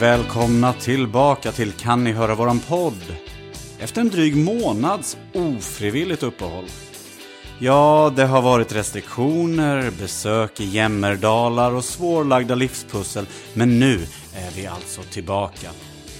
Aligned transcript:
välkomna 0.00 0.72
tillbaka 0.72 1.52
till 1.52 1.72
Kan 1.72 2.04
ni 2.04 2.12
höra 2.12 2.34
våran 2.34 2.60
podd? 2.60 3.14
Efter 3.78 4.00
en 4.00 4.08
dryg 4.08 4.36
månads 4.36 5.16
ofrivilligt 5.34 6.22
uppehåll. 6.22 6.64
Ja, 7.58 8.12
det 8.16 8.24
har 8.24 8.42
varit 8.42 8.74
restriktioner, 8.74 9.90
besök 9.90 10.60
i 10.60 10.64
jämmerdalar 10.64 11.72
och 11.72 11.84
svårlagda 11.84 12.54
livspussel, 12.54 13.26
men 13.54 13.78
nu 13.78 14.06
är 14.34 14.50
vi 14.56 14.66
alltså 14.66 15.02
tillbaka. 15.02 15.70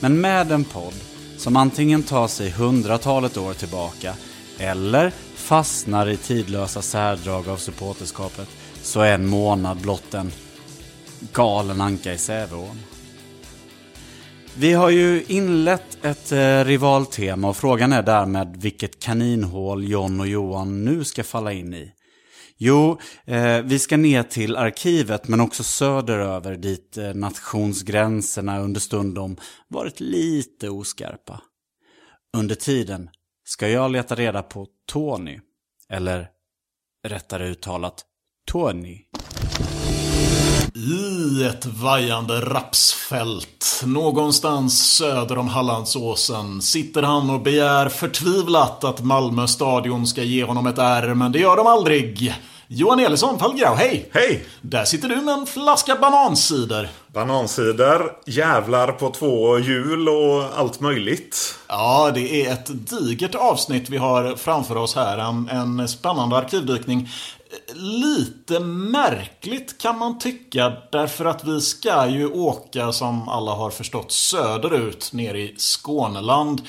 Men 0.01 0.21
med 0.21 0.53
en 0.53 0.65
podd 0.65 0.95
som 1.37 1.57
antingen 1.57 2.03
tar 2.03 2.29
sig 2.29 2.51
hundratalet 2.51 3.37
år 3.37 3.55
tillbaka 3.55 4.15
eller 4.59 5.13
fastnar 5.35 6.09
i 6.09 6.17
tidlösa 6.17 6.83
särdrag 6.83 7.49
av 7.49 7.57
supporterskapet 7.57 8.49
så 8.83 9.01
är 9.01 9.15
en 9.15 9.27
månad 9.27 9.77
blott 9.77 10.15
en 10.15 10.33
galen 11.33 11.81
anka 11.81 12.13
i 12.13 12.19
Säveån. 12.19 12.79
Vi 14.61 14.73
har 14.73 14.91
ju 14.91 15.25
inlett 15.29 16.05
ett 16.05 16.33
eh, 16.33 16.65
rivaltema 16.65 17.49
och 17.49 17.57
frågan 17.57 17.93
är 17.93 18.03
därmed 18.03 18.57
vilket 18.57 19.03
kaninhål 19.03 19.89
John 19.89 20.21
och 20.21 20.27
Johan 20.27 20.85
nu 20.85 21.05
ska 21.05 21.25
falla 21.25 21.53
in 21.53 21.75
i. 21.75 21.93
Jo, 22.57 22.99
eh, 23.25 23.61
vi 23.61 23.79
ska 23.79 23.97
ner 23.97 24.23
till 24.23 24.57
arkivet 24.57 25.29
men 25.29 25.41
också 25.41 25.65
söderöver 25.65 26.57
dit 26.57 26.97
eh, 26.97 27.15
nationsgränserna 27.15 28.61
understundom 28.61 29.37
varit 29.69 30.01
lite 30.01 30.69
oskarpa. 30.69 31.41
Under 32.37 32.55
tiden 32.55 33.11
ska 33.45 33.69
jag 33.69 33.91
leta 33.91 34.15
reda 34.15 34.43
på 34.43 34.67
Tony, 34.87 35.41
eller 35.89 36.29
rättare 37.09 37.49
uttalat 37.49 38.05
Tony. 38.51 39.05
I 40.75 41.45
ett 41.45 41.67
vajande 41.67 42.41
rapsfält 42.41 43.83
någonstans 43.85 44.97
söder 44.97 45.39
om 45.39 45.49
Hallandsåsen 45.49 46.63
sitter 46.63 47.03
han 47.03 47.31
och 47.31 47.41
begär 47.41 47.89
förtvivlat 47.89 48.85
att 48.85 49.05
Malmö 49.05 49.47
stadion 49.47 50.07
ska 50.07 50.23
ge 50.23 50.45
honom 50.45 50.67
ett 50.67 50.79
R, 50.79 51.15
men 51.15 51.33
det 51.33 51.39
gör 51.39 51.57
de 51.57 51.67
aldrig. 51.67 52.35
Johan 52.71 53.01
Elisson, 53.01 53.39
Fallgrau, 53.39 53.75
hej! 53.75 54.09
Hej! 54.13 54.45
Där 54.61 54.85
sitter 54.85 55.09
du 55.09 55.17
med 55.17 55.35
en 55.35 55.47
flaska 55.47 55.97
banansider. 55.97 56.89
Banansider, 57.13 58.13
jävlar 58.27 58.93
på 58.93 59.11
två 59.11 59.59
hjul 59.59 60.09
och 60.09 60.59
allt 60.59 60.81
möjligt. 60.81 61.55
Ja, 61.69 62.11
det 62.15 62.47
är 62.47 62.53
ett 62.53 62.91
digert 62.91 63.35
avsnitt 63.35 63.91
vi 63.91 63.97
har 63.97 64.37
framför 64.37 64.77
oss 64.77 64.95
här. 64.95 65.19
En, 65.19 65.49
en 65.49 65.89
spännande 65.89 66.37
arkivdykning. 66.37 67.09
Lite 67.75 68.61
märkligt 68.61 69.79
kan 69.79 69.99
man 69.99 70.19
tycka 70.19 70.73
därför 70.93 71.25
att 71.25 71.45
vi 71.45 71.61
ska 71.61 72.09
ju 72.09 72.27
åka 72.27 72.93
som 72.93 73.29
alla 73.29 73.55
har 73.55 73.71
förstått 73.71 74.13
söderut 74.13 75.13
ner 75.13 75.35
i 75.35 75.55
Skåneland. 75.59 76.63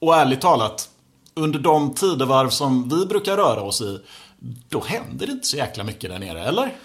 Och 0.00 0.16
ärligt 0.16 0.40
talat, 0.40 0.88
under 1.34 1.58
de 1.58 1.94
tidevarv 1.94 2.48
som 2.48 2.88
vi 2.88 3.06
brukar 3.06 3.36
röra 3.36 3.62
oss 3.62 3.80
i, 3.80 4.00
då 4.68 4.84
händer 4.84 5.26
det 5.26 5.32
inte 5.32 5.46
så 5.46 5.56
jäkla 5.56 5.84
mycket 5.84 6.10
där 6.10 6.18
nere, 6.18 6.44
eller? 6.44 6.76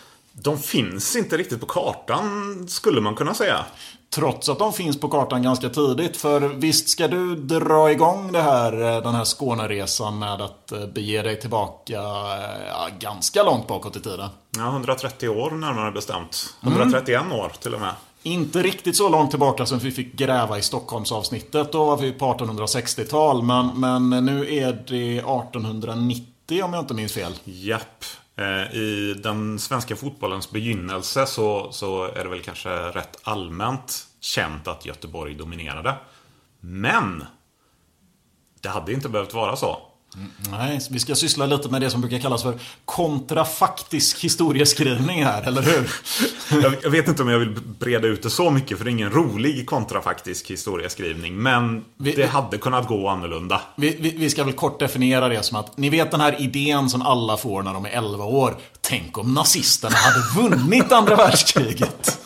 De 0.44 0.58
finns 0.58 1.16
inte 1.16 1.38
riktigt 1.38 1.60
på 1.60 1.66
kartan, 1.66 2.66
skulle 2.68 3.02
man 3.02 3.16
kunna 3.16 3.34
säga. 3.34 3.66
Trots 4.10 4.50
att 4.50 4.60
de 4.60 4.74
finns 4.74 5.00
på 5.00 5.10
kartan 5.10 5.44
ganska 5.44 5.70
tidigt. 5.70 6.18
För 6.18 6.42
visst 6.42 6.90
ska 6.90 7.08
du 7.08 7.36
dra 7.36 7.92
igång 7.92 8.32
det 8.32 8.42
här, 8.42 8.72
den 9.02 9.16
här 9.16 9.24
Skåneresan 9.24 10.20
med 10.20 10.42
att 10.42 10.74
bege 10.94 11.22
dig 11.22 11.40
tillbaka 11.40 11.94
ja, 11.94 12.90
ganska 13.00 13.44
långt 13.44 13.68
bakåt 13.68 13.96
i 13.96 14.00
tiden? 14.00 14.30
Ja, 14.58 14.68
130 14.68 15.30
år 15.30 15.52
närmare 15.52 15.92
bestämt. 15.92 16.54
131 16.64 17.22
mm. 17.22 17.40
år 17.40 17.52
till 17.60 17.74
och 17.74 17.82
med. 17.82 17.94
Inte 18.24 18.64
riktigt 18.64 18.98
så 18.98 19.10
långt 19.10 19.30
tillbaka 19.30 19.66
som 19.66 19.80
vi 19.80 19.92
fick 19.92 20.14
gräva 20.14 20.58
i 20.58 20.62
Stockholmsavsnittet. 20.62 21.72
Då 21.72 21.86
var 21.86 21.98
vi 21.98 22.12
på 22.12 22.34
1860-tal. 22.34 23.44
Men, 23.44 23.80
men 23.80 24.26
nu 24.26 24.56
är 24.56 24.84
det 24.88 25.18
1890 25.18 26.64
om 26.64 26.74
jag 26.74 26.84
inte 26.84 26.94
minns 26.94 27.14
fel. 27.14 27.34
Japp. 27.44 28.06
Eh, 28.38 28.76
I 28.76 29.14
den 29.24 29.60
svenska 29.60 29.96
fotbollens 29.96 30.52
begynnelse 30.52 31.26
så, 31.26 31.72
så 31.72 32.04
är 32.04 32.24
det 32.24 32.30
väl 32.30 32.42
kanske 32.42 32.70
rätt 32.70 33.20
allmänt 33.24 34.08
känt 34.20 34.68
att 34.68 34.86
Göteborg 34.86 35.36
dominerade. 35.36 35.96
Men 36.60 37.24
det 38.62 38.70
hade 38.70 38.94
inte 38.94 39.10
behövt 39.10 39.34
vara 39.34 39.56
så. 39.56 39.82
Nej, 40.52 40.80
vi 40.90 41.00
ska 41.00 41.16
syssla 41.16 41.46
lite 41.46 41.70
med 41.70 41.82
det 41.82 41.90
som 41.90 42.02
brukar 42.02 42.20
kallas 42.20 42.44
för 42.44 42.60
kontrafaktisk 42.86 44.24
historieskrivning 44.24 45.24
här, 45.24 45.44
eller 45.48 45.62
hur? 45.62 45.92
jag 46.84 46.90
vet 46.90 47.08
inte 47.08 47.24
om 47.24 47.30
jag 47.30 47.40
vill 47.40 47.60
breda 47.80 48.08
ut 48.08 48.24
det 48.24 48.30
så 48.30 48.50
mycket, 48.50 48.78
för 48.78 48.86
det 48.86 48.90
är 48.90 48.94
ingen 48.94 49.12
rolig 49.12 49.66
kontrafaktisk 49.66 50.52
historieskrivning. 50.52 51.36
Men 51.36 51.86
vi, 51.98 52.12
det 52.12 52.28
hade 52.28 52.58
kunnat 52.58 52.88
gå 52.88 53.08
annorlunda. 53.08 53.62
Vi, 53.76 53.98
vi, 54.00 54.10
vi, 54.18 54.30
ska 54.30 54.44
väl 54.44 54.54
kort 54.54 54.80
definiera 54.80 55.30
det 55.30 55.44
som 55.44 55.58
att, 55.58 55.78
ni 55.78 55.90
vet 55.90 56.12
den 56.12 56.22
här 56.22 56.42
idén 56.42 56.90
som 56.90 57.02
alla 57.02 57.38
får 57.38 57.64
när 57.64 57.74
de 57.74 57.86
är 57.86 57.90
11 57.90 58.26
år. 58.26 58.58
Tänk 58.82 59.18
om 59.18 59.34
nazisterna 59.34 59.96
hade 59.96 60.50
vunnit 60.50 60.92
andra 60.92 61.16
världskriget. 61.16 62.20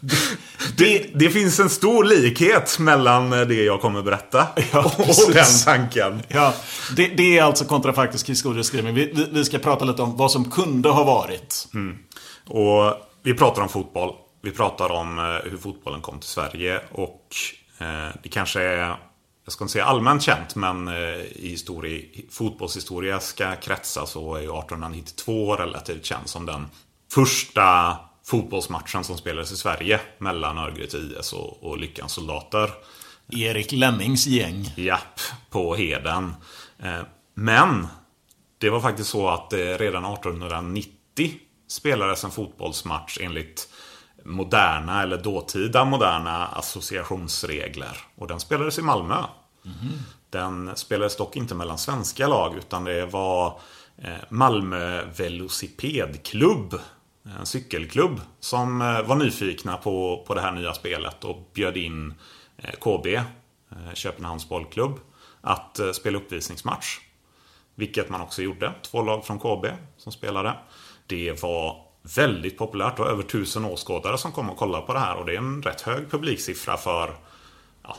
Det, 0.76 1.10
det, 1.14 1.30
finns 1.30 1.60
en 1.60 1.70
stor 1.70 2.04
likhet 2.04 2.78
mellan 2.78 3.30
det 3.30 3.64
jag 3.64 3.80
kommer 3.80 4.02
berätta 4.02 4.46
ja, 4.72 4.92
och 4.98 5.32
den 5.32 5.44
tanken. 5.64 6.22
Ja, 6.28 6.54
det, 6.96 7.08
det, 7.08 7.38
är 7.38 7.42
alltså 7.42 7.64
kontrafaktisk 7.64 8.28
historieskrivning. 8.28 8.94
Vi, 8.94 9.12
vi, 9.14 9.28
vi, 9.32 9.44
ska 9.44 9.58
prata 9.58 9.84
lite 9.84 10.02
om 10.02 10.16
vad 10.16 10.32
som 10.32 10.50
kunde 10.50 10.88
ha 10.88 11.04
varit. 11.04 11.68
Mm. 11.74 11.98
Och 12.46 12.94
vi 13.22 13.34
pratar 13.34 13.62
om 13.62 13.68
fotboll. 13.68 14.14
Vi 14.42 14.50
pratar 14.50 14.90
om 14.90 15.18
eh, 15.18 15.50
hur 15.50 15.58
fotbollen 15.58 16.00
kom 16.00 16.18
till 16.18 16.28
Sverige. 16.28 16.80
Och 16.92 17.36
eh, 17.78 18.08
det 18.22 18.28
kanske 18.28 18.62
är, 18.62 18.96
jag 19.44 19.52
ska 19.52 19.64
inte 19.64 19.72
säga 19.72 19.84
allmänt 19.84 20.22
känt, 20.22 20.54
men 20.54 20.88
eh, 20.88 20.94
i 20.94 21.48
histori, 21.48 22.26
fotbollshistoriska 22.30 23.56
kretsar 23.56 24.06
så 24.06 24.34
är 24.34 24.38
1892 24.38 25.56
relativt 25.56 26.04
känd 26.04 26.28
som 26.28 26.46
den 26.46 26.66
första 27.12 27.96
fotbollsmatchen 28.26 29.04
som 29.04 29.18
spelades 29.18 29.52
i 29.52 29.56
Sverige 29.56 30.00
mellan 30.18 30.58
Örgryte 30.58 30.96
IS 30.96 31.32
och, 31.32 31.62
och 31.62 31.78
Lyckans 31.78 32.12
soldater. 32.12 32.70
Erik 33.28 33.72
Lemmings 33.72 34.26
gäng. 34.26 34.72
Japp, 34.76 35.20
på 35.50 35.74
Heden. 35.74 36.34
Eh, 36.78 37.00
men 37.34 37.86
det 38.58 38.70
var 38.70 38.80
faktiskt 38.80 39.10
så 39.10 39.28
att 39.28 39.52
redan 39.52 40.04
1890 40.04 40.90
spelades 41.68 42.24
en 42.24 42.30
fotbollsmatch 42.30 43.18
enligt 43.20 43.68
moderna 44.24 45.02
eller 45.02 45.22
dåtida 45.22 45.84
moderna 45.84 46.46
associationsregler. 46.46 47.98
Och 48.16 48.26
den 48.26 48.40
spelades 48.40 48.78
i 48.78 48.82
Malmö. 48.82 49.24
Mm. 49.64 49.98
Den 50.30 50.76
spelades 50.76 51.16
dock 51.16 51.36
inte 51.36 51.54
mellan 51.54 51.78
svenska 51.78 52.28
lag 52.28 52.56
utan 52.56 52.84
det 52.84 53.06
var 53.06 53.60
eh, 53.98 54.14
Malmö 54.28 55.04
Velocipedklubb 55.16 56.74
Eh, 57.26 57.40
en 57.40 57.46
cykelklubb 57.46 58.20
som 58.40 58.82
eh, 58.82 59.02
var 59.02 59.16
nyfikna 59.16 59.76
på, 59.76 60.24
på 60.26 60.34
det 60.34 60.40
här 60.40 60.52
nya 60.52 60.74
spelet 60.74 61.24
och 61.24 61.50
bjöd 61.54 61.76
in 61.76 62.14
eh, 62.56 62.70
KB, 62.70 63.20
Köpenhamns 63.94 64.48
bollklubb, 64.48 65.00
att 65.40 65.80
spela 65.92 66.18
uppvisningsmatch. 66.18 66.98
Vilket 67.74 68.08
man 68.08 68.20
också 68.20 68.42
gjorde. 68.42 68.72
Två 68.82 69.02
lag 69.02 69.24
från 69.24 69.38
KB 69.38 69.66
som 69.96 70.12
spelade. 70.12 70.54
Det 71.06 71.42
var 71.42 71.86
väldigt 72.16 72.58
populärt 72.58 72.98
och 72.98 73.06
över 73.06 73.22
tusen 73.22 73.64
åskådare 73.64 74.18
som 74.18 74.32
kom 74.32 74.50
och 74.50 74.56
kollade 74.56 74.86
på 74.86 74.92
det 74.92 74.98
här 74.98 75.16
och 75.16 75.26
det 75.26 75.32
är 75.32 75.38
en 75.38 75.62
rätt 75.62 75.80
hög 75.80 76.10
publiksiffra 76.10 76.76
för 76.76 77.16
ja, 77.82 77.96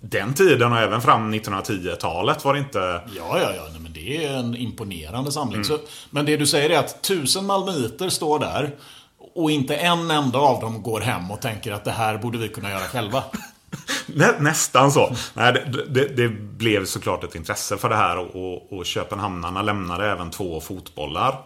den 0.00 0.34
tiden 0.34 0.72
och 0.72 0.78
även 0.78 1.00
fram 1.00 1.34
1910-talet 1.34 2.44
var 2.44 2.54
det 2.54 2.58
inte... 2.58 2.78
Ja, 3.16 3.40
ja, 3.40 3.52
ja. 3.56 3.62
Nej, 3.72 3.80
men 3.80 3.92
det 3.92 4.24
är 4.24 4.36
en 4.36 4.56
imponerande 4.56 5.32
samling. 5.32 5.54
Mm. 5.54 5.64
Så, 5.64 5.78
men 6.10 6.26
det 6.26 6.36
du 6.36 6.46
säger 6.46 6.70
är 6.70 6.78
att 6.78 7.02
tusen 7.02 7.46
malmöiter 7.46 8.08
står 8.08 8.38
där 8.38 8.74
och 9.34 9.50
inte 9.50 9.76
en 9.76 10.10
enda 10.10 10.38
av 10.38 10.60
dem 10.60 10.82
går 10.82 11.00
hem 11.00 11.30
och 11.30 11.40
tänker 11.40 11.72
att 11.72 11.84
det 11.84 11.90
här 11.90 12.18
borde 12.18 12.38
vi 12.38 12.48
kunna 12.48 12.70
göra 12.70 12.80
själva. 12.80 13.24
Nä, 14.06 14.34
nästan 14.40 14.92
så. 14.92 15.12
Nej, 15.34 15.52
det, 15.52 15.84
det, 15.84 16.08
det, 16.08 16.28
blev 16.28 16.84
såklart 16.84 17.24
ett 17.24 17.34
intresse 17.34 17.76
för 17.76 17.88
det 17.88 17.96
här 17.96 18.36
och, 18.36 18.72
och 18.72 18.86
Köpenhamnarna 18.86 19.62
lämnade 19.62 20.10
även 20.10 20.30
två 20.30 20.60
fotbollar 20.60 21.40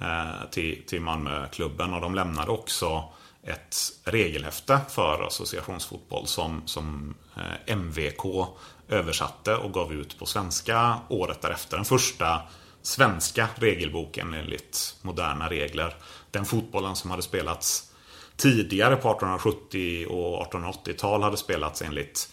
eh, 0.00 0.50
till, 0.50 0.82
till 0.86 1.00
Malmöklubben 1.00 1.94
och 1.94 2.00
de 2.00 2.14
lämnade 2.14 2.50
också 2.50 3.04
ett 3.46 3.76
regelhäfte 4.04 4.80
för 4.88 5.26
associationsfotboll 5.26 6.26
som, 6.26 6.62
som 6.66 7.14
eh, 7.36 7.74
MVK 7.76 8.46
översatte 8.88 9.56
och 9.56 9.72
gav 9.72 9.92
ut 9.92 10.18
på 10.18 10.26
svenska 10.26 10.98
året 11.08 11.42
därefter. 11.42 11.76
Den 11.76 11.84
första 11.84 12.42
svenska 12.82 13.48
regelboken 13.54 14.34
enligt 14.34 14.96
moderna 15.02 15.48
regler. 15.48 15.96
Den 16.30 16.44
fotbollen 16.44 16.96
som 16.96 17.10
hade 17.10 17.22
spelats 17.22 17.92
tidigare 18.36 18.96
på 18.96 19.10
1870 19.10 20.06
och 20.06 20.52
1880-tal 20.52 21.22
hade 21.22 21.36
spelats 21.36 21.82
enligt 21.82 22.32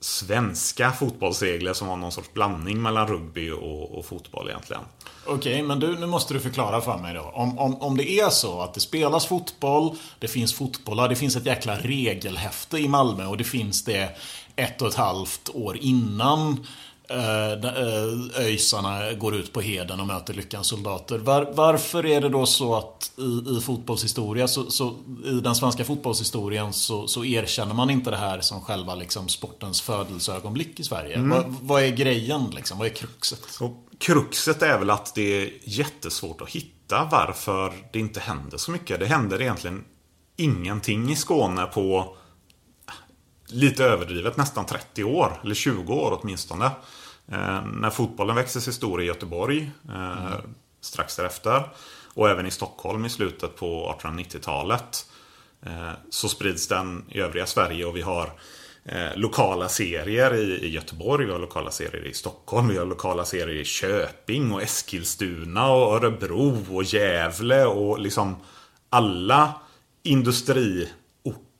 svenska 0.00 0.92
fotbollsregler 0.92 1.72
som 1.72 1.88
var 1.88 1.96
någon 1.96 2.12
sorts 2.12 2.32
blandning 2.32 2.82
mellan 2.82 3.08
rugby 3.08 3.50
och, 3.50 3.98
och 3.98 4.04
fotboll 4.04 4.48
egentligen. 4.48 4.82
Okej, 5.26 5.62
men 5.62 5.80
du, 5.80 5.98
nu 5.98 6.06
måste 6.06 6.34
du 6.34 6.40
förklara 6.40 6.80
för 6.80 6.98
mig 6.98 7.14
då. 7.14 7.20
Om, 7.20 7.58
om, 7.58 7.74
om 7.82 7.96
det 7.96 8.10
är 8.10 8.30
så 8.30 8.60
att 8.60 8.74
det 8.74 8.80
spelas 8.80 9.26
fotboll, 9.26 9.96
det 10.18 10.28
finns 10.28 10.54
fotbollar, 10.54 11.08
det 11.08 11.16
finns 11.16 11.36
ett 11.36 11.46
jäkla 11.46 11.76
regelhäfte 11.76 12.78
i 12.78 12.88
Malmö 12.88 13.26
och 13.26 13.36
det 13.36 13.44
finns 13.44 13.84
det 13.84 14.16
ett 14.56 14.82
och 14.82 14.88
ett 14.88 14.94
halvt 14.94 15.48
år 15.54 15.76
innan 15.80 16.66
Eh, 17.10 17.52
eh, 17.52 18.44
ÖISarna 18.44 19.12
går 19.12 19.34
ut 19.34 19.52
på 19.52 19.60
heden 19.60 20.00
och 20.00 20.06
möter 20.06 20.34
Lyckans 20.34 20.66
soldater. 20.66 21.18
Var, 21.18 21.52
varför 21.54 22.06
är 22.06 22.20
det 22.20 22.28
då 22.28 22.46
så 22.46 22.74
att 22.74 23.12
i, 23.16 23.56
i 23.58 23.60
fotbollshistoria, 23.60 24.48
så, 24.48 24.70
så, 24.70 24.96
i 25.24 25.30
den 25.30 25.54
svenska 25.54 25.84
fotbollshistorien 25.84 26.72
så, 26.72 27.08
så, 27.08 27.24
erkänner 27.24 27.74
man 27.74 27.90
inte 27.90 28.10
det 28.10 28.16
här 28.16 28.40
som 28.40 28.60
själva 28.60 28.94
liksom, 28.94 29.28
sportens 29.28 29.80
födelseögonblick 29.80 30.80
i 30.80 30.84
Sverige? 30.84 31.14
Mm. 31.14 31.30
Vad, 31.30 31.54
vad, 31.62 31.82
är 31.82 31.88
grejen 31.88 32.50
liksom? 32.50 32.78
Vad 32.78 32.86
är 32.86 32.92
kruxet? 32.92 33.58
Och 33.60 33.72
kruxet 33.98 34.62
är 34.62 34.78
väl 34.78 34.90
att 34.90 35.14
det 35.14 35.42
är 35.42 35.50
jättesvårt 35.64 36.40
att 36.40 36.48
hitta 36.48 37.08
varför 37.10 37.72
det 37.92 37.98
inte 37.98 38.20
händer 38.20 38.58
så 38.58 38.70
mycket. 38.70 39.00
Det 39.00 39.06
händer 39.06 39.40
egentligen 39.40 39.84
ingenting 40.36 41.10
i 41.10 41.16
Skåne 41.16 41.66
på 41.66 42.16
lite 43.50 43.84
överdrivet 43.84 44.36
nästan 44.36 44.66
30 44.66 45.04
år, 45.04 45.40
eller 45.44 45.54
20 45.54 45.94
år 45.94 46.18
åtminstone. 46.22 46.70
Eh, 47.32 47.66
när 47.66 47.90
fotbollen 47.90 48.36
växer 48.36 48.60
sig 48.60 48.72
stor 48.72 49.02
i 49.02 49.04
Göteborg 49.04 49.70
eh, 49.88 50.26
mm. 50.26 50.54
strax 50.80 51.16
därefter 51.16 51.68
och 52.14 52.30
även 52.30 52.46
i 52.46 52.50
Stockholm 52.50 53.04
i 53.04 53.10
slutet 53.10 53.56
på 53.56 53.96
1890-talet 54.00 55.06
eh, 55.66 55.90
så 56.10 56.28
sprids 56.28 56.68
den 56.68 57.04
i 57.08 57.20
övriga 57.20 57.46
Sverige 57.46 57.84
och 57.84 57.96
vi 57.96 58.02
har 58.02 58.32
lokala 59.14 59.68
serier 59.68 60.34
i, 60.34 60.66
i, 60.66 60.68
Göteborg, 60.68 61.26
vi 61.26 61.32
har 61.32 61.38
lokala 61.38 61.70
serier 61.70 62.06
i 62.06 62.14
Stockholm, 62.14 62.68
vi 62.68 62.78
har 62.78 62.86
lokala 62.86 63.24
serier 63.24 63.60
i 63.60 63.64
Köping 63.64 64.52
och 64.52 64.62
Eskilstuna 64.62 65.70
och 65.70 65.96
Örebro 65.96 66.76
och 66.76 66.84
Gävle 66.84 67.64
och 67.64 67.98
liksom 67.98 68.36
alla 68.90 69.54
industri 70.02 70.88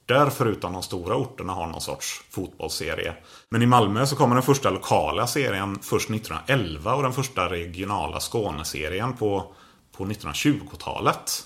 orter, 0.08 0.30
förutom 0.30 0.72
de 0.72 0.82
stora 0.82 1.16
orterna, 1.16 1.52
har 1.52 1.66
någon 1.66 1.80
sorts 1.80 2.22
fotbollsserie. 2.30 3.14
Men 3.48 3.62
i 3.62 3.66
Malmö 3.66 4.06
så 4.06 4.16
kommer 4.16 4.34
den 4.34 4.42
första 4.42 4.70
lokala 4.70 5.26
serien 5.26 5.78
först 5.82 6.10
1911 6.10 6.94
och 6.94 7.02
den 7.02 7.12
första 7.12 7.50
regionala 7.50 8.20
Skåneserien 8.20 9.16
på, 9.16 9.52
på 9.96 10.04
1920-talet. 10.04 11.44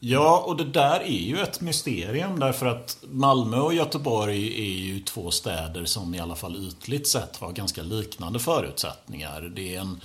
Ja, 0.00 0.44
och 0.46 0.56
det 0.56 0.64
där 0.64 1.00
är 1.00 1.20
ju 1.20 1.40
ett 1.40 1.60
mysterium 1.60 2.40
därför 2.40 2.66
att 2.66 2.98
Malmö 3.10 3.56
och 3.56 3.74
Göteborg 3.74 4.46
är 4.46 4.78
ju 4.78 5.00
två 5.00 5.30
städer 5.30 5.84
som 5.84 6.14
i 6.14 6.20
alla 6.20 6.34
fall 6.34 6.68
ytligt 6.68 7.08
sett 7.08 7.36
har 7.36 7.52
ganska 7.52 7.82
liknande 7.82 8.38
förutsättningar. 8.38 9.52
Det 9.56 9.74
är 9.74 9.80
en 9.80 10.00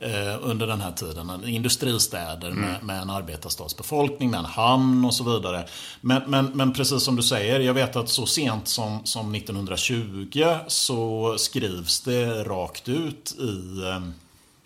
eh, 0.00 0.38
under 0.42 0.66
den 0.66 0.80
här 0.80 0.92
tiden. 0.92 1.48
Industristäder 1.48 2.50
mm. 2.50 2.60
med, 2.60 2.84
med 2.84 3.02
en 3.02 3.10
arbetarstadsbefolkning, 3.10 4.30
med 4.30 4.38
en 4.38 4.44
hamn 4.44 5.04
och 5.04 5.14
så 5.14 5.24
vidare. 5.24 5.66
Men, 6.00 6.22
men, 6.26 6.46
men 6.46 6.72
precis 6.72 7.02
som 7.02 7.16
du 7.16 7.22
säger, 7.22 7.60
jag 7.60 7.74
vet 7.74 7.96
att 7.96 8.08
så 8.08 8.26
sent 8.26 8.68
som, 8.68 9.00
som 9.04 9.34
1920 9.34 10.46
så 10.66 11.34
skrivs 11.38 12.00
det 12.00 12.44
rakt 12.44 12.88
ut 12.88 13.36
i 13.38 13.82
eh, 13.88 14.00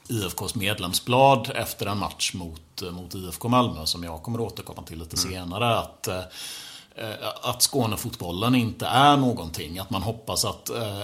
IFKs 0.08 0.55
medlemsblad 0.55 1.50
efter 1.55 1.87
en 1.87 1.99
match 1.99 2.34
mot, 2.34 2.82
mot 2.93 3.14
IFK 3.14 3.49
Malmö 3.49 3.87
som 3.87 4.05
jag 4.05 4.22
kommer 4.22 4.40
återkomma 4.40 4.82
till 4.82 4.99
lite 4.99 5.16
mm. 5.16 5.32
senare. 5.32 5.78
att 5.78 6.08
eh, 6.08 6.22
att 7.43 7.62
Skånefotbollen 7.62 8.55
inte 8.55 8.87
är 8.87 9.16
någonting. 9.16 9.78
Att 9.78 9.90
man 9.90 10.02
hoppas 10.02 10.44
att, 10.44 10.70
eh, 10.70 11.00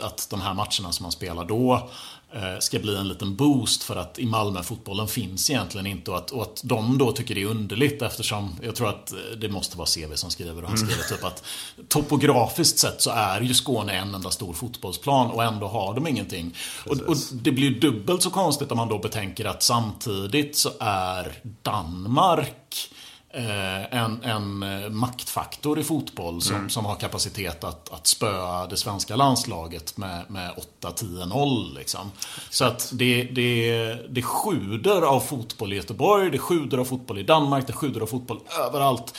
att 0.00 0.26
de 0.30 0.40
här 0.40 0.54
matcherna 0.54 0.92
som 0.92 1.02
man 1.02 1.12
spelar 1.12 1.44
då 1.44 1.74
Eh, 1.74 2.17
ska 2.58 2.78
bli 2.78 2.96
en 2.96 3.08
liten 3.08 3.36
boost 3.36 3.82
för 3.82 3.96
att 3.96 4.18
i 4.18 4.26
Malmö-fotbollen 4.26 5.08
finns 5.08 5.50
egentligen 5.50 5.86
inte 5.86 6.10
och 6.10 6.16
att, 6.16 6.30
och 6.30 6.42
att 6.42 6.60
de 6.64 6.98
då 6.98 7.12
tycker 7.12 7.34
det 7.34 7.42
är 7.42 7.46
underligt 7.46 8.02
eftersom 8.02 8.56
jag 8.62 8.76
tror 8.76 8.88
att 8.88 9.12
eh, 9.12 9.18
det 9.40 9.48
måste 9.48 9.78
vara 9.78 9.86
CV 9.86 10.14
som 10.14 10.30
skriver 10.30 10.62
och 10.62 10.68
han 10.68 10.78
skriver 10.78 11.02
typ 11.02 11.24
att 11.24 11.44
topografiskt 11.88 12.78
sett 12.78 13.02
så 13.02 13.10
är 13.10 13.40
ju 13.40 13.54
Skåne 13.54 13.92
en 13.92 14.14
enda 14.14 14.30
stor 14.30 14.52
fotbollsplan 14.52 15.30
och 15.30 15.44
ändå 15.44 15.66
har 15.66 15.94
de 15.94 16.06
ingenting. 16.06 16.54
Och, 16.86 17.00
och, 17.00 17.16
det 17.32 17.52
blir 17.52 17.80
dubbelt 17.80 18.22
så 18.22 18.30
konstigt 18.30 18.70
om 18.70 18.76
man 18.76 18.88
då 18.88 18.98
betänker 18.98 19.44
att 19.44 19.62
samtidigt 19.62 20.56
så 20.56 20.70
är 20.80 21.32
Danmark 21.62 22.90
Eh, 22.92 22.97
en, 23.30 24.22
en 24.22 24.62
eh, 24.62 24.90
maktfaktor 24.90 25.78
i 25.78 25.84
fotboll 25.84 26.42
som, 26.42 26.56
mm. 26.56 26.70
som 26.70 26.84
har 26.84 26.94
kapacitet 26.94 27.64
att, 27.64 27.92
att 27.92 28.06
spöa 28.06 28.66
det 28.66 28.76
svenska 28.76 29.16
landslaget 29.16 29.96
med, 29.96 30.24
med 30.28 30.50
8-10-0. 30.80 31.74
Liksom. 31.74 32.10
Så 32.50 32.64
att 32.64 32.90
det, 32.92 33.22
det, 33.22 33.94
det 34.10 34.22
sjuder 34.22 35.02
av 35.02 35.20
fotboll 35.20 35.72
i 35.72 35.76
Göteborg, 35.76 36.30
det 36.30 36.38
sjuder 36.38 36.78
av 36.78 36.84
fotboll 36.84 37.18
i 37.18 37.22
Danmark, 37.22 37.66
det 37.66 37.72
sjuder 37.72 38.00
av 38.00 38.06
fotboll 38.06 38.40
överallt. 38.66 39.14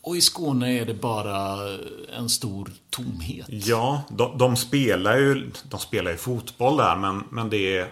Och 0.00 0.16
i 0.16 0.20
Skåne 0.20 0.78
är 0.78 0.86
det 0.86 0.94
bara 0.94 1.58
en 2.16 2.28
stor 2.28 2.72
tomhet. 2.90 3.46
Ja, 3.48 4.02
de, 4.08 4.38
de 4.38 4.56
spelar 4.56 5.16
ju 5.16 5.50
de 5.70 5.80
spelar 5.80 6.10
ju 6.10 6.16
fotboll 6.16 6.76
där 6.76 6.96
men, 6.96 7.24
men 7.30 7.50
det 7.50 7.76
är 7.76 7.88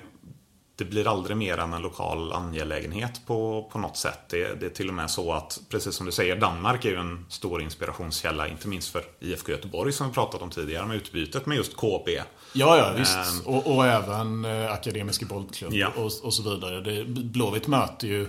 det 0.76 0.84
blir 0.84 1.08
aldrig 1.08 1.36
mer 1.36 1.58
än 1.58 1.72
en 1.72 1.82
lokal 1.82 2.32
angelägenhet 2.32 3.26
på, 3.26 3.68
på 3.72 3.78
något 3.78 3.96
sätt. 3.96 4.18
Det, 4.28 4.60
det, 4.60 4.66
är 4.66 4.70
till 4.70 4.88
och 4.88 4.94
med 4.94 5.10
så 5.10 5.32
att, 5.32 5.60
precis 5.68 5.94
som 5.94 6.06
du 6.06 6.12
säger, 6.12 6.36
Danmark 6.36 6.84
är 6.84 6.88
ju 6.88 6.96
en 6.96 7.26
stor 7.28 7.62
inspirationskälla, 7.62 8.48
inte 8.48 8.68
minst 8.68 8.88
för 8.88 9.04
IFK 9.20 9.52
Göteborg 9.52 9.92
som 9.92 10.08
vi 10.08 10.14
pratat 10.14 10.42
om 10.42 10.50
tidigare, 10.50 10.86
med 10.86 10.96
utbytet 10.96 11.46
med 11.46 11.56
just 11.56 11.76
KB. 11.76 12.08
Ja, 12.52 12.78
ja, 12.78 12.92
visst. 12.96 13.16
Ähm, 13.16 13.54
och, 13.54 13.76
och, 13.76 13.86
även 13.86 14.44
eh, 14.44 14.72
Akademiska 14.72 15.26
bollklubb 15.26 15.72
ja. 15.72 15.88
och, 15.96 16.10
och, 16.22 16.34
så 16.34 16.50
vidare. 16.50 16.80
Det, 16.80 17.04
Blåvitt 17.04 17.66
möter 17.66 18.06
ju 18.06 18.22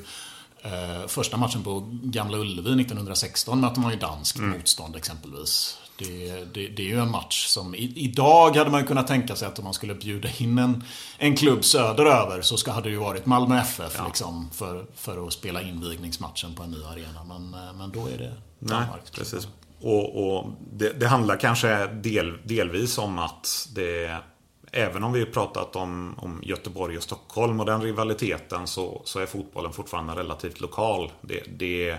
eh, 0.62 1.08
första 1.08 1.38
matchen 1.38 1.64
på 1.64 1.90
Gamla 2.04 2.38
Ullevi 2.38 2.82
1916 2.82 3.62
möter 3.62 3.82
man 3.82 3.92
ju 3.92 3.98
danskt 3.98 4.38
mm. 4.38 4.50
motstånd 4.50 4.96
exempelvis. 4.96 5.78
Det, 5.98 6.44
det, 6.54 6.68
det, 6.68 6.82
är 6.82 6.88
ju 6.88 7.00
en 7.00 7.12
match 7.12 7.46
som 7.48 7.76
i, 7.76 7.94
idag 7.96 8.56
hade 8.56 8.70
man 8.70 8.82
ju 8.82 8.88
kunnat 8.88 9.08
tänka 9.08 9.36
sig 9.36 9.48
att 9.48 9.60
om 9.60 9.64
man 9.64 9.74
skulle 9.74 9.96
bjuda 9.96 10.30
in 10.38 10.58
en, 10.58 10.84
en 11.18 11.36
klubb 11.36 11.66
söderöver 11.66 12.42
så 12.42 12.58
ska, 12.58 12.72
hade 12.72 12.90
det 12.90 12.94
ju 12.94 13.00
varit 13.00 13.26
Malmö 13.26 13.60
FF 13.60 13.94
ja. 13.98 14.06
liksom, 14.08 14.50
för, 14.54 14.86
för 14.96 15.28
att 15.28 15.34
spela 15.34 15.62
invigningsmatchen 15.62 16.56
på 16.56 16.64
en 16.64 16.72
ny 16.72 16.84
arena. 16.84 17.24
Men, 17.24 17.54
eh, 17.54 17.74
men 17.74 17.92
då 17.92 18.08
är 18.08 18.18
det 18.18 18.34
Danmark. 18.60 18.90
Nej, 18.92 19.12
precis. 19.14 19.48
Och, 19.82 20.38
och 20.38 20.46
det, 20.74 21.00
det, 21.00 21.08
handlar 21.08 21.38
kanske 21.38 21.88
del, 21.88 22.38
delvis 22.44 22.98
om 22.98 23.20
att 23.20 23.70
det 23.76 24.18
Även 24.78 25.04
om 25.04 25.14
vi 25.14 25.20
har 25.20 25.26
pratat 25.26 25.76
om, 25.76 26.16
om 26.18 26.42
Göteborg 26.44 26.98
och 26.98 27.04
Stockholm 27.04 27.60
och 27.60 27.66
den 27.66 27.82
rivaliteten 27.82 28.68
så, 28.68 29.02
så 29.06 29.20
är 29.20 29.26
fotbollen 29.26 29.74
fortfarande 29.74 30.16
relativt 30.16 30.60
lokal. 30.60 31.12
Det, 31.22 31.44
det, 31.58 31.98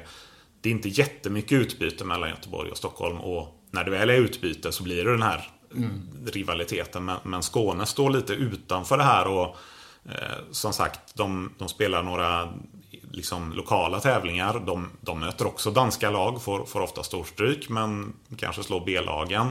det 0.61 0.69
är 0.69 0.73
inte 0.73 0.89
jättemycket 0.89 1.53
utbyte 1.53 2.05
mellan 2.05 2.29
Göteborg 2.29 2.71
och 2.71 2.77
Stockholm 2.77 3.21
och 3.21 3.56
när 3.77 3.85
det 3.85 3.91
väl 3.91 4.11
är 4.11 4.15
utbyte 4.15 4.73
så 4.73 4.83
blir 4.83 5.05
det 5.05 5.11
den 5.11 5.23
här 5.23 5.51
mm. 5.75 6.03
rivaliteten. 6.27 7.05
Men, 7.05 7.17
men, 7.23 7.43
Skåne 7.43 7.87
står 7.87 8.11
lite 8.11 8.33
utanför 8.33 8.97
det 8.97 9.05
här 9.05 9.27
och 9.27 9.57
eh, 10.05 10.39
som 10.51 10.73
sagt, 10.73 11.15
de, 11.15 11.53
de, 11.59 11.69
spelar 11.69 12.03
några 12.03 12.53
liksom, 13.11 13.53
lokala 13.53 14.01
tävlingar. 14.01 14.63
De, 14.67 14.91
de 15.01 15.21
möter 15.21 15.47
också 15.47 15.71
danska 15.71 16.11
lag, 16.11 16.43
får, 16.43 16.65
får 16.65 16.81
ofta 16.81 17.03
storstryk 17.03 17.69
men 17.69 18.13
kanske 18.37 18.63
slår 18.63 18.85
B-lagen. 18.87 19.47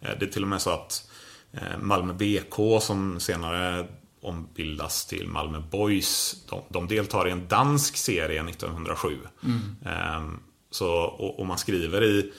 Eh, 0.00 0.10
det 0.20 0.26
är 0.26 0.30
till 0.30 0.42
och 0.42 0.48
med 0.48 0.62
så 0.62 0.70
att 0.70 1.10
eh, 1.52 1.78
Malmö 1.80 2.12
BK 2.12 2.82
som 2.82 3.20
senare 3.20 3.86
ombildas 4.22 5.06
till 5.06 5.28
Malmö 5.28 5.60
Boys. 5.70 6.36
De, 6.50 6.62
de 6.68 6.88
deltar 6.88 7.28
i 7.28 7.30
en 7.30 7.48
dansk 7.48 7.96
serie 7.96 8.48
1907. 8.48 9.18
Mm. 9.44 9.76
Eh, 9.86 10.38
så, 10.70 10.88
och, 10.92 11.40
och 11.40 11.46
man 11.46 11.58
skriver 11.58 12.04
i 12.04 12.32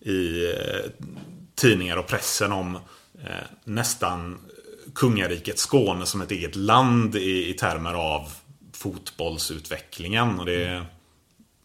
i 0.00 0.44
eh, 0.44 0.90
tidningar 1.54 1.96
och 1.96 2.06
pressen 2.06 2.52
om 2.52 2.76
eh, 3.24 3.46
nästan 3.64 4.38
kungariket 4.94 5.58
Skåne 5.58 6.06
som 6.06 6.20
ett 6.20 6.30
eget 6.30 6.56
land 6.56 7.16
i, 7.16 7.50
i 7.50 7.54
termer 7.54 7.94
av 7.94 8.32
fotbollsutvecklingen. 8.72 10.40
Och 10.40 10.46
det, 10.46 10.86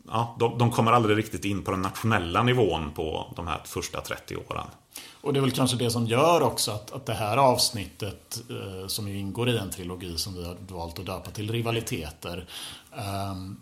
ja, 0.07 0.35
de, 0.39 0.57
de 0.57 0.71
kommer 0.71 0.91
aldrig 0.91 1.17
riktigt 1.17 1.45
in 1.45 1.63
på 1.63 1.71
den 1.71 1.81
nationella 1.81 2.43
nivån 2.43 2.91
på 2.91 3.33
de 3.35 3.47
här 3.47 3.61
första 3.65 4.01
30 4.01 4.35
åren. 4.35 4.67
Och 5.21 5.33
det 5.33 5.39
är 5.39 5.41
väl 5.41 5.51
kanske 5.51 5.77
det 5.77 5.91
som 5.91 6.07
gör 6.07 6.41
också 6.41 6.71
att, 6.71 6.91
att 6.91 7.05
det 7.05 7.13
här 7.13 7.37
avsnittet, 7.37 8.41
eh, 8.49 8.87
som 8.87 9.07
ju 9.07 9.19
ingår 9.19 9.49
i 9.49 9.57
en 9.57 9.69
trilogi 9.69 10.17
som 10.17 10.33
vi 10.35 10.45
har 10.45 10.57
valt 10.67 10.99
att 10.99 11.05
döpa 11.05 11.31
till 11.31 11.51
rivaliteter, 11.51 12.47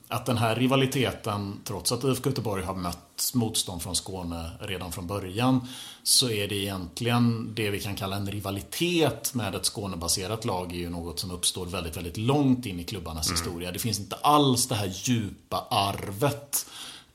att 0.08 0.26
den 0.26 0.38
här 0.38 0.56
rivaliteten, 0.56 1.60
trots 1.64 1.92
att 1.92 2.04
IFK 2.04 2.30
Göteborg 2.30 2.64
har 2.64 2.76
mött 2.76 3.32
motstånd 3.34 3.82
från 3.82 3.96
Skåne 3.96 4.50
redan 4.60 4.92
från 4.92 5.08
början, 5.08 5.68
så 6.04 6.30
är 6.30 6.48
det 6.48 6.56
egentligen 6.56 7.54
det 7.56 7.70
vi 7.70 7.80
kan 7.80 7.96
kalla 7.96 8.16
en 8.16 8.32
rivalitet 8.32 9.34
med 9.34 9.56
ett 9.56 9.66
Skånebaserat 9.66 10.46
lag 10.46 10.72
är 10.72 10.78
ju 10.78 10.90
något 10.90 11.20
som 11.20 11.32
uppstår 11.32 11.66
väldigt, 11.66 11.98
väldigt 11.98 12.18
långt 12.18 12.66
in 12.66 12.80
i 12.80 12.84
klubbarnas 12.84 13.28
mm. 13.28 13.38
historia. 13.38 13.72
Det 13.72 13.80
finns 13.80 14.00
inte 14.00 14.16
alls 14.16 14.68
det 14.68 14.76
här 14.76 14.92
djupa 14.94 15.68
arvet 15.70 16.66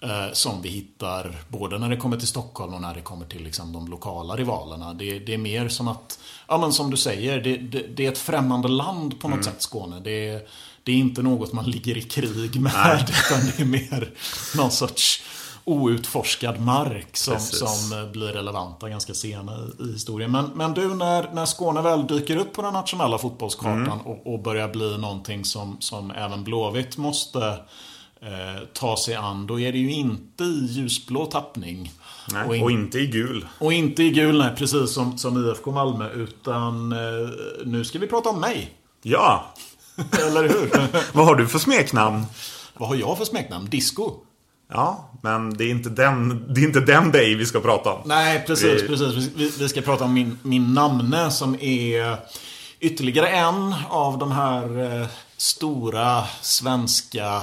Eh, 0.00 0.32
som 0.32 0.62
vi 0.62 0.68
hittar 0.68 1.36
både 1.48 1.78
när 1.78 1.88
det 1.88 1.96
kommer 1.96 2.16
till 2.16 2.28
Stockholm 2.28 2.74
och 2.74 2.80
när 2.80 2.94
det 2.94 3.00
kommer 3.00 3.26
till 3.26 3.44
liksom, 3.44 3.72
de 3.72 3.88
lokala 3.88 4.36
rivalerna. 4.36 4.94
Det, 4.94 5.18
det, 5.18 5.34
är 5.34 5.38
mer 5.38 5.68
som 5.68 5.88
att, 5.88 6.18
ja 6.48 6.58
men 6.58 6.72
som 6.72 6.90
du 6.90 6.96
säger, 6.96 7.40
det, 7.40 7.56
det, 7.56 7.82
det 7.82 8.06
är 8.06 8.12
ett 8.12 8.18
främmande 8.18 8.68
land 8.68 9.20
på 9.20 9.28
något 9.28 9.34
mm. 9.34 9.44
sätt 9.44 9.62
Skåne. 9.62 10.00
Det, 10.00 10.48
det 10.88 10.92
är 10.92 10.96
inte 10.96 11.22
något 11.22 11.52
man 11.52 11.64
ligger 11.64 11.96
i 11.96 12.02
krig 12.02 12.60
med. 12.60 12.72
Nej. 12.74 13.04
Utan 13.26 13.46
det 13.46 13.62
är 13.62 13.64
mer 13.64 14.10
någon 14.56 14.70
sorts 14.70 15.22
outforskad 15.64 16.60
mark 16.60 17.16
som, 17.16 17.40
som 17.40 17.98
eh, 17.98 18.10
blir 18.10 18.26
relevanta 18.26 18.88
ganska 18.88 19.14
sena 19.14 19.52
i, 19.52 19.82
i 19.84 19.92
historien. 19.92 20.30
Men, 20.30 20.44
men 20.54 20.74
du, 20.74 20.94
när, 20.94 21.34
när 21.34 21.46
Skåne 21.46 21.82
väl 21.82 22.06
dyker 22.06 22.36
upp 22.36 22.52
på 22.52 22.62
den 22.62 22.72
nationella 22.72 23.18
fotbollskartan 23.18 23.82
mm. 23.82 24.00
och, 24.00 24.34
och 24.34 24.42
börjar 24.42 24.68
bli 24.68 24.98
någonting 24.98 25.44
som, 25.44 25.76
som 25.80 26.10
även 26.10 26.44
Blåvitt 26.44 26.96
måste 26.96 27.46
eh, 28.20 28.62
ta 28.72 28.96
sig 28.96 29.14
an, 29.14 29.46
då 29.46 29.60
är 29.60 29.72
det 29.72 29.78
ju 29.78 29.92
inte 29.92 30.44
i 30.44 30.66
ljusblå 30.70 31.26
tappning. 31.26 31.92
Nej, 32.32 32.48
och, 32.48 32.56
in, 32.56 32.62
och, 32.62 32.70
inte 32.70 32.98
i 32.98 33.06
gul. 33.06 33.46
Och 33.58 33.72
inte 33.72 34.02
i 34.02 34.10
gul, 34.10 34.38
nej, 34.38 34.56
precis 34.56 34.90
som, 34.90 35.18
som 35.18 35.48
IFK 35.48 35.70
Malmö. 35.70 36.10
Utan 36.10 36.92
eh, 36.92 37.28
nu 37.64 37.84
ska 37.84 37.98
vi 37.98 38.06
prata 38.06 38.28
om 38.28 38.40
mig. 38.40 38.74
Ja! 39.02 39.54
Eller 40.26 40.42
hur? 40.42 40.70
Vad 41.12 41.26
har 41.26 41.34
du 41.34 41.46
för 41.46 41.58
smeknamn? 41.58 42.26
Vad 42.76 42.88
har 42.88 42.96
jag 42.96 43.18
för 43.18 43.24
smeknamn? 43.24 43.68
Disco? 43.70 44.12
Ja, 44.72 45.10
men 45.22 45.56
det 45.56 45.64
är 45.64 45.70
inte 45.70 45.88
den, 45.88 46.44
det 46.54 46.60
är 46.60 46.64
inte 46.64 46.80
den 46.80 47.10
dig 47.10 47.34
vi 47.34 47.46
ska 47.46 47.60
prata 47.60 47.92
om. 47.92 48.02
Nej, 48.04 48.44
precis. 48.46 48.82
Vi, 48.82 48.86
precis. 48.86 49.30
Vi, 49.36 49.52
vi 49.58 49.68
ska 49.68 49.80
prata 49.80 50.04
om 50.04 50.14
min, 50.14 50.38
min 50.42 50.74
namne 50.74 51.30
som 51.30 51.54
är 51.60 52.16
ytterligare 52.80 53.28
en 53.28 53.74
av 53.88 54.18
de 54.18 54.32
här 54.32 55.00
eh, 55.00 55.06
stora 55.36 56.24
svenska 56.40 57.42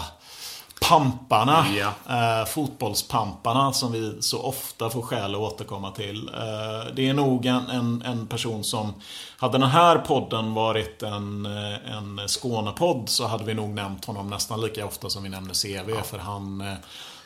pamparna. 0.90 1.66
Ja. 1.78 1.94
Eh, 2.10 2.46
fotbollspamparna 2.46 3.74
som 3.74 3.92
vi 3.92 4.18
så 4.20 4.42
ofta 4.42 4.90
får 4.90 5.02
skäl 5.02 5.36
att 5.36 5.42
återkomma 5.42 5.92
till. 5.92 6.30
Eh, 6.34 6.94
det 6.96 7.10
är 7.10 7.14
nog 7.14 7.46
en, 7.46 7.70
en, 7.70 8.02
en, 8.02 8.28
person 8.28 8.64
som 8.64 8.94
Hade 9.38 9.58
den 9.58 9.70
här 9.70 9.98
podden 9.98 10.54
varit 10.54 11.04
en, 11.04 11.46
eh, 11.46 11.98
en 11.98 12.22
Skånepodd 12.28 13.10
så 13.10 13.28
hade 13.28 13.44
vi 13.44 13.54
nog 13.54 13.70
nämnt 13.70 14.06
honom 14.06 14.30
nästan 14.30 14.62
lika 14.62 14.86
ofta 14.86 15.10
som 15.10 15.24
vi 15.24 15.30
nämner 15.30 15.54
CV. 15.54 15.90
Ja. 15.90 16.02
För 16.02 16.18
han 16.18 16.62
eh, 16.62 16.74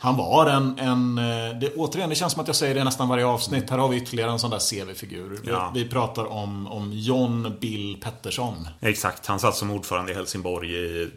han 0.01 0.17
var 0.17 0.45
en, 0.45 0.79
en 0.79 1.15
det, 1.59 1.73
återigen 1.75 2.09
det 2.09 2.15
känns 2.15 2.33
som 2.33 2.41
att 2.41 2.47
jag 2.47 2.55
säger 2.55 2.75
det 2.75 2.83
nästan 2.83 3.09
varje 3.09 3.25
avsnitt. 3.25 3.69
Här 3.69 3.77
har 3.77 3.89
vi 3.89 3.97
ytterligare 3.97 4.31
en 4.31 4.39
sån 4.39 4.51
där 4.51 4.59
CV-figur. 4.59 5.39
Ja. 5.43 5.71
Vi, 5.73 5.83
vi, 5.83 5.89
pratar 5.89 6.25
om, 6.25 6.67
om 6.67 6.91
John 6.93 7.57
Bill 7.61 7.97
Pettersson. 8.03 8.67
Exakt, 8.81 9.25
han 9.25 9.39
satt 9.39 9.55
som 9.55 9.71
ordförande 9.71 10.11
i 10.11 10.15
Helsingborg 10.15 10.75
i 10.75 11.11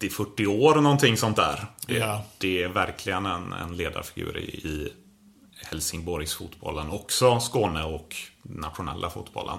30-40 0.00 0.46
år 0.46 0.74
någonting 0.74 1.16
sånt 1.16 1.36
där. 1.36 1.66
Ja. 1.86 2.24
Det 2.38 2.62
är 2.62 2.68
verkligen 2.68 3.26
en, 3.26 3.52
en 3.52 3.76
ledarfigur 3.76 4.38
i, 4.38 4.42
i 4.42 4.92
Helsingborgs 5.64 6.34
fotbollen. 6.34 6.90
Också 6.90 7.40
Skåne 7.40 7.84
och 7.84 8.16
nationella 8.42 9.10
fotbollen. 9.10 9.58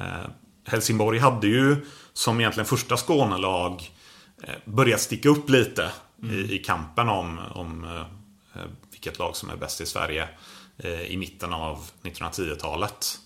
Eh, 0.00 0.30
Helsingborg 0.64 1.18
hade 1.18 1.46
ju 1.46 1.86
som 2.12 2.40
egentligen 2.40 2.66
första 2.66 2.96
Skånelag 2.96 3.90
eh, 4.42 4.54
börjat 4.64 5.00
sticka 5.00 5.28
upp 5.28 5.50
lite 5.50 5.90
mm. 6.22 6.34
i, 6.34 6.54
i, 6.54 6.58
kampen 6.58 7.08
om, 7.08 7.38
om 7.38 7.84
eh, 8.54 8.62
vilket 8.90 9.18
lag 9.18 9.36
som 9.36 9.50
är 9.50 9.56
bäst 9.56 9.80
i 9.80 9.86
Sverige 9.86 10.28
eh, 10.78 11.02
i 11.02 11.16
mitten 11.16 11.52
av 11.52 11.90
1910-talet. 12.02 13.18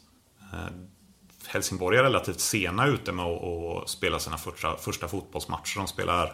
Eh, 1.46 1.52
Helsingborg 1.52 1.98
är 1.98 2.02
relativt 2.02 2.40
sena 2.40 2.86
ute 2.86 3.12
med 3.12 3.26
att 3.26 3.90
spela 3.90 4.18
sina 4.18 4.38
första, 4.38 4.76
första 4.76 5.08
fotbollsmatcher. 5.08 5.78
De 5.78 5.86
spelar 5.86 6.26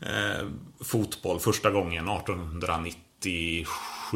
eh, 0.00 0.46
fotboll 0.80 1.40
första 1.40 1.70
gången 1.70 2.08
1897 2.08 3.66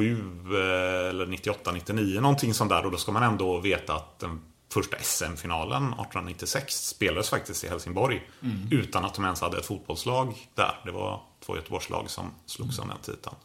eh, 0.01 1.09
eller 1.09 1.27
98, 1.27 1.73
99 1.73 2.21
någonting 2.21 2.55
sånt 2.55 2.71
där. 2.71 2.85
Och 2.85 2.91
då 2.91 2.97
ska 2.97 3.13
man 3.13 3.23
ändå 3.23 3.61
veta 3.61 3.95
att 3.95 4.19
den 4.19 4.41
första 4.73 4.97
SM-finalen 5.01 5.85
1896 5.85 6.87
spelades 6.87 7.31
faktiskt 7.31 7.65
i 7.65 7.69
Helsingborg. 7.69 8.29
Mm. 8.43 8.69
Utan 8.71 9.05
att 9.05 9.15
de 9.15 9.25
ens 9.25 9.41
hade 9.41 9.59
ett 9.59 9.67
fotbollslag 9.67 10.49
där. 10.55 10.81
Det 10.85 10.91
var 10.91 11.21
två 11.47 11.57
Göteborgslag 11.57 12.11
som 12.11 12.31
slogs 12.47 12.79
om 12.79 12.89
den 12.89 12.99
titeln. 12.99 13.37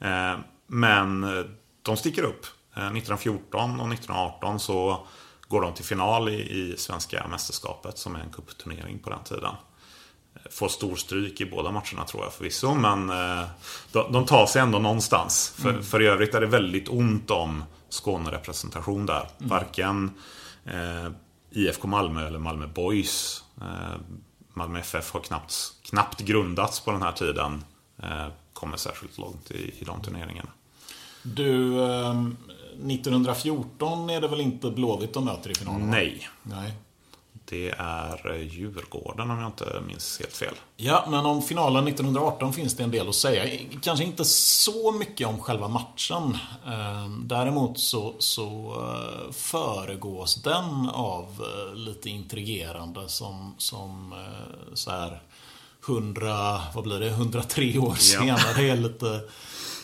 Eh, 0.00 0.38
men 0.66 1.24
eh, 1.24 1.44
de 1.82 1.96
sticker 1.96 2.22
upp. 2.22 2.46
1914 2.76 3.80
och 3.80 3.92
1918 3.92 4.60
så 4.60 5.06
går 5.48 5.60
de 5.60 5.74
till 5.74 5.84
final 5.84 6.28
i, 6.28 6.32
i 6.32 6.74
Svenska 6.76 7.26
mästerskapet 7.30 7.98
som 7.98 8.16
är 8.16 8.20
en 8.20 8.30
kuppturnering 8.30 8.98
på 8.98 9.10
den 9.10 9.24
tiden. 9.24 9.54
Får 10.50 10.68
stor 10.68 10.96
stryk 10.96 11.40
i 11.40 11.46
båda 11.46 11.70
matcherna 11.70 12.04
tror 12.06 12.22
jag 12.22 12.32
förvisso, 12.32 12.74
men 12.74 13.10
eh, 13.10 13.46
de, 13.92 14.12
de 14.12 14.26
tar 14.26 14.46
sig 14.46 14.62
ändå 14.62 14.78
någonstans. 14.78 15.54
För, 15.56 15.70
mm. 15.70 15.82
för 15.82 16.02
i 16.02 16.06
övrigt 16.06 16.34
är 16.34 16.40
det 16.40 16.46
väldigt 16.46 16.88
ont 16.88 17.30
om 17.30 17.64
Skånerepresentation 17.88 19.06
där. 19.06 19.28
Mm. 19.38 19.48
Varken 19.48 20.10
eh, 20.64 21.12
IFK 21.50 21.88
Malmö 21.88 22.26
eller 22.26 22.38
Malmö 22.38 22.66
Boys. 22.66 23.44
Eh, 23.60 24.00
Malmö 24.54 24.78
FF 24.78 25.12
har 25.12 25.20
knappt, 25.20 25.54
knappt 25.82 26.20
grundats 26.20 26.80
på 26.80 26.92
den 26.92 27.02
här 27.02 27.12
tiden. 27.12 27.64
Eh, 28.02 28.26
kommer 28.52 28.76
särskilt 28.76 29.18
långt 29.18 29.50
i, 29.50 29.74
i 29.78 29.84
de 29.84 30.02
turneringarna. 30.02 30.50
Du, 31.22 31.84
ehm, 31.84 32.36
1914 32.90 34.10
är 34.10 34.20
det 34.20 34.28
väl 34.28 34.40
inte 34.40 34.70
Blåvitt 34.70 35.14
de 35.14 35.24
möter 35.24 35.50
i 35.50 35.54
finalen? 35.54 35.90
Nej. 35.90 36.28
Nej. 36.42 36.72
Det 37.48 37.74
är 37.78 38.34
eh, 38.34 38.42
Djurgården 38.42 39.30
om 39.30 39.38
jag 39.38 39.48
inte 39.48 39.82
minns 39.86 40.18
helt 40.18 40.36
fel. 40.36 40.54
Ja, 40.76 41.06
men 41.10 41.26
om 41.26 41.42
finalen 41.42 41.88
1918 41.88 42.52
finns 42.52 42.76
det 42.76 42.84
en 42.84 42.90
del 42.90 43.08
att 43.08 43.14
säga. 43.14 43.58
Kanske 43.82 44.04
inte 44.04 44.24
så 44.24 44.92
mycket 44.92 45.28
om 45.28 45.40
själva 45.40 45.68
matchen. 45.68 46.38
Ehm, 46.66 47.28
däremot 47.28 47.78
så, 47.78 48.14
så 48.18 48.74
eh, 48.80 49.32
föregås 49.32 50.42
den 50.42 50.88
av 50.88 51.24
eh, 51.24 51.74
lite 51.74 52.10
intrigerande 52.10 53.08
som, 53.08 53.54
som 53.58 54.14
så 54.74 54.90
här 54.90 55.22
100, 55.88 56.60
vad 56.74 56.84
blir 56.84 57.00
det, 57.00 57.08
103 57.08 57.78
år 57.78 57.94
senare. 57.94 58.66
Ja. 58.66 58.72
Är 58.72 58.76
lite 58.76 59.20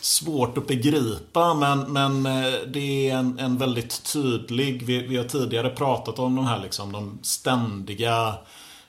svårt 0.05 0.59
att 0.59 0.67
begripa 0.67 1.55
men, 1.55 1.93
men 1.93 2.27
eh, 2.27 2.53
det 2.67 3.11
är 3.11 3.17
en, 3.17 3.39
en 3.39 3.59
väldigt 3.59 4.13
tydlig, 4.13 4.83
vi, 4.83 5.07
vi, 5.07 5.17
har 5.17 5.25
tidigare 5.25 5.71
pratat 5.71 6.19
om 6.19 6.37
de 6.37 6.47
här 6.47 6.63
liksom, 6.63 6.93
de 6.93 7.19
ständiga 7.23 8.35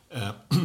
eh, 0.10 0.30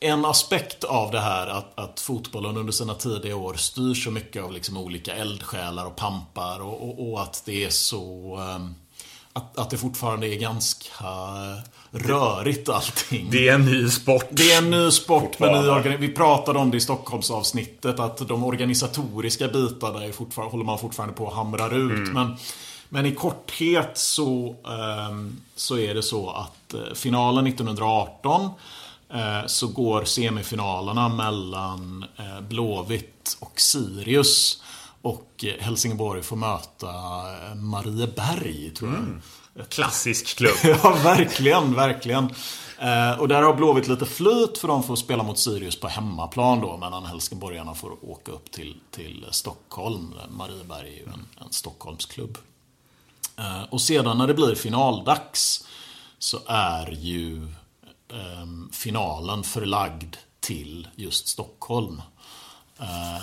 En 0.00 0.24
aspekt 0.24 0.84
av 0.84 1.10
det 1.10 1.20
här 1.20 1.46
att, 1.46 1.78
att 1.78 2.00
fotbollen 2.00 2.56
under 2.56 2.72
sina 2.72 2.94
tidiga 2.94 3.36
år 3.36 3.54
styrs 3.54 4.04
så 4.04 4.10
mycket 4.10 4.44
av 4.44 4.52
liksom 4.52 4.76
olika 4.76 5.14
eldsjälar 5.14 5.86
och 5.86 5.96
pampar 5.96 6.60
och, 6.60 6.88
och, 6.88 7.12
och 7.12 7.22
att 7.22 7.42
det 7.46 7.64
är 7.64 7.70
så 7.70 8.36
eh, 8.38 8.87
att, 9.38 9.58
att 9.58 9.70
det 9.70 9.78
fortfarande 9.78 10.28
är 10.28 10.38
ganska 10.38 10.94
rörigt 11.90 12.68
allting. 12.68 13.28
Det 13.30 13.48
är 13.48 13.54
en 13.54 13.64
ny 13.64 13.88
sport. 13.88 14.26
Det 14.30 14.52
är 14.52 14.58
en 14.58 14.70
ny 14.70 14.90
sport 14.90 15.38
med 15.38 15.84
ny. 15.84 15.96
Vi 15.96 16.08
pratade 16.08 16.58
om 16.58 16.70
det 16.70 16.76
i 16.76 16.80
Stockholmsavsnittet 16.80 18.00
att 18.00 18.28
de 18.28 18.44
organisatoriska 18.44 19.48
bitarna 19.48 20.04
är 20.04 20.12
fortfarande, 20.12 20.52
håller 20.52 20.64
man 20.64 20.78
fortfarande 20.78 21.14
på 21.14 21.28
att 21.28 21.34
hamra 21.34 21.66
ut. 21.66 21.72
Mm. 21.72 22.12
Men, 22.12 22.36
men 22.88 23.06
i 23.06 23.14
korthet 23.14 23.90
så, 23.94 24.56
um, 25.10 25.40
så 25.56 25.78
är 25.78 25.94
det 25.94 26.02
så 26.02 26.30
att 26.30 26.74
uh, 26.74 26.94
finalen 26.94 27.46
1918 27.46 28.50
uh, 29.14 29.46
så 29.46 29.66
går 29.66 30.04
semifinalerna 30.04 31.08
mellan 31.08 32.04
uh, 32.20 32.40
Blåvitt 32.40 33.36
och 33.40 33.60
Sirius. 33.60 34.62
Och 35.08 35.44
Helsingborg 35.60 36.22
får 36.22 36.36
möta 36.36 36.92
Marieberg, 37.54 38.70
tror 38.70 38.90
jag. 38.90 38.98
Mm. 38.98 39.20
Klassisk 39.68 40.36
klubb. 40.36 40.56
ja, 40.64 40.98
verkligen, 41.04 41.74
verkligen. 41.74 42.24
Eh, 42.78 43.20
och 43.20 43.28
där 43.28 43.42
har 43.42 43.54
Blåvitt 43.54 43.88
lite 43.88 44.06
flyt 44.06 44.58
för 44.58 44.68
de 44.68 44.82
får 44.82 44.96
spela 44.96 45.22
mot 45.22 45.38
Sirius 45.38 45.80
på 45.80 45.88
hemmaplan 45.88 46.60
då. 46.60 46.76
Medan 46.76 47.06
Helsingborgarna 47.06 47.74
får 47.74 48.10
åka 48.10 48.32
upp 48.32 48.50
till, 48.50 48.80
till 48.90 49.26
Stockholm. 49.30 50.14
Marieberg 50.30 50.88
är 50.88 50.96
ju 50.96 51.04
en, 51.04 51.26
en 51.40 51.52
Stockholmsklubb. 51.52 52.38
Eh, 53.36 53.62
och 53.70 53.80
sedan 53.80 54.18
när 54.18 54.26
det 54.26 54.34
blir 54.34 54.54
finaldags 54.54 55.66
så 56.18 56.38
är 56.46 56.90
ju 56.90 57.42
eh, 58.12 58.46
finalen 58.72 59.42
förlagd 59.42 60.16
till 60.40 60.88
just 60.96 61.28
Stockholm. 61.28 62.02
Ah. 62.78 63.18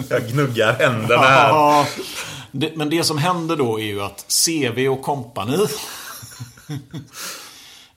Jag 0.08 0.28
gnuggar 0.28 0.72
händerna 0.72 1.22
här. 1.22 1.86
det, 2.50 2.76
men 2.76 2.90
det 2.90 3.04
som 3.04 3.18
händer 3.18 3.56
då 3.56 3.80
är 3.80 3.84
ju 3.84 4.02
att 4.02 4.26
CV 4.46 4.88
och 4.88 5.02
kompani 5.02 5.56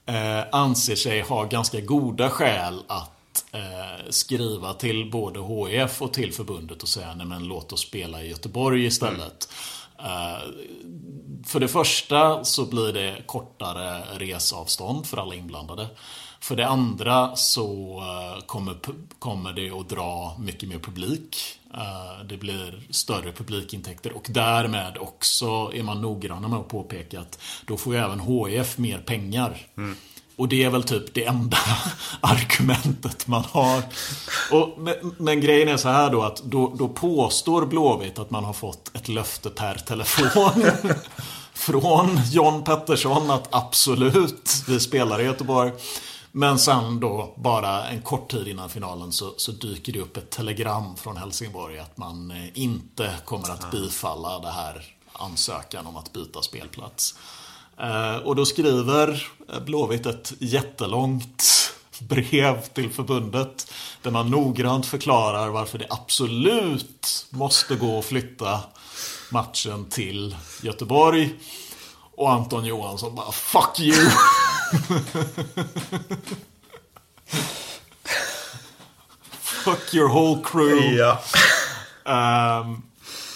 eh, 0.06 0.42
anser 0.52 0.96
sig 0.96 1.22
ha 1.22 1.44
ganska 1.44 1.82
goda 1.82 2.30
skäl 2.30 2.84
att 2.88 3.46
eh, 3.52 4.10
skriva 4.10 4.74
till 4.74 5.12
både 5.12 5.40
HIF 5.40 6.02
och 6.02 6.14
till 6.14 6.34
förbundet 6.34 6.84
och 6.84 6.90
säga 6.90 7.14
nej 7.16 7.26
men 7.26 7.44
låt 7.44 7.74
oss 7.74 7.82
spela 7.82 8.24
i 8.24 8.30
Göteborg 8.30 8.86
istället. 8.86 9.50
Eh, 10.00 10.40
för 11.46 11.60
det 11.60 11.68
första 11.68 12.44
så 12.44 12.66
blir 12.66 12.94
det 12.94 13.22
kortare 13.26 14.04
resavstånd 14.18 15.06
för 15.06 15.18
alla 15.18 15.36
inblandade. 15.36 15.88
För 16.46 16.56
det 16.56 16.68
andra 16.68 17.36
så 17.36 18.00
eh, 18.00 18.46
kommer, 18.46 18.78
kommer 19.20 19.54
det 19.54 19.70
att 19.70 19.90
dra 19.90 20.38
mycket 20.40 20.70
mer 20.70 20.80
publik. 20.80 21.38
Eh, 21.74 22.25
det 22.25 22.38
blir 22.38 22.88
större 22.90 23.32
publikintäkter 23.32 24.12
och 24.12 24.28
därmed 24.30 24.98
också 24.98 25.72
är 25.74 25.84
man 25.84 26.02
noggranna 26.02 26.48
med 26.48 26.60
att 26.60 26.68
påpeka 26.68 27.20
att 27.20 27.40
då 27.66 27.78
får 27.78 27.94
ju 27.94 28.00
även 28.00 28.20
HIF 28.20 28.78
mer 28.78 28.98
pengar. 28.98 29.68
Mm. 29.78 29.96
Och 30.36 30.48
det 30.48 30.64
är 30.64 30.70
väl 30.70 30.84
typ 30.84 31.14
det 31.14 31.25
enda 31.25 31.58
argumentet 32.22 33.28
man 33.28 33.44
har. 33.52 33.84
Och, 34.52 34.80
men, 34.80 35.16
men, 35.18 35.42
grejen 35.42 35.68
är 35.68 35.78
så 35.78 35.90
här 35.90 36.10
då 36.10 36.22
att 36.22 36.44
då, 36.44 36.75
då 36.80 36.88
påstår 36.88 37.66
Blåvitt 37.66 38.20
att 38.20 38.32
man 38.32 38.44
har 38.44 38.54
fått 38.54 38.96
ett 38.96 39.08
löfte 39.08 39.50
per 39.50 39.75
telefon. 39.75 40.64
från 41.54 42.20
John 42.32 42.64
Pettersson 42.64 43.32
att 43.32 43.48
absolut, 43.56 44.52
vi 44.68 44.80
spelar 44.80 45.22
i 45.22 45.24
Göteborg. 45.24 45.72
Men 46.38 46.60
sen 46.60 47.00
då, 47.00 47.34
bara 47.38 47.88
en 47.88 48.01
kort 48.01 48.32
tid 48.32 48.48
innan 48.48 48.70
finalen 48.70 49.12
så, 49.12 49.34
så, 49.38 49.51
dyker 49.51 49.94
det 49.94 50.00
upp 50.00 50.18
ett 50.18 50.30
telegram 50.30 50.96
från 50.96 51.18
Helsingborg 51.18 51.80
att 51.80 51.98
man 51.98 52.32
eh, 52.32 52.48
inte 52.54 53.12
kommer 53.25 53.50
att 53.50 53.72
bifalla 53.72 54.39
det 54.39 54.51
här 54.51 54.86
ansökan 55.13 55.88
om 55.88 55.98
att 55.98 56.13
byta 56.13 56.42
spelplats. 56.42 57.15
Eh, 57.77 58.15
och 58.15 58.36
då 58.36 58.46
skriver 58.46 59.27
Blåvitt 59.65 60.06
ett 60.06 60.34
jättelångt 60.39 61.44
brev 62.00 62.62
till 62.62 62.89
förbundet 62.89 63.72
där 64.01 64.12
man 64.12 64.32
noggrant 64.32 64.86
förklarar 64.86 65.50
varför 65.50 65.77
det 65.77 65.88
absolut 65.89 67.27
måste 67.30 67.75
gå 67.75 68.00
att 68.00 68.06
flytta 68.06 68.60
matchen 69.32 69.86
till 69.89 70.36
Göteborg. 70.62 71.34
Och 72.18 72.32
Anton 72.32 72.65
Johansson 72.65 73.15
bara 73.15 73.32
Fuck 73.32 73.80
you! 73.80 74.10
Fuck 79.66 79.94
your 79.94 80.10
whole 80.10 80.42
crew. 80.42 80.80
Ja. 80.80 81.22
Um, 82.06 82.84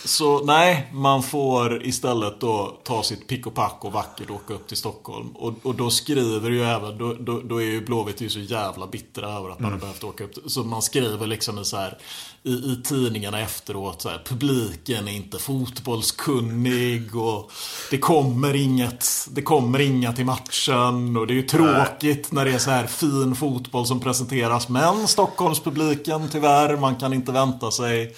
så 0.05 0.45
nej, 0.45 0.89
man 0.93 1.23
får 1.23 1.85
istället 1.85 2.41
då 2.41 2.77
ta 2.83 3.03
sitt 3.03 3.27
pick 3.27 3.47
och 3.47 3.53
pack 3.53 3.77
och 3.79 3.91
vackert 3.91 4.29
åka 4.29 4.53
upp 4.53 4.67
till 4.67 4.77
Stockholm. 4.77 5.29
Och, 5.35 5.53
och 5.63 5.75
då 5.75 5.89
skriver 5.89 6.49
ju 6.49 6.63
även, 6.63 6.97
då, 6.97 7.13
då, 7.13 7.41
då 7.41 7.61
är 7.61 7.65
ju 7.65 7.85
Blåvitt 7.85 8.21
ju 8.21 8.29
så 8.29 8.39
jävla 8.39 8.87
bittra 8.87 9.29
över 9.29 9.49
att 9.49 9.59
man 9.59 9.71
mm. 9.71 9.71
har 9.71 9.79
behövt 9.79 10.03
åka 10.03 10.23
upp. 10.23 10.33
Så 10.45 10.63
man 10.63 10.81
skriver 10.81 11.27
liksom 11.27 11.65
så 11.65 11.77
här 11.77 11.97
i, 12.43 12.51
i 12.51 12.81
tidningarna 12.83 13.39
efteråt 13.39 14.01
så 14.01 14.09
här, 14.09 14.21
publiken 14.25 15.07
är 15.07 15.11
inte 15.11 15.39
fotbollskunnig 15.39 17.15
och 17.15 17.51
det 17.91 17.97
kommer 17.97 18.55
inget, 18.55 19.27
det 19.31 19.41
kommer 19.41 19.79
inga 19.79 20.13
till 20.13 20.25
matchen 20.25 21.17
och 21.17 21.27
det 21.27 21.33
är 21.33 21.35
ju 21.35 21.41
tråkigt 21.41 22.31
när 22.31 22.45
det 22.45 22.51
är 22.51 22.59
så 22.59 22.71
här 22.71 22.87
fin 22.87 23.35
fotboll 23.35 23.85
som 23.85 23.99
presenteras. 23.99 24.69
Men 24.69 25.07
Stockholmspubliken 25.07 26.29
tyvärr, 26.31 26.77
man 26.77 26.95
kan 26.95 27.13
inte 27.13 27.31
vänta 27.31 27.71
sig 27.71 28.15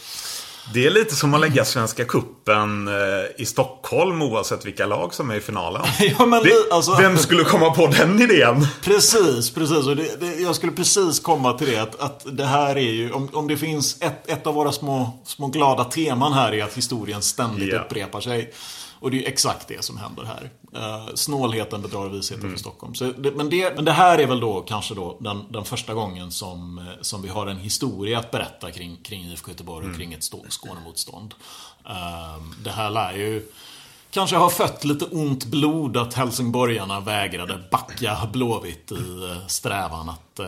det 0.73 0.85
är 0.85 0.89
lite 0.89 1.15
som 1.15 1.33
att 1.33 1.41
lägga 1.41 1.65
Svenska 1.65 2.05
Kuppen 2.05 2.87
eh, 2.87 2.93
i 3.37 3.45
Stockholm 3.45 4.21
oavsett 4.21 4.65
vilka 4.65 4.85
lag 4.85 5.13
som 5.13 5.29
är 5.29 5.35
i 5.35 5.41
finalen. 5.41 5.81
ja, 6.19 6.25
men, 6.25 6.43
det, 6.43 6.51
alltså, 6.71 6.95
vem 6.95 7.17
skulle 7.17 7.43
komma 7.43 7.69
på 7.69 7.87
den 7.87 8.21
idén? 8.21 8.67
Precis, 8.81 9.51
precis. 9.51 9.87
Och 9.87 9.95
det, 9.95 10.19
det, 10.19 10.35
jag 10.35 10.55
skulle 10.55 10.71
precis 10.71 11.19
komma 11.19 11.53
till 11.53 11.67
det. 11.67 11.77
Att, 11.77 12.01
att 12.01 12.37
det 12.37 12.45
här 12.45 12.75
är 12.75 12.91
ju, 12.91 13.11
om, 13.11 13.29
om 13.33 13.47
det 13.47 13.57
finns 13.57 14.01
ett, 14.01 14.29
ett 14.29 14.47
av 14.47 14.53
våra 14.53 14.71
små, 14.71 15.19
små 15.25 15.47
glada 15.47 15.83
teman 15.83 16.33
här 16.33 16.53
är 16.53 16.63
att 16.63 16.77
historien 16.77 17.21
ständigt 17.21 17.69
yeah. 17.69 17.85
upprepar 17.85 18.21
sig. 18.21 18.53
Och 19.01 19.11
det 19.11 19.17
är 19.17 19.21
ju 19.21 19.25
exakt 19.25 19.67
det 19.67 19.83
som 19.83 19.97
händer 19.97 20.23
här. 20.23 20.49
Uh, 20.75 21.15
snålheten 21.15 21.81
bedrar 21.81 22.09
visheten 22.09 22.43
mm. 22.43 22.51
för 22.51 22.59
Stockholm. 22.59 22.95
Så 22.95 23.13
men, 23.35 23.49
det, 23.49 23.75
men 23.75 23.85
det 23.85 23.91
här 23.91 24.17
är 24.17 24.27
väl 24.27 24.39
då 24.39 24.61
kanske 24.61 24.95
då 24.95 25.17
den, 25.19 25.45
den 25.49 25.65
första 25.65 25.93
gången 25.93 26.31
som, 26.31 26.77
eh, 26.77 26.83
som 27.01 27.21
vi 27.21 27.29
har 27.29 27.47
en 27.47 27.57
historia 27.57 28.19
att 28.19 28.31
berätta 28.31 28.71
kring, 28.71 28.97
kring 29.03 29.23
IFK 29.23 29.51
Göteborg 29.51 29.85
och 29.85 29.95
mm. 29.95 29.97
kring 29.97 30.13
ett 30.13 30.23
Skånemotstånd. 30.49 31.33
Uh, 31.85 32.43
det 32.63 32.69
här 32.69 32.89
lär 32.89 33.13
ju 33.13 33.51
kanske 34.11 34.35
ha 34.35 34.49
fött 34.49 34.83
lite 34.83 35.05
ont 35.05 35.45
blod 35.45 35.97
att 35.97 36.13
helsingborgarna 36.13 36.99
vägrade 36.99 37.63
backa 37.71 38.17
Blåvitt 38.33 38.91
i 38.91 39.23
eh, 39.23 39.47
strävan 39.47 40.09
att 40.09 40.39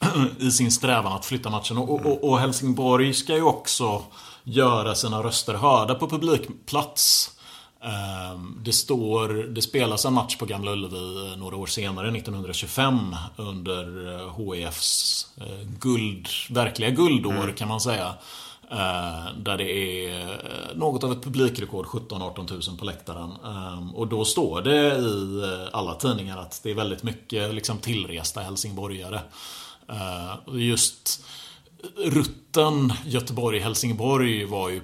i 0.38 0.50
sin 0.50 0.72
strävan 0.72 1.12
att 1.12 1.24
flytta 1.24 1.50
matchen. 1.50 1.78
Och, 1.78 2.06
och, 2.06 2.30
och 2.30 2.38
Helsingborg 2.38 3.14
ska 3.14 3.34
ju 3.34 3.42
också 3.42 4.02
göra 4.44 4.94
sina 4.94 5.22
röster 5.22 5.54
hörda 5.54 5.94
på 5.94 6.08
publikplats. 6.08 7.30
Ehm, 7.82 8.58
det, 8.64 8.72
står, 8.72 9.28
det 9.28 9.62
spelas 9.62 10.04
en 10.04 10.12
match 10.12 10.36
på 10.36 10.46
Gamla 10.46 10.72
Ullevi 10.72 11.36
några 11.36 11.56
år 11.56 11.66
senare, 11.66 12.08
1925, 12.08 13.16
under 13.36 13.84
HIFs 14.38 15.26
eh, 15.36 15.46
eh, 15.46 15.66
guld, 15.80 16.28
verkliga 16.50 16.90
guldår 16.90 17.32
mm. 17.32 17.54
kan 17.54 17.68
man 17.68 17.80
säga. 17.80 18.14
Ehm, 18.70 19.44
där 19.44 19.58
det 19.58 19.72
är 19.72 20.20
eh, 20.20 20.76
något 20.76 21.04
av 21.04 21.12
ett 21.12 21.22
publikrekord, 21.22 21.86
17-18 21.86 22.68
000 22.68 22.78
på 22.78 22.84
läktaren. 22.84 23.32
Ehm, 23.44 23.94
och 23.94 24.06
då 24.06 24.24
står 24.24 24.62
det 24.62 24.96
i 24.96 25.68
alla 25.72 25.94
tidningar 25.94 26.38
att 26.38 26.60
det 26.62 26.70
är 26.70 26.74
väldigt 26.74 27.02
mycket 27.02 27.54
liksom, 27.54 27.78
tillresta 27.78 28.40
helsingborgare. 28.40 29.20
Just 30.52 31.24
rutten 31.96 32.92
Göteborg-Helsingborg 33.04 34.44
var 34.44 34.68
ju 34.68 34.80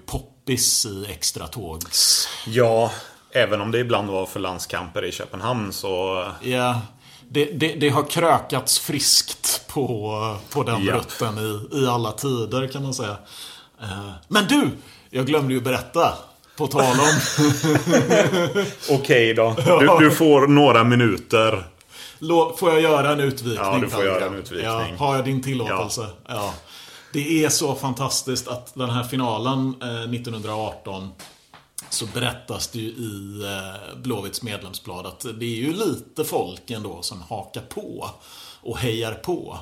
poppis 0.46 0.86
i 0.86 1.06
extra 1.10 1.46
tågs. 1.46 2.28
Ja, 2.46 2.92
även 3.30 3.60
om 3.60 3.70
det 3.70 3.78
ibland 3.78 4.10
var 4.10 4.26
för 4.26 4.40
landskamper 4.40 5.04
i 5.04 5.12
Köpenhamn 5.12 5.72
så... 5.72 6.24
Ja, 6.42 6.80
det, 7.28 7.44
det, 7.44 7.74
det 7.74 7.88
har 7.88 8.02
krökats 8.02 8.78
friskt 8.78 9.66
på, 9.68 10.36
på 10.50 10.62
den 10.62 10.84
ja. 10.84 10.94
rutten 10.94 11.38
i, 11.38 11.78
i 11.82 11.86
alla 11.86 12.12
tider 12.12 12.68
kan 12.68 12.82
man 12.82 12.94
säga. 12.94 13.16
Eh, 13.80 14.10
men 14.28 14.46
du! 14.46 14.70
Jag 15.10 15.26
glömde 15.26 15.54
ju 15.54 15.60
berätta. 15.60 16.12
På 16.56 16.66
tal 16.66 16.82
om... 16.82 17.20
Okej 18.90 19.34
då. 19.34 19.56
Du, 19.80 19.98
du, 19.98 20.10
får 20.10 20.46
några 20.46 20.84
minuter. 20.84 21.66
Får 22.56 22.70
jag 22.70 22.80
göra 22.80 23.12
en 23.12 23.20
utvikning? 23.20 23.64
Ja, 23.64 23.78
du 23.80 23.88
får 23.88 24.04
göra 24.04 24.26
en 24.26 24.34
utvikning. 24.34 24.70
Ja, 24.70 24.86
har 24.98 25.16
jag 25.16 25.24
din 25.24 25.42
tillåtelse? 25.42 26.06
Ja. 26.26 26.34
ja. 26.34 26.54
Det 27.16 27.44
är 27.44 27.48
så 27.48 27.74
fantastiskt 27.74 28.48
att 28.48 28.74
den 28.74 28.90
här 28.90 29.04
finalen 29.04 29.74
eh, 29.82 29.88
1918 29.88 31.10
så 31.90 32.06
berättas 32.06 32.68
det 32.68 32.78
ju 32.78 32.88
i 32.88 33.42
eh, 33.44 33.98
Blåvitts 34.02 34.42
medlemsblad 34.42 35.06
att 35.06 35.20
det 35.20 35.46
är 35.46 35.56
ju 35.56 35.72
lite 35.72 36.24
folk 36.24 36.70
ändå 36.70 37.02
som 37.02 37.22
hakar 37.22 37.60
på 37.60 38.10
och 38.62 38.78
hejar 38.78 39.12
på. 39.12 39.58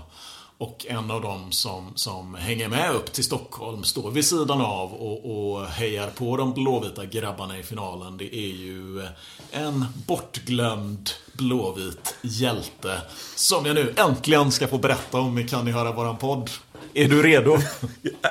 Och 0.58 0.86
en 0.88 1.10
av 1.10 1.20
dem 1.20 1.52
som, 1.52 1.92
som 1.94 2.34
hänger 2.34 2.68
med 2.68 2.90
upp 2.90 3.12
till 3.12 3.24
Stockholm 3.24 3.84
står 3.84 4.10
vid 4.10 4.24
sidan 4.24 4.60
av 4.60 4.94
och, 4.94 5.30
och 5.30 5.66
hejar 5.66 6.10
på 6.10 6.36
de 6.36 6.52
blåvita 6.52 7.04
grabbarna 7.04 7.58
i 7.58 7.62
finalen. 7.62 8.16
Det 8.16 8.36
är 8.36 8.52
ju 8.52 9.00
eh, 9.00 9.08
en 9.50 9.84
bortglömd 10.06 11.10
blåvit 11.32 12.14
hjälte. 12.22 13.00
Som 13.36 13.66
jag 13.66 13.74
nu 13.74 13.94
äntligen 13.96 14.52
ska 14.52 14.68
få 14.68 14.78
berätta 14.78 15.18
om 15.18 15.38
i 15.38 15.48
Kan 15.48 15.64
ni 15.64 15.70
höra 15.70 15.92
våran 15.92 16.16
podd. 16.16 16.50
Är 16.94 17.08
du 17.08 17.22
redo? 17.22 17.58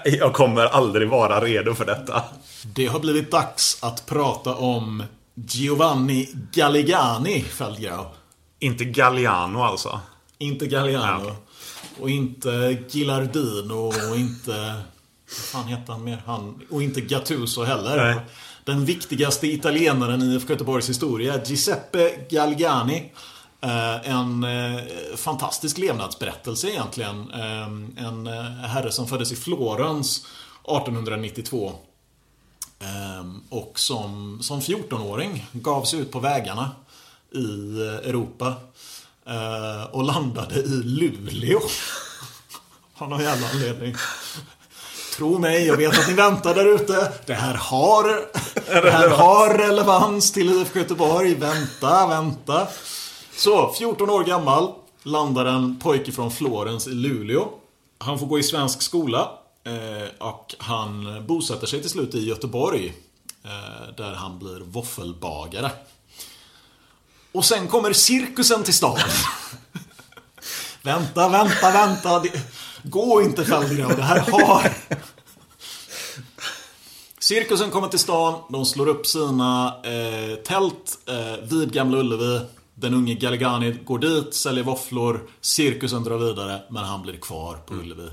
Jag 0.03 0.33
kommer 0.33 0.65
aldrig 0.65 1.09
vara 1.09 1.41
redo 1.41 1.73
för 1.73 1.85
detta. 1.85 2.23
Det 2.63 2.85
har 2.85 2.99
blivit 2.99 3.31
dags 3.31 3.77
att 3.83 4.05
prata 4.05 4.55
om 4.55 5.03
Giovanni 5.35 6.29
Galligani, 6.51 7.41
Feldgrau. 7.41 8.05
Inte 8.59 8.85
Galliano 8.85 9.63
alltså? 9.63 9.99
Inte 10.37 10.67
Galliano. 10.67 11.27
Ja. 11.27 11.35
Och 11.99 12.09
inte 12.09 12.77
Gilardino 12.89 13.93
och 14.09 14.17
inte... 14.17 14.73
Vad 15.27 15.63
fan 15.63 15.67
heter 15.67 15.93
han 15.93 16.03
mer? 16.03 16.21
Han, 16.25 16.61
och 16.69 16.83
inte 16.83 17.01
Gattuso 17.01 17.63
heller. 17.63 17.97
Nej. 17.97 18.15
Den 18.63 18.85
viktigaste 18.85 19.47
italienaren 19.47 20.21
i 20.21 20.35
IFK 20.35 20.53
Göteborgs 20.53 20.89
historia, 20.89 21.43
Giuseppe 21.45 22.11
Galgani. 22.29 23.11
Eh, 23.63 24.09
en 24.09 24.43
eh, 24.43 24.81
fantastisk 25.15 25.77
levnadsberättelse 25.77 26.69
egentligen. 26.69 27.31
Eh, 27.31 28.05
en 28.05 28.27
herre 28.63 28.91
som 28.91 29.07
föddes 29.07 29.31
i 29.31 29.35
Florens 29.35 30.17
1892. 30.63 31.73
Och 33.49 33.79
som, 33.79 34.39
som 34.41 34.61
14-åring 34.61 35.45
gav 35.51 35.83
sig 35.83 35.99
ut 35.99 36.11
på 36.11 36.19
vägarna 36.19 36.71
i 37.31 37.81
Europa. 38.03 38.53
Och 39.91 40.03
landade 40.03 40.55
i 40.55 40.67
Luleå. 40.67 41.59
Av 42.97 43.09
någon 43.09 43.21
jävla 43.21 43.47
anledning. 43.49 43.95
Tro 45.17 45.39
mig, 45.39 45.67
jag 45.67 45.77
vet 45.77 45.99
att 45.99 46.07
ni 46.07 46.13
väntar 46.13 46.55
där 46.55 46.75
ute. 46.75 47.11
Det 47.25 47.33
här 47.33 47.53
har, 47.53 48.03
det 48.81 48.91
här 48.91 49.09
har 49.09 49.57
relevans 49.57 50.31
till 50.31 50.51
IFK 50.51 50.79
Göteborg. 50.79 51.35
Vänta, 51.35 52.07
vänta. 52.07 52.67
Så, 53.35 53.73
14 53.73 54.09
år 54.09 54.23
gammal 54.23 54.73
landar 55.03 55.45
en 55.45 55.79
pojke 55.79 56.11
från 56.11 56.31
Florens 56.31 56.87
i 56.87 56.93
Luleå. 56.93 57.49
Han 57.97 58.19
får 58.19 58.27
gå 58.27 58.39
i 58.39 58.43
svensk 58.43 58.81
skola. 58.81 59.31
Eh, 59.65 60.27
och 60.27 60.55
han 60.57 61.23
bosätter 61.27 61.67
sig 61.67 61.81
till 61.81 61.89
slut 61.89 62.15
i 62.15 62.25
Göteborg. 62.25 62.93
Eh, 63.43 63.95
där 63.97 64.13
han 64.13 64.39
blir 64.39 64.59
våffelbagare. 64.59 65.71
Och 67.31 67.45
sen 67.45 67.67
kommer 67.67 67.93
cirkusen 67.93 68.63
till 68.63 68.73
stan. 68.73 68.97
vänta, 70.81 71.29
vänta, 71.29 71.71
vänta. 71.71 72.19
Det... 72.19 72.31
Gå 72.83 73.21
inte 73.21 73.45
Fälldgrön, 73.45 73.95
det 73.95 74.03
här 74.03 74.19
har... 74.19 74.73
Cirkusen 77.19 77.71
kommer 77.71 77.87
till 77.87 77.99
stan, 77.99 78.41
de 78.49 78.65
slår 78.65 78.87
upp 78.87 79.07
sina 79.07 79.81
eh, 79.83 80.35
tält 80.35 80.99
eh, 81.07 81.49
vid 81.49 81.71
Gamla 81.71 81.97
Ullevi. 81.97 82.41
Den 82.83 82.93
unge 82.93 83.13
Galligani 83.13 83.71
går 83.85 83.99
dit, 83.99 84.33
säljer 84.33 84.63
våfflor. 84.63 85.29
Cirkusen 85.41 86.03
drar 86.03 86.17
vidare, 86.17 86.61
men 86.69 86.83
han 86.83 87.01
blir 87.01 87.13
kvar 87.13 87.55
på 87.55 87.73
Ullevi. 87.73 88.09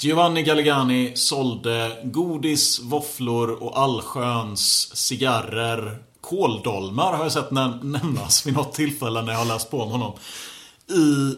Giovanni 0.00 0.42
Galligani 0.42 1.12
sålde 1.16 1.98
godis, 2.04 2.80
våfflor 2.80 3.62
och 3.62 3.78
allsköns 3.78 4.96
cigarrer. 4.96 5.98
Kåldolmar 6.20 7.12
har 7.12 7.24
jag 7.24 7.32
sett 7.32 7.50
nämnas 7.50 8.46
vid 8.46 8.54
något 8.54 8.74
tillfälle 8.74 9.22
när 9.22 9.32
jag 9.32 9.38
har 9.38 9.46
läst 9.46 9.70
på 9.70 9.80
om 9.80 9.90
honom. 9.90 10.12
I 10.88 11.34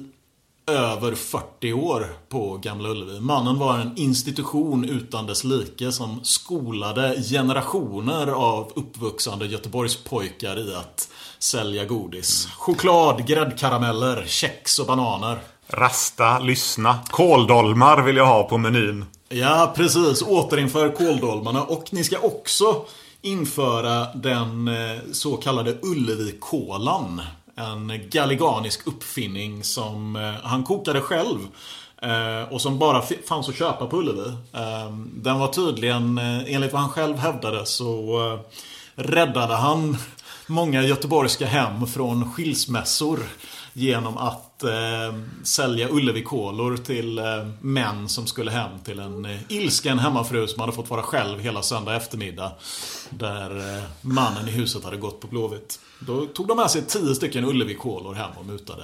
över 0.66 1.14
40 1.14 1.72
år 1.72 2.16
på 2.28 2.56
Gamla 2.56 2.88
Ullevi. 2.88 3.20
Mannen 3.20 3.58
var 3.58 3.78
en 3.78 3.96
institution 3.96 4.84
utan 4.84 5.26
dess 5.26 5.44
like 5.44 5.92
som 5.92 6.20
skolade 6.22 7.22
generationer 7.22 8.26
av 8.26 8.72
uppvuxande 8.74 9.46
Göteborgspojkar 9.46 10.58
i 10.58 10.74
att 10.74 11.08
sälja 11.44 11.84
godis. 11.84 12.48
Choklad, 12.58 13.26
gräddkarameller, 13.26 14.24
kex 14.26 14.78
och 14.78 14.86
bananer. 14.86 15.38
Rasta, 15.68 16.38
lyssna. 16.38 16.98
Kåldolmar 17.10 18.02
vill 18.02 18.16
jag 18.16 18.26
ha 18.26 18.42
på 18.42 18.58
menyn. 18.58 19.04
Ja, 19.28 19.72
precis. 19.76 20.22
Återinför 20.22 20.88
kåldolmarna. 20.88 21.62
Och 21.62 21.84
ni 21.90 22.04
ska 22.04 22.18
också 22.18 22.84
införa 23.22 24.06
den 24.14 24.68
eh, 24.68 25.00
så 25.12 25.36
kallade 25.36 25.76
Ullevi-kolan. 25.82 27.22
En 27.56 28.00
galliganisk 28.10 28.86
uppfinning 28.86 29.64
som 29.64 30.16
eh, 30.16 30.34
han 30.42 30.64
kokade 30.64 31.00
själv. 31.00 31.38
Eh, 32.02 32.52
och 32.52 32.60
som 32.60 32.78
bara 32.78 33.02
fanns 33.28 33.48
att 33.48 33.58
köpa 33.58 33.86
på 33.86 33.96
Ullevi. 33.96 34.32
Den 35.12 35.38
var 35.38 35.48
tydligen, 35.48 36.18
enligt 36.18 36.72
vad 36.72 36.80
han 36.82 36.90
själv 36.90 37.16
hävdade, 37.16 37.66
så 37.66 38.18
räddade 38.94 39.54
han 39.54 39.96
många 40.46 40.82
göteborgska 40.82 41.46
hem 41.46 41.86
från 41.86 42.32
skilsmässor 42.32 43.20
genom 43.72 44.16
att 44.16 44.62
eh, 44.62 45.14
sälja 45.42 45.88
Ullevi-kolor 45.88 46.76
till 46.76 47.18
eh, 47.18 47.24
män 47.60 48.08
som 48.08 48.26
skulle 48.26 48.50
hem 48.50 48.70
till 48.84 48.98
en 48.98 49.24
eh, 49.24 49.38
ilsken 49.48 49.98
hemmafru 49.98 50.46
som 50.46 50.60
hade 50.60 50.72
fått 50.72 50.90
vara 50.90 51.02
själv 51.02 51.40
hela 51.40 51.62
söndag 51.62 51.96
eftermiddag. 51.96 52.52
Där 53.10 53.76
eh, 53.76 53.82
mannen 54.00 54.48
i 54.48 54.50
huset 54.50 54.84
hade 54.84 54.96
gått 54.96 55.20
på 55.20 55.26
Blåvitt. 55.26 55.80
Då 55.98 56.26
tog 56.26 56.48
de 56.48 56.56
med 56.56 56.70
sig 56.70 56.82
tio 56.82 57.14
stycken 57.14 57.44
Ullevi-kolor 57.44 58.14
hem 58.14 58.30
och 58.38 58.46
mutade 58.46 58.82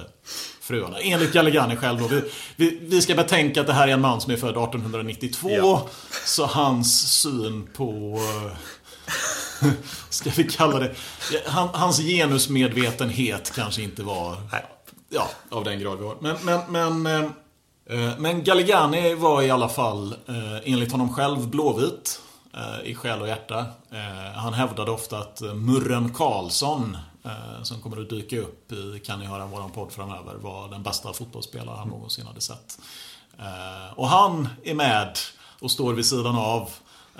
fruarna. 0.61 0.99
Enligt 0.99 1.33
Galligani 1.33 1.75
själv 1.75 1.99
då. 1.99 2.07
Vi, 2.07 2.21
vi, 2.55 2.79
vi, 2.81 3.01
ska 3.01 3.15
betänka 3.15 3.61
att 3.61 3.67
det 3.67 3.73
här 3.73 3.87
är 3.87 3.91
en 3.91 4.01
man 4.01 4.21
som 4.21 4.33
är 4.33 4.37
född 4.37 4.49
1892. 4.49 5.49
Ja. 5.49 5.87
Så 6.25 6.45
hans 6.45 7.21
syn 7.21 7.67
på 7.73 8.19
ska 10.09 10.29
vi 10.29 10.43
kalla 10.43 10.79
det. 10.79 10.95
Hans 11.73 11.99
genusmedvetenhet 11.99 13.51
kanske 13.55 13.81
inte 13.81 14.03
var 14.03 14.37
Nej 14.51 14.65
ja, 15.11 15.29
av 15.49 15.63
den 15.63 15.79
grad 15.79 15.99
vi 15.99 16.05
har. 16.05 16.17
Men, 16.19 16.37
men, 16.43 17.01
men, 17.01 17.25
eh, 17.85 18.17
men 18.17 18.43
Galligani 18.43 19.13
var 19.15 19.41
i 19.41 19.49
alla 19.49 19.69
fall, 19.69 20.15
eh, 20.27 20.71
enligt 20.73 20.91
honom 20.91 21.13
själv, 21.13 21.47
blåvit. 21.47 22.21
Eh, 22.53 22.89
I 22.89 22.95
själ 22.95 23.21
och 23.21 23.27
hjärta. 23.27 23.65
Han 24.35 24.53
hävdade 24.53 24.91
ofta 24.91 25.17
att 25.17 25.41
Murren 25.41 26.13
Karlsson, 26.13 26.97
som 27.63 27.81
kommer 27.81 28.01
att 28.01 28.09
dyka 28.09 28.39
upp 28.39 28.71
i 28.71 29.01
Kan 29.05 29.19
ni 29.19 29.25
höra 29.25 29.45
våran 29.45 29.71
podd 29.71 29.91
framöver, 29.91 30.35
var 30.35 30.69
den 30.69 30.83
bästa 30.83 31.13
fotbollsspelare 31.13 31.75
han 31.77 31.87
någonsin 31.87 32.27
hade 32.27 32.41
sett. 32.41 32.79
och 33.95 34.07
han 34.07 34.49
är 34.63 34.73
med 34.73 35.17
och 35.59 35.71
står 35.71 35.93
vid 35.93 36.05
sidan 36.05 36.35
av 36.35 36.69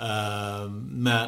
Eh, 0.00 0.70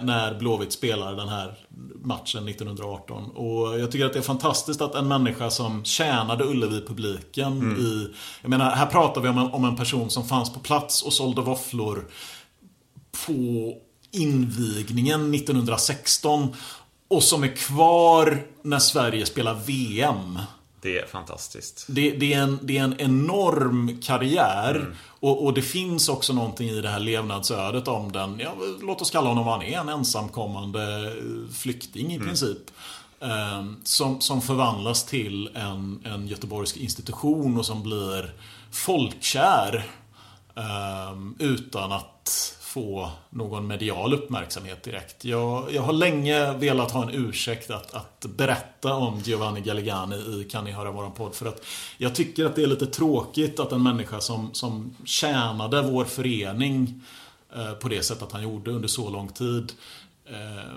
när 0.02 0.38
Blåvitt 0.38 0.72
spelar 0.72 1.16
den 1.16 1.28
här 1.28 1.58
matchen 2.04 2.48
1918. 2.48 3.30
Och 3.30 3.80
jag 3.80 3.90
tycker 3.92 4.06
att 4.06 4.12
det 4.12 4.18
är 4.18 4.22
fantastiskt 4.22 4.80
att 4.80 4.94
en 4.94 5.08
människa 5.08 5.50
som 5.50 5.84
tjänade 5.84 6.44
Ullevi-publiken 6.44 7.52
mm. 7.52 7.76
i... 7.76 8.10
Jag 8.42 8.50
menar, 8.50 8.70
här 8.70 8.86
pratar 8.86 9.20
vi 9.20 9.28
om 9.28 9.38
en, 9.38 9.46
om 9.46 9.64
en 9.64 9.76
person 9.76 10.10
som 10.10 10.24
fanns 10.24 10.52
på 10.52 10.60
plats 10.60 11.02
och 11.02 11.12
sålde 11.12 11.42
våfflor 11.42 12.04
på 13.26 13.72
invigningen 14.10 15.34
1916. 15.34 16.48
Och 17.08 17.22
som 17.22 17.44
är 17.44 17.56
kvar 17.56 18.46
när 18.62 18.78
Sverige 18.78 19.26
spelar 19.26 19.54
VM. 19.54 20.38
Det 20.84 20.98
är 20.98 21.06
fantastiskt. 21.06 21.84
Det, 21.88 22.10
det, 22.10 22.34
är, 22.34 22.42
en, 22.42 22.58
det 22.62 22.78
är 22.78 22.84
en 22.84 23.00
enorm 23.00 24.00
karriär. 24.02 24.76
Mm. 24.76 24.94
Och, 25.04 25.44
och, 25.44 25.54
det 25.54 25.62
finns 25.62 26.08
också 26.08 26.32
någonting 26.32 26.68
i 26.68 26.80
det 26.80 26.88
här 26.88 27.00
levnadsödet 27.00 27.88
om 27.88 28.12
den, 28.12 28.40
ja, 28.40 28.54
låt 28.80 29.00
oss 29.02 29.10
kalla 29.10 29.28
honom 29.28 29.44
vad 29.44 29.54
han 29.54 29.62
är, 29.62 29.78
en 29.78 29.88
ensamkommande 29.88 31.12
flykting 31.52 32.12
i 32.12 32.14
mm. 32.14 32.26
princip. 32.26 32.70
Eh, 33.20 33.64
som, 33.84 34.20
som 34.20 34.42
förvandlas 34.42 35.04
till 35.04 35.50
en, 35.54 36.00
en 36.04 36.26
göteborgsk 36.26 36.76
institution 36.76 37.58
och 37.58 37.66
som 37.66 37.82
blir 37.82 38.34
folkkär. 38.70 39.86
Eh, 40.56 41.18
utan 41.38 41.92
att 41.92 42.56
få 42.74 43.10
någon 43.30 43.66
medial 43.66 44.14
uppmärksamhet 44.14 44.82
direkt. 44.82 45.24
Jag, 45.24 45.74
jag 45.74 45.82
har 45.82 45.92
länge 45.92 46.52
velat 46.52 46.90
ha 46.90 47.02
en 47.02 47.14
ursäkt 47.14 47.70
att, 47.70 47.94
att 47.94 48.26
berätta 48.36 48.94
om 48.94 49.18
Giovanni 49.18 49.60
Galligani 49.60 50.16
i 50.16 50.48
Kan 50.50 50.64
ni 50.64 50.72
höra 50.72 50.90
våran 50.90 51.12
podd? 51.12 51.34
För 51.34 51.46
att 51.46 51.64
jag 51.98 52.14
tycker 52.14 52.44
att 52.44 52.56
det 52.56 52.62
är 52.62 52.66
lite 52.66 52.86
tråkigt 52.86 53.60
att 53.60 53.72
en 53.72 53.82
människa 53.82 54.20
som, 54.20 54.54
som 54.54 54.96
tjänade 55.04 55.82
vår 55.82 56.04
förening 56.04 57.02
eh, 57.56 57.72
på 57.72 57.88
det 57.88 58.02
sättet 58.02 58.32
han 58.32 58.42
gjorde 58.42 58.70
under 58.70 58.88
så 58.88 59.10
lång 59.10 59.28
tid 59.28 59.72
eh, 60.26 60.74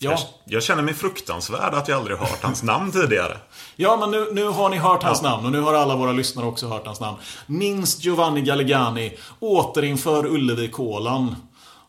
Ja. 0.00 0.10
Jag, 0.10 0.20
jag, 0.44 0.62
känner 0.62 0.82
mig 0.82 0.94
fruktansvärd 0.94 1.74
att 1.74 1.88
jag 1.88 1.98
aldrig 1.98 2.18
hört 2.18 2.42
hans 2.42 2.62
namn 2.62 2.92
tidigare. 2.92 3.38
Ja, 3.76 3.96
men 3.96 4.10
nu, 4.10 4.28
nu 4.32 4.44
har 4.44 4.68
ni 4.68 4.76
hört 4.76 5.02
hans 5.02 5.20
ja. 5.22 5.30
namn 5.30 5.46
och 5.46 5.52
nu 5.52 5.60
har 5.60 5.74
alla 5.74 5.96
våra 5.96 6.12
lyssnare 6.12 6.46
också 6.46 6.68
hört 6.68 6.86
hans 6.86 7.00
namn. 7.00 7.18
Minst 7.46 8.04
Giovanni 8.04 8.40
Galligani. 8.40 9.18
Återinför 9.40 10.26
Ullevi-kolan. 10.26 11.36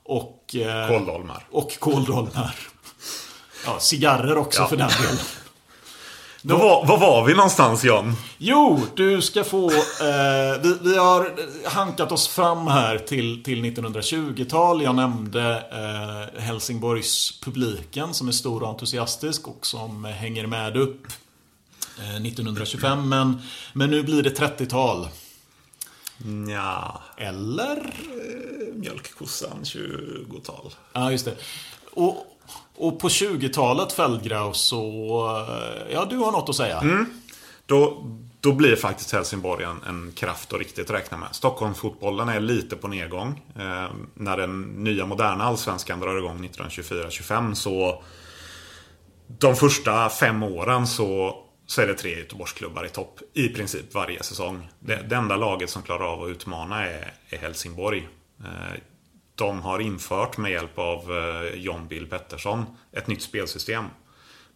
Och... 0.03 0.55
Eh, 0.55 0.87
kåldolmar. 0.87 1.47
Och 1.51 1.79
kåldolmar. 1.79 2.55
Ja, 3.65 3.79
cigarrer 3.79 4.37
också 4.37 4.61
ja. 4.61 4.67
för 4.67 4.77
den 4.77 4.89
delen. 5.01 5.17
Då, 6.41 6.57
var, 6.57 6.85
var 6.85 6.97
var 6.97 7.25
vi 7.25 7.33
någonstans 7.33 7.83
John? 7.83 8.15
Jo, 8.37 8.81
du 8.95 9.21
ska 9.21 9.43
få... 9.43 9.71
Eh, 9.71 10.61
vi, 10.61 10.77
vi, 10.81 10.97
har 10.97 11.31
hankat 11.69 12.11
oss 12.11 12.27
fram 12.27 12.67
här 12.67 12.97
till, 12.97 13.43
till 13.43 13.65
1920-tal. 13.65 14.83
Jag 14.83 14.95
nämnde 14.95 15.63
eh, 15.71 16.41
Helsingborgs 16.41 17.41
publiken 17.41 18.13
som 18.13 18.27
är 18.27 18.31
stor 18.31 18.63
och 18.63 18.69
entusiastisk 18.69 19.47
och 19.47 19.65
som 19.65 20.05
hänger 20.05 20.47
med 20.47 20.77
upp 20.77 21.07
eh, 21.99 22.15
1925. 22.15 23.09
Men, 23.09 23.41
men 23.73 23.91
nu 23.91 24.03
blir 24.03 24.23
det 24.23 24.39
30-tal. 24.39 25.07
Ja. 26.49 27.01
Eller? 27.17 27.77
Eh, 27.77 28.73
mjölkkossan 28.73 29.63
20-tal. 29.63 30.73
Ja, 30.93 31.11
just 31.11 31.25
det. 31.25 31.35
Och, 31.91 32.38
och 32.79 32.99
på 32.99 33.07
20-talet 33.07 33.93
Feldgraus 33.93 34.57
så... 34.57 34.77
Eh, 35.49 35.93
ja, 35.93 36.07
du 36.09 36.17
har 36.17 36.31
något 36.31 36.49
att 36.49 36.55
säga. 36.55 36.79
Mm. 36.79 37.05
Då, 37.65 38.05
då 38.39 38.53
blir 38.53 38.75
faktiskt 38.75 39.11
Helsingborg 39.11 39.63
en, 39.63 39.83
en 39.87 40.11
kraft 40.11 40.53
att 40.53 40.59
riktigt 40.59 40.89
räkna 40.89 41.17
med. 41.17 41.27
Stockholmsfotbollen 41.31 42.29
är 42.29 42.39
lite 42.39 42.75
på 42.75 42.87
nedgång. 42.87 43.41
Eh, 43.55 43.91
när 44.13 44.37
den 44.37 44.61
nya 44.61 45.05
moderna 45.05 45.43
allsvenskan 45.43 45.99
drar 45.99 46.17
igång 46.17 46.49
1924-25 46.53 47.53
så... 47.53 48.03
De 49.27 49.55
första 49.55 50.09
fem 50.09 50.43
åren 50.43 50.87
så, 50.87 51.37
så 51.65 51.81
är 51.81 51.87
det 51.87 51.93
tre 51.93 52.19
Göteborgsklubbar 52.19 52.85
i 52.85 52.89
topp. 52.89 53.19
I 53.33 53.47
princip 53.47 53.93
varje 53.93 54.23
säsong. 54.23 54.69
Det, 54.79 55.05
det 55.09 55.15
enda 55.15 55.35
laget 55.35 55.69
som 55.69 55.81
klarar 55.81 56.13
av 56.13 56.23
att 56.23 56.29
utmana 56.29 56.85
är, 56.85 57.13
är 57.29 57.37
Helsingborg. 57.37 58.07
Eh, 58.39 58.79
de 59.39 59.61
har 59.61 59.79
infört 59.79 60.37
med 60.37 60.51
hjälp 60.51 60.79
av 60.79 61.17
eh, 61.17 61.55
John 61.55 61.87
Bill 61.87 62.07
Pettersson 62.07 62.65
ett 62.91 63.07
nytt 63.07 63.21
spelsystem. 63.21 63.85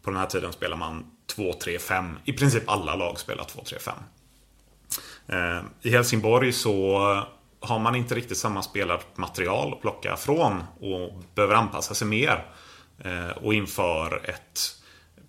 På 0.02 0.10
den 0.10 0.20
här 0.20 0.26
tiden 0.26 0.54
spelar 0.54 0.78
man 0.78 1.06
2-3-5. 1.36 2.16
I 2.26 2.34
princip 2.34 2.70
alla 2.70 2.96
lag 2.96 3.20
spelar 3.20 3.44
2-3-5. 3.44 3.92
Eh, 5.28 5.64
I 5.82 5.90
Helsingborg 5.90 6.52
så 6.52 7.00
har 7.60 7.80
man 7.80 7.96
inte 7.96 8.16
riktigt 8.16 8.38
samma 8.38 8.64
spelarmaterial 8.64 9.74
att 9.74 9.82
plocka 9.82 10.16
från 10.16 10.64
och 10.80 11.24
behöver 11.36 11.56
anpassa 11.56 11.94
sig 11.94 12.08
mer. 12.08 12.46
Eh, 13.00 13.30
och 13.30 13.54
inför 13.54 14.30
ett 14.30 14.60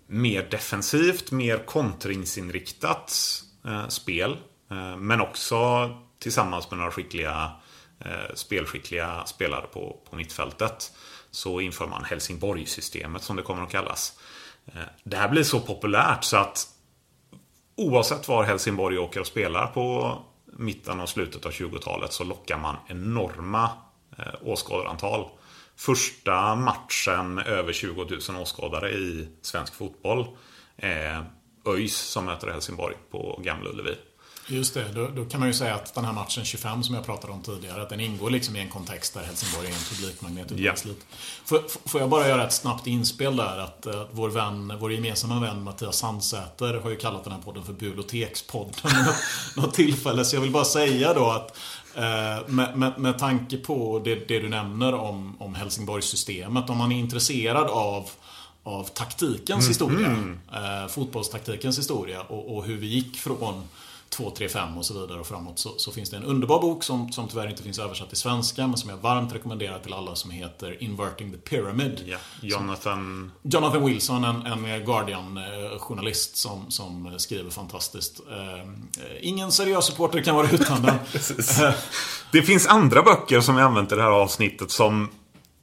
mer 0.07 0.47
defensivt, 0.51 1.31
mer 1.31 1.57
kontringsinriktat 1.57 3.41
spel. 3.87 4.37
Men 4.97 5.21
också 5.21 5.89
tillsammans 6.19 6.71
med 6.71 6.77
några 6.77 6.91
skickliga 6.91 7.51
Eh, 8.05 8.35
spelskickliga 8.35 9.25
spelare 9.25 9.65
på, 9.73 9.99
på 10.09 10.15
mittfältet. 10.15 10.91
så 11.31 11.61
inför 11.61 11.87
man 11.87 12.03
Helsingborgssystemet 12.03 13.23
som 13.23 13.35
det 13.35 13.41
kommer 13.41 13.63
att 13.63 13.71
kallas. 13.71 14.19
Eh, 14.65 14.81
det 15.03 15.17
här 15.17 15.29
blir 15.29 15.43
så 15.43 15.59
populärt 15.59 16.23
så 16.23 16.37
att 16.37 16.67
oavsett 17.75 18.27
var 18.27 18.43
Helsingborg 18.43 18.97
åker 18.97 19.19
och 19.19 19.27
spelar 19.27 19.67
på 19.67 20.17
mitten 20.45 20.99
och 20.99 21.09
slutet 21.09 21.45
av 21.45 21.51
20-talet 21.51 22.13
så 22.13 22.23
lockar 22.23 22.57
man 22.57 22.75
enorma 22.87 23.69
eh, 24.17 24.33
åskådarantal. 24.43 25.29
Första 25.75 26.55
matchen 26.55 27.39
över 27.39 27.73
20 27.73 28.05
000 28.29 28.41
åskådare 28.41 28.91
i 28.91 29.27
svensk 29.41 29.75
fotboll 29.75 30.27
är 30.77 31.25
ÖIS 31.65 31.97
som 31.97 32.25
möter 32.25 32.47
Helsingborg 32.47 32.95
på 33.11 33.39
Gamla 33.43 33.69
Ullevi. 33.69 33.95
Just 34.47 34.73
det, 34.73 34.85
då, 34.93 35.07
då, 35.07 35.25
kan 35.25 35.39
man 35.39 35.49
ju 35.49 35.53
säga 35.53 35.75
att 35.75 35.93
den 35.93 36.05
här 36.05 36.13
matchen 36.13 36.45
25 36.45 36.83
som 36.83 36.95
jag 36.95 37.05
pratade 37.05 37.33
om 37.33 37.41
tidigare, 37.41 37.81
att 37.81 37.89
den 37.89 37.99
ingår 37.99 38.29
liksom 38.29 38.55
i 38.55 38.59
en 38.59 38.69
kontext 38.69 39.13
där 39.13 39.23
Helsingborg 39.23 39.67
är 39.67 39.71
en 39.71 39.95
publikmagnet 39.95 40.51
Ja. 40.55 40.73
Får, 41.45 41.89
får 41.89 42.01
jag 42.01 42.09
bara 42.09 42.27
göra 42.27 42.43
ett 42.43 42.53
snabbt 42.53 42.87
inspel 42.87 43.35
där? 43.35 43.57
Att, 43.57 43.87
att 43.87 44.09
vår, 44.11 44.29
vän, 44.29 44.73
vår 44.79 44.93
gemensamma 44.93 45.39
vän 45.39 45.63
Mattias 45.63 45.97
Sandsäter 45.97 46.73
har 46.73 46.89
ju 46.89 46.95
kallat 46.95 47.23
den 47.23 47.33
här 47.33 47.41
podden 47.41 47.63
för 47.63 47.73
Bibliotekspodden 47.73 48.73
vid 48.83 49.15
något, 49.63 49.73
tillfälle. 49.73 50.25
Så 50.25 50.35
jag 50.35 50.41
vill 50.41 50.51
bara 50.51 50.65
säga 50.65 51.13
då 51.13 51.29
att 51.29 51.57
eh, 51.95 52.47
med, 52.47 52.77
med, 52.77 52.99
med 52.99 53.19
tanke 53.19 53.57
på 53.57 54.01
det, 54.05 54.15
det 54.15 54.39
du 54.39 54.49
nämner 54.49 54.93
om, 54.93 55.41
om 55.41 55.55
Helsingborgssystemet, 55.55 56.69
om 56.69 56.77
man 56.77 56.91
är 56.91 56.99
intresserad 56.99 57.67
av 57.67 58.09
av 58.67 58.83
taktikens 58.83 59.69
historia. 59.69 60.17
Eh, 60.53 60.87
fotbollstaktikens 60.87 61.79
historia 61.79 62.21
och, 62.21 62.57
och 62.57 62.65
hur 62.65 62.77
vi 62.77 62.87
gick 62.87 63.17
från 63.17 63.63
2, 64.17 64.31
3, 64.37 64.49
5 64.49 64.77
och 64.77 64.85
så 64.85 65.01
vidare 65.01 65.19
och 65.19 65.27
framåt 65.27 65.59
så, 65.59 65.73
så 65.77 65.91
finns 65.91 66.09
det 66.09 66.17
en 66.17 66.23
underbar 66.23 66.61
bok 66.61 66.83
som, 66.83 67.11
som 67.11 67.27
tyvärr 67.27 67.49
inte 67.49 67.63
finns 67.63 67.79
översatt 67.79 68.07
till 68.09 68.17
svenska 68.17 68.67
men 68.67 68.77
som 68.77 68.89
jag 68.89 68.97
varmt 68.97 69.33
rekommenderar 69.35 69.79
till 69.79 69.93
alla 69.93 70.15
som 70.15 70.31
heter 70.31 70.83
Inverting 70.83 71.31
the 71.31 71.37
Pyramid. 71.37 72.03
Ja, 72.05 72.17
Jonathan... 72.41 73.31
Jonathan 73.43 73.85
Wilson, 73.85 74.23
en, 74.23 74.45
en 74.45 74.85
Guardian-journalist 74.85 76.37
som, 76.37 76.71
som 76.71 77.13
skriver 77.17 77.49
fantastiskt. 77.49 78.19
Eh, 78.31 78.69
ingen 79.21 79.51
seriös 79.51 79.85
supporter 79.85 80.21
kan 80.23 80.35
vara 80.35 80.47
utan 80.51 80.81
den. 80.81 80.95
Eh, 81.65 81.73
Det 82.31 82.41
finns 82.41 82.67
andra 82.67 83.01
böcker 83.03 83.41
som 83.41 83.55
vi 83.55 83.61
använt 83.61 83.91
i 83.91 83.95
det 83.95 84.01
här 84.01 84.09
avsnittet 84.09 84.71
som 84.71 85.09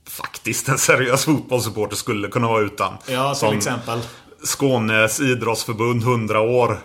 faktiskt 0.09 0.69
en 0.69 0.79
seriös 0.79 1.25
fotbollssupporter 1.25 1.97
skulle 1.97 2.29
kunna 2.29 2.49
vara 2.49 2.63
utan. 2.63 2.95
ja, 3.09 3.31
till 3.35 3.41
som 3.41 3.57
exempel. 3.57 4.01
Skånes 4.45 5.21
idrottsförbund 5.21 6.03
100 6.03 6.41
år. 6.41 6.81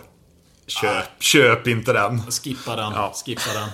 Köp, 0.68 1.22
köp 1.22 1.66
inte 1.66 1.92
den. 1.92 2.22
Skippa 2.30 2.76
den, 2.76 2.92
Ja. 2.92 3.12
skippa 3.26 3.52
den. 3.54 3.68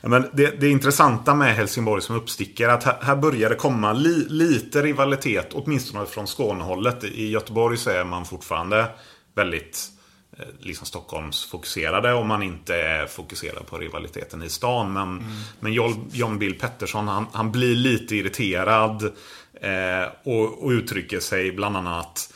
Ja, 0.00 0.08
Men 0.08 0.28
det, 0.32 0.60
det 0.60 0.68
intressanta 0.68 1.34
med 1.34 1.54
Helsingborg 1.56 2.02
som 2.02 2.16
uppstickare 2.16 2.70
är 2.70 2.74
att 2.74 2.84
här, 2.84 2.96
här 3.02 3.16
börjar 3.16 3.48
det 3.50 3.54
komma 3.56 3.92
li, 3.92 4.26
lite 4.28 4.82
rivalitet, 4.82 5.48
åtminstone 5.52 6.06
från 6.06 6.26
Skånehållet. 6.26 7.04
I 7.04 7.30
Göteborg 7.30 7.76
så 7.76 7.90
är 7.90 8.04
man 8.04 8.24
fortfarande 8.24 8.86
väldigt 9.34 9.88
eh, 10.38 10.44
liksom 10.60 10.86
Stockholmsfokuserade 10.86 12.12
om 12.14 12.28
man 12.28 12.42
inte 12.42 12.76
är 12.76 13.06
fokuserad 13.06 13.66
på 13.66 13.78
rivaliteten 13.78 14.42
i 14.42 14.48
stan. 14.48 14.92
Men, 14.92 15.24
men 15.60 15.72
John, 15.72 16.08
John 16.12 16.38
Bill 16.38 16.58
Pettersson 16.58 17.08
han, 17.08 17.26
han 17.32 17.52
blir 17.52 17.74
lite 17.76 18.16
irriterad 18.16 19.02
eh, 19.60 20.08
och, 20.24 20.64
och 20.64 20.70
uttrycker 20.70 21.20
sig 21.20 21.52
bland 21.52 21.76
annat 21.76 22.32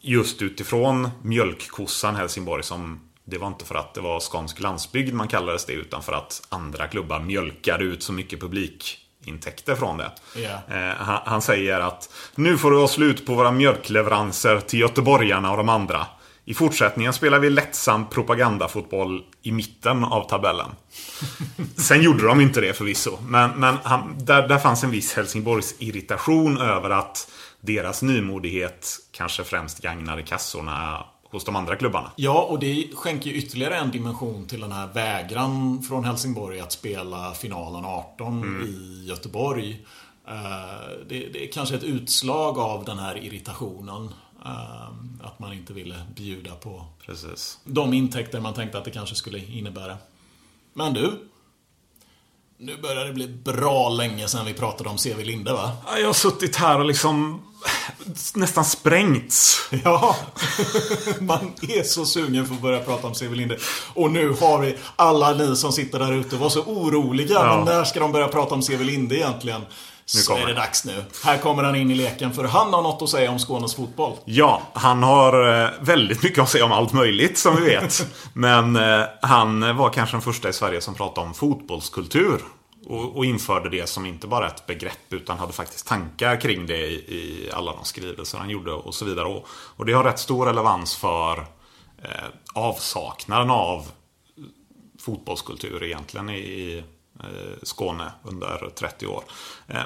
just 0.00 0.42
utifrån 0.42 1.08
mjölkkossan 1.22 2.16
Helsingborg 2.16 2.62
som 2.62 3.00
det 3.30 3.38
var 3.38 3.48
inte 3.48 3.64
för 3.64 3.74
att 3.74 3.94
det 3.94 4.00
var 4.00 4.20
skånsk 4.20 4.60
landsbygd 4.60 5.14
man 5.14 5.28
kallades 5.28 5.64
det 5.64 5.72
utan 5.72 6.02
för 6.02 6.12
att 6.12 6.42
andra 6.48 6.86
klubbar 6.86 7.20
mjölkade 7.20 7.84
ut 7.84 8.02
så 8.02 8.12
mycket 8.12 8.40
publikintäkter 8.40 9.74
från 9.74 9.98
det. 9.98 10.10
Ja. 10.34 10.76
Eh, 10.76 10.94
han, 10.96 11.20
han 11.24 11.42
säger 11.42 11.80
att 11.80 12.10
nu 12.34 12.58
får 12.58 12.70
det 12.70 12.76
vara 12.76 12.88
slut 12.88 13.26
på 13.26 13.34
våra 13.34 13.50
mjölkleveranser 13.50 14.60
till 14.60 14.80
göteborgarna 14.80 15.50
och 15.50 15.56
de 15.56 15.68
andra. 15.68 16.06
I 16.44 16.54
fortsättningen 16.54 17.12
spelar 17.12 17.38
vi 17.38 17.50
lättsam 17.50 18.08
propagandafotboll 18.08 19.24
i 19.42 19.52
mitten 19.52 20.04
av 20.04 20.28
tabellen. 20.28 20.70
Sen 21.76 22.02
gjorde 22.02 22.26
de 22.26 22.40
inte 22.40 22.60
det 22.60 22.72
förvisso. 22.72 23.18
Men, 23.26 23.50
men 23.50 23.76
han, 23.82 24.14
där, 24.18 24.48
där 24.48 24.58
fanns 24.58 24.84
en 24.84 24.90
viss 24.90 25.14
Helsingborgs 25.14 25.74
irritation 25.78 26.58
över 26.58 26.90
att 26.90 27.30
deras 27.60 28.02
nymodighet 28.02 28.98
kanske 29.12 29.44
främst 29.44 29.82
gagnade 29.82 30.22
kassorna 30.22 31.04
hos 31.30 31.44
de 31.44 31.56
andra 31.56 31.76
klubbarna. 31.76 32.10
Ja, 32.16 32.42
och 32.42 32.58
det 32.58 32.88
skänker 32.94 33.30
ju 33.30 33.36
ytterligare 33.36 33.76
en 33.76 33.90
dimension 33.90 34.46
till 34.46 34.60
den 34.60 34.72
här 34.72 34.86
vägran 34.86 35.82
från 35.82 36.04
Helsingborg 36.04 36.60
att 36.60 36.72
spela 36.72 37.32
finalen 37.34 37.84
18 37.84 38.62
i 38.66 39.04
Göteborg. 39.08 39.84
Eh, 40.28 40.34
Det, 41.08 41.28
det 41.32 41.48
är 41.48 41.52
kanske 41.52 41.74
ett 41.74 41.82
utslag 41.82 42.58
av 42.58 42.84
den 42.84 42.98
här 42.98 43.24
irritationen. 43.24 44.10
eh, 44.44 44.86
Att 45.22 45.38
man 45.38 45.52
inte 45.52 45.72
ville 45.72 45.94
bjuda 46.16 46.54
på 46.54 46.84
Precis. 47.06 47.58
de 47.64 47.94
intäkter 47.94 48.40
man 48.40 48.54
tänkte 48.54 48.78
att 48.78 48.84
det 48.84 48.90
kanske 48.90 49.14
skulle 49.14 49.38
innebära. 49.38 49.96
Men 50.72 50.94
du. 50.94 51.26
Nu 52.58 52.76
börjar 52.76 53.04
det 53.04 53.12
bli 53.12 53.28
bra 53.28 53.88
länge 53.88 54.28
sedan 54.28 54.46
vi 54.46 54.54
pratade 54.54 54.90
om 54.90 54.96
CV 54.96 55.24
Linde 55.24 55.52
va? 55.52 55.72
Ja, 55.86 55.98
Jag 55.98 56.06
har 56.06 56.12
suttit 56.12 56.56
här 56.56 56.78
och 56.78 56.84
liksom 56.86 57.42
nästan 58.34 58.64
sprängts. 58.64 59.68
Ja, 59.84 60.16
man 61.20 61.52
är 61.62 61.82
så 61.82 62.04
sugen 62.04 62.46
för 62.46 62.54
att 62.54 62.60
börja 62.60 62.80
prata 62.80 63.06
om 63.06 63.14
CV 63.14 63.32
Linde. 63.32 63.58
Och 63.94 64.10
nu 64.10 64.36
har 64.40 64.58
vi 64.58 64.76
alla 64.96 65.32
ni 65.32 65.56
som 65.56 65.72
sitter 65.72 65.98
där 65.98 66.12
ute 66.12 66.34
och 66.34 66.40
var 66.40 66.48
så 66.48 66.62
oroliga. 66.62 67.34
Ja. 67.34 67.56
Men 67.56 67.64
när 67.64 67.84
ska 67.84 68.00
de 68.00 68.12
börja 68.12 68.28
prata 68.28 68.54
om 68.54 68.62
CV 68.62 68.80
Linde 68.80 69.16
egentligen? 69.16 69.62
Så 70.04 70.36
är 70.36 70.40
det 70.40 70.46
det. 70.46 70.54
dags 70.54 70.84
nu. 70.84 71.04
Här 71.24 71.38
kommer 71.38 71.62
han 71.62 71.76
in 71.76 71.90
i 71.90 71.94
leken 71.94 72.32
för 72.32 72.44
han 72.44 72.72
har 72.72 72.82
något 72.82 73.02
att 73.02 73.08
säga 73.08 73.30
om 73.30 73.38
Skånes 73.38 73.74
fotboll. 73.74 74.16
Ja, 74.24 74.62
han 74.72 75.02
har 75.02 75.62
eh, 75.64 75.70
väldigt 75.80 76.22
mycket 76.22 76.38
att 76.38 76.48
säga 76.48 76.64
om 76.64 76.72
allt 76.72 76.92
möjligt 76.92 77.38
som 77.38 77.56
vi 77.56 77.62
vet. 77.62 78.06
Men 78.32 78.76
eh, 78.76 79.02
han 79.22 79.76
var 79.76 79.90
kanske 79.90 80.16
den 80.16 80.22
första 80.22 80.48
i 80.48 80.52
Sverige 80.52 80.80
som 80.80 80.94
pratade 80.94 81.26
om 81.26 81.34
fotbollskultur. 81.34 82.40
Och, 82.90 83.16
och 83.16 83.24
införde 83.24 83.68
det 83.68 83.88
som 83.88 84.06
inte 84.06 84.26
bara 84.26 84.46
ett 84.46 84.66
begrepp 84.66 85.12
utan 85.12 85.38
hade 85.38 85.52
faktiskt 85.52 85.86
tankar 85.86 86.40
kring 86.40 86.66
det 86.66 86.86
i, 86.86 86.94
i 86.94 87.50
alla 87.52 87.72
de 87.72 87.84
skrivelser 87.84 88.38
han 88.38 88.50
gjorde 88.50 88.72
och 88.72 88.94
så 88.94 89.04
vidare. 89.04 89.26
Och, 89.26 89.46
och 89.50 89.86
det 89.86 89.92
har 89.92 90.04
rätt 90.04 90.18
stor 90.18 90.46
relevans 90.46 90.96
för 90.96 91.38
eh, 92.02 92.28
avsaknaden 92.54 93.50
av 93.50 93.90
fotbollskultur 95.00 95.82
egentligen 95.82 96.30
i, 96.30 96.38
i 96.38 96.78
eh, 97.20 97.58
Skåne 97.62 98.12
under 98.22 98.70
30 98.74 99.06
år. 99.06 99.24
Eh, 99.66 99.82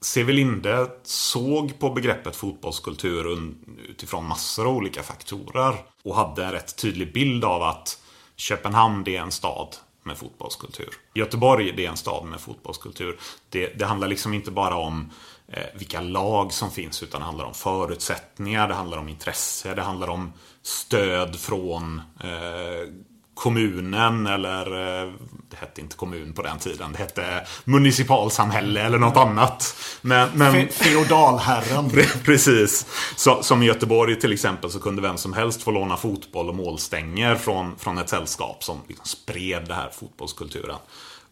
Sevelinde 0.00 0.70
Linde 0.70 0.90
såg 1.02 1.78
på 1.78 1.90
begreppet 1.90 2.36
fotbollskultur 2.36 3.52
utifrån 3.88 4.28
massor 4.28 4.66
av 4.66 4.76
olika 4.76 5.02
faktorer. 5.02 5.74
Och 6.02 6.16
hade 6.16 6.44
en 6.44 6.52
rätt 6.52 6.76
tydlig 6.76 7.12
bild 7.12 7.44
av 7.44 7.62
att 7.62 7.98
Köpenhamn 8.36 9.08
är 9.08 9.20
en 9.20 9.30
stad 9.30 9.76
med 10.04 10.18
fotbollskultur. 10.18 10.94
Göteborg 11.14 11.72
det 11.72 11.86
är 11.86 11.90
en 11.90 11.96
stad 11.96 12.24
med 12.24 12.40
fotbollskultur. 12.40 13.18
Det, 13.48 13.66
det 13.66 13.84
handlar 13.84 14.08
liksom 14.08 14.34
inte 14.34 14.50
bara 14.50 14.76
om 14.76 15.10
eh, 15.48 15.62
vilka 15.74 16.00
lag 16.00 16.52
som 16.52 16.70
finns 16.70 17.02
utan 17.02 17.20
det 17.20 17.24
handlar 17.24 17.44
om 17.44 17.54
förutsättningar, 17.54 18.68
det 18.68 18.74
handlar 18.74 18.98
om 18.98 19.08
intresse, 19.08 19.74
det 19.74 19.82
handlar 19.82 20.08
om 20.08 20.32
stöd 20.62 21.36
från 21.36 22.02
eh, 22.20 22.88
kommunen 23.34 24.26
eller 24.26 24.66
eh, 25.06 25.12
det 25.50 25.56
hette 25.56 25.80
inte 25.80 25.96
kommun 25.96 26.32
på 26.32 26.42
den 26.42 26.58
tiden. 26.58 26.92
Det 26.92 26.98
hette 26.98 27.46
municipalsamhälle 27.64 28.80
eller 28.82 28.98
något 28.98 29.16
annat. 29.16 29.76
Men, 30.00 30.28
men 30.34 30.54
Fe- 30.54 30.68
Feodalherren. 30.70 31.90
Precis. 32.24 32.86
Så, 33.16 33.42
som 33.42 33.62
i 33.62 33.66
Göteborg 33.66 34.20
till 34.20 34.32
exempel 34.32 34.70
så 34.70 34.80
kunde 34.80 35.02
vem 35.02 35.16
som 35.16 35.32
helst 35.32 35.62
få 35.62 35.70
låna 35.70 35.96
fotboll 35.96 36.48
och 36.48 36.54
målstänger 36.54 37.34
från, 37.36 37.78
från 37.78 37.98
ett 37.98 38.08
sällskap 38.08 38.64
som 38.64 38.80
liksom 38.88 39.06
spred 39.06 39.64
den 39.68 39.76
här 39.76 39.90
fotbollskulturen. 39.90 40.76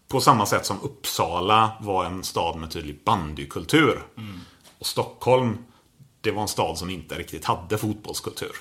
På 0.08 0.20
samma 0.20 0.46
sätt 0.46 0.66
som 0.66 0.80
Uppsala 0.82 1.70
var 1.80 2.04
en 2.04 2.24
stad 2.24 2.56
med 2.58 2.70
tydlig 2.70 3.00
bandykultur. 3.04 4.02
Och 4.78 4.86
Stockholm, 4.86 5.58
det 6.20 6.30
var 6.30 6.42
en 6.42 6.48
stad 6.48 6.78
som 6.78 6.90
inte 6.90 7.14
riktigt 7.14 7.44
hade 7.44 7.78
fotbollskultur. 7.78 8.52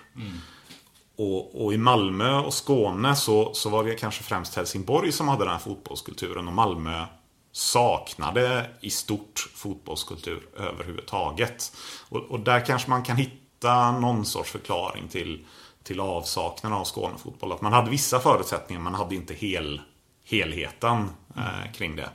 Och, 1.18 1.66
och 1.66 1.74
i 1.74 1.78
Malmö 1.78 2.40
och 2.40 2.54
Skåne 2.54 3.16
så, 3.16 3.54
så 3.54 3.70
var 3.70 3.84
det 3.84 3.96
kanske 3.96 4.24
främst 4.24 4.56
Helsingborg 4.56 5.12
som 5.12 5.28
hade 5.28 5.44
den 5.44 5.52
här 5.52 5.60
fotbollskulturen. 5.60 6.48
Och 6.48 6.54
Malmö 6.54 7.06
saknade 7.52 8.70
i 8.82 8.90
stort 8.90 9.50
fotbollskultur 9.54 10.50
överhuvudtaget. 10.58 11.72
Och, 12.10 12.20
och 12.20 12.40
där 12.40 12.66
kanske 12.66 12.90
man 12.90 13.04
kan 13.04 13.18
hitta 13.18 13.92
någon 13.92 14.26
sorts 14.26 14.52
förklaring 14.52 15.08
till, 15.08 15.46
till 15.84 16.00
avsaknaden 16.00 16.78
av 16.78 16.86
Skånefotboll. 16.86 17.52
Att 17.52 17.62
man 17.62 17.74
hade 17.74 17.90
vissa 17.90 18.20
förutsättningar, 18.20 18.82
man 18.82 18.96
hade 18.96 19.16
inte 19.16 19.34
hel, 19.34 19.82
helheten 20.24 21.10
eh, 21.38 21.72
kring 21.74 21.96
det. 21.96 22.10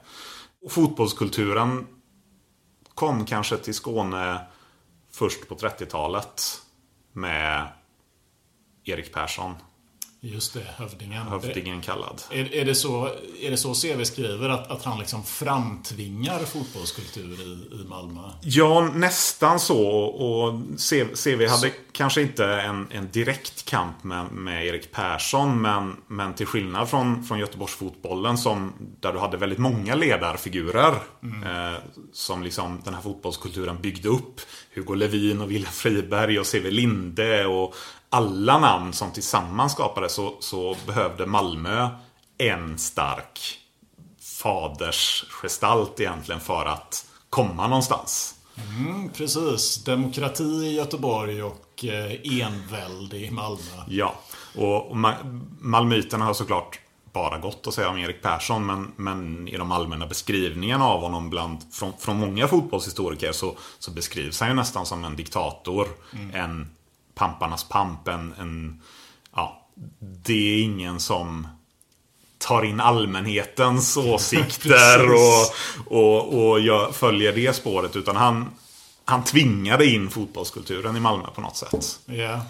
Och 0.64 0.72
fotbollskulturen 0.72 1.86
kom 2.94 3.26
kanske 3.26 3.56
till 3.56 3.74
Skåne 3.74 4.40
först 5.12 5.48
på 5.48 5.54
30-talet 5.54 6.62
med 7.12 7.68
Erik 8.86 9.12
Persson. 9.12 9.54
Just 10.20 10.54
det, 10.54 10.66
hövdingen. 10.76 11.26
Hövdingen 11.26 11.80
kallad. 11.80 12.22
Är, 12.30 12.54
är, 12.54 12.64
det 12.64 12.74
så, 12.74 13.08
är 13.40 13.50
det 13.50 13.56
så 13.56 13.74
CV 13.74 14.04
skriver? 14.04 14.48
Att, 14.48 14.70
att 14.70 14.84
han 14.84 14.98
liksom 14.98 15.24
framtvingar 15.24 16.38
fotbollskultur 16.38 17.40
i, 17.40 17.80
i 17.80 17.84
Malmö? 17.88 18.20
Ja, 18.42 18.90
nästan 18.94 19.60
så. 19.60 19.88
Och 19.98 20.54
CV 21.24 21.46
hade 21.48 21.68
så. 21.68 21.74
kanske 21.92 22.22
inte 22.22 22.46
en, 22.46 22.86
en 22.90 23.10
direkt 23.10 23.64
kamp 23.64 24.04
med, 24.04 24.32
med 24.32 24.66
Erik 24.66 24.92
Persson. 24.92 25.62
Men, 25.62 25.96
men 26.06 26.34
till 26.34 26.46
skillnad 26.46 26.88
från, 26.88 27.24
från 27.24 27.38
Göteborgsfotbollen 27.38 28.38
som, 28.38 28.72
där 29.00 29.12
du 29.12 29.18
hade 29.18 29.36
väldigt 29.36 29.58
många 29.58 29.94
ledarfigurer. 29.94 30.94
Mm. 31.22 31.72
Eh, 31.72 31.78
som 32.12 32.42
liksom 32.42 32.80
den 32.84 32.94
här 32.94 33.02
fotbollskulturen 33.02 33.80
byggde 33.80 34.08
upp. 34.08 34.40
Hugo 34.74 34.94
Levin 34.94 35.40
och 35.40 35.50
Wilhelm 35.50 35.72
Friberg 35.72 36.38
och 36.38 36.46
CV 36.46 36.70
Linde 36.70 37.46
och 37.46 37.74
alla 38.10 38.58
namn 38.58 38.92
som 38.92 39.12
tillsammans 39.12 39.72
skapades 39.72 40.12
så, 40.12 40.36
så 40.40 40.76
behövde 40.86 41.26
Malmö 41.26 41.88
en 42.38 42.78
stark 42.78 43.58
fadersgestalt 44.42 46.00
egentligen 46.00 46.40
för 46.40 46.66
att 46.66 47.06
komma 47.30 47.68
någonstans. 47.68 48.34
Mm, 48.78 49.10
precis. 49.10 49.84
Demokrati 49.84 50.44
i 50.44 50.74
Göteborg 50.74 51.42
och 51.42 51.84
eh, 51.84 52.42
envälde 52.42 53.16
i 53.16 53.30
Malmö. 53.30 53.84
Ja, 53.88 54.14
och, 54.54 54.90
och 54.90 54.96
Malmöiterna 55.60 56.24
har 56.24 56.34
såklart 56.34 56.80
bara 57.12 57.38
gott 57.38 57.66
att 57.66 57.74
säga 57.74 57.88
om 57.88 57.98
Erik 57.98 58.22
Persson 58.22 58.66
men, 58.66 58.92
men 58.96 59.48
i 59.48 59.56
de 59.56 59.72
allmänna 59.72 60.06
beskrivningarna 60.06 60.84
av 60.84 61.00
honom 61.00 61.30
bland, 61.30 61.58
från, 61.72 61.92
från 61.98 62.16
många 62.16 62.48
fotbollshistoriker 62.48 63.32
så, 63.32 63.56
så 63.78 63.90
beskrivs 63.90 64.40
han 64.40 64.48
ju 64.48 64.54
nästan 64.54 64.86
som 64.86 65.04
en 65.04 65.16
diktator. 65.16 65.88
Mm. 66.12 66.34
En 66.34 66.70
pamparnas 67.16 67.64
pamp. 67.64 68.08
En, 68.08 68.34
en, 68.38 68.82
ja, 69.34 69.66
det 70.00 70.54
är 70.54 70.62
ingen 70.62 71.00
som 71.00 71.48
tar 72.38 72.64
in 72.64 72.80
allmänhetens 72.80 73.96
åsikter 73.96 75.12
och, 75.12 75.54
och, 75.96 76.48
och 76.48 76.60
jag 76.60 76.94
följer 76.94 77.32
det 77.32 77.56
spåret. 77.56 77.96
Utan 77.96 78.16
han, 78.16 78.50
han 79.04 79.24
tvingade 79.24 79.86
in 79.86 80.10
fotbollskulturen 80.10 80.96
i 80.96 81.00
Malmö 81.00 81.26
på 81.34 81.40
något 81.40 81.56
sätt. 81.56 82.00
Yeah. 82.08 82.40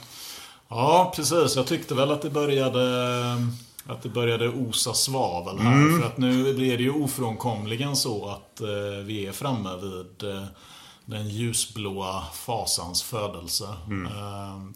Ja, 0.69 1.13
precis. 1.17 1.57
Jag 1.57 1.67
tyckte 1.67 1.95
väl 1.95 2.11
att 2.11 2.23
det 2.23 2.31
började 2.31 2.83
att 3.89 4.03
det 4.03 4.09
började 4.09 4.49
osa 4.49 4.95
svavel 4.95 5.59
här. 5.59 5.73
Mm. 5.73 6.01
För 6.01 6.07
att 6.07 6.19
nu 6.19 6.55
blir 6.55 6.77
det 6.77 6.83
ju 6.83 6.91
ofrånkomligen 6.91 7.97
så 7.97 8.29
att 8.29 8.61
eh, 8.61 9.05
vi 9.05 9.27
är 9.27 9.33
framme 9.33 9.71
vid 9.83 10.31
eh, 10.31 10.45
den 11.07 11.29
ljusblåa 11.29 12.23
fasans 12.35 13.03
födelse. 13.03 13.69
Mm. 13.87 14.13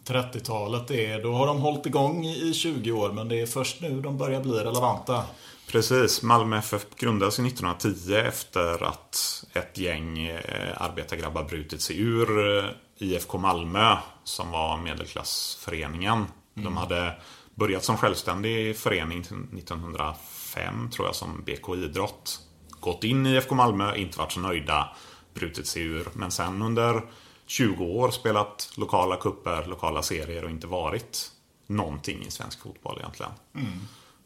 30-talet, 0.05 0.91
är, 0.91 1.23
då 1.23 1.33
har 1.33 1.47
de 1.47 1.59
hållit 1.59 1.85
igång 1.85 2.25
i 2.25 2.53
20 2.53 2.91
år 2.91 3.11
men 3.11 3.27
det 3.27 3.41
är 3.41 3.45
först 3.45 3.81
nu 3.81 4.01
de 4.01 4.17
börjar 4.17 4.41
bli 4.41 4.51
relevanta. 4.51 5.23
Precis, 5.67 6.21
Malmö 6.21 6.57
FF 6.57 6.85
grundades 6.95 7.39
1910 7.39 8.13
efter 8.13 8.83
att 8.83 9.43
ett 9.53 9.77
gäng 9.77 10.27
eh, 10.27 10.81
arbetargrabbar 10.81 11.43
brutit 11.43 11.81
sig 11.81 11.99
ur 11.99 12.57
eh, 12.57 12.69
IFK 12.97 13.37
Malmö 13.37 13.97
som 14.23 14.51
var 14.51 14.77
medelklassföreningen. 14.77 16.17
Mm. 16.17 16.25
De 16.53 16.77
hade 16.77 17.15
börjat 17.55 17.83
som 17.83 17.97
självständig 17.97 18.77
förening 18.77 19.19
1905 19.19 20.89
tror 20.89 21.07
jag 21.07 21.15
som 21.15 21.43
BK 21.43 21.75
Idrott. 21.75 22.39
Gått 22.79 23.03
in 23.03 23.25
i 23.25 23.35
IFK 23.35 23.55
Malmö, 23.55 23.95
inte 23.95 24.17
varit 24.17 24.31
så 24.31 24.39
nöjda 24.39 24.89
brutit 25.33 25.67
sig 25.67 25.83
ur. 25.83 26.07
Men 26.13 26.31
sen 26.31 26.61
under 26.61 27.03
20 27.45 27.85
år 27.85 28.11
spelat 28.11 28.69
lokala 28.75 29.15
kupper, 29.15 29.65
lokala 29.65 30.01
serier 30.01 30.43
och 30.43 30.49
inte 30.49 30.67
varit 30.67 31.31
någonting 31.67 32.25
i 32.25 32.31
svensk 32.31 32.59
fotboll 32.59 32.97
egentligen. 32.99 33.31
Mm. 33.55 33.79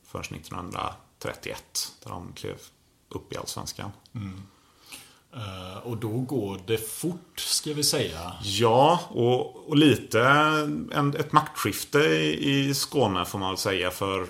Först 0.03 0.31
1931, 0.31 1.91
där 2.03 2.09
de 2.09 2.33
klev 2.33 2.55
upp 3.09 3.33
i 3.33 3.37
Allsvenskan. 3.37 3.91
Mm. 4.15 4.41
Uh, 5.35 5.77
och 5.77 5.97
då 5.97 6.09
går 6.09 6.59
det 6.65 6.77
fort, 6.77 7.39
ska 7.39 7.73
vi 7.73 7.83
säga. 7.83 8.33
Ja, 8.43 8.99
och, 9.09 9.69
och 9.69 9.75
lite 9.75 10.21
en, 10.91 11.15
ett 11.19 11.31
maktskifte 11.31 11.99
i, 11.99 12.69
i 12.69 12.73
Skåne 12.73 13.25
får 13.25 13.39
man 13.39 13.49
väl 13.49 13.57
säga. 13.57 13.91
För 13.91 14.27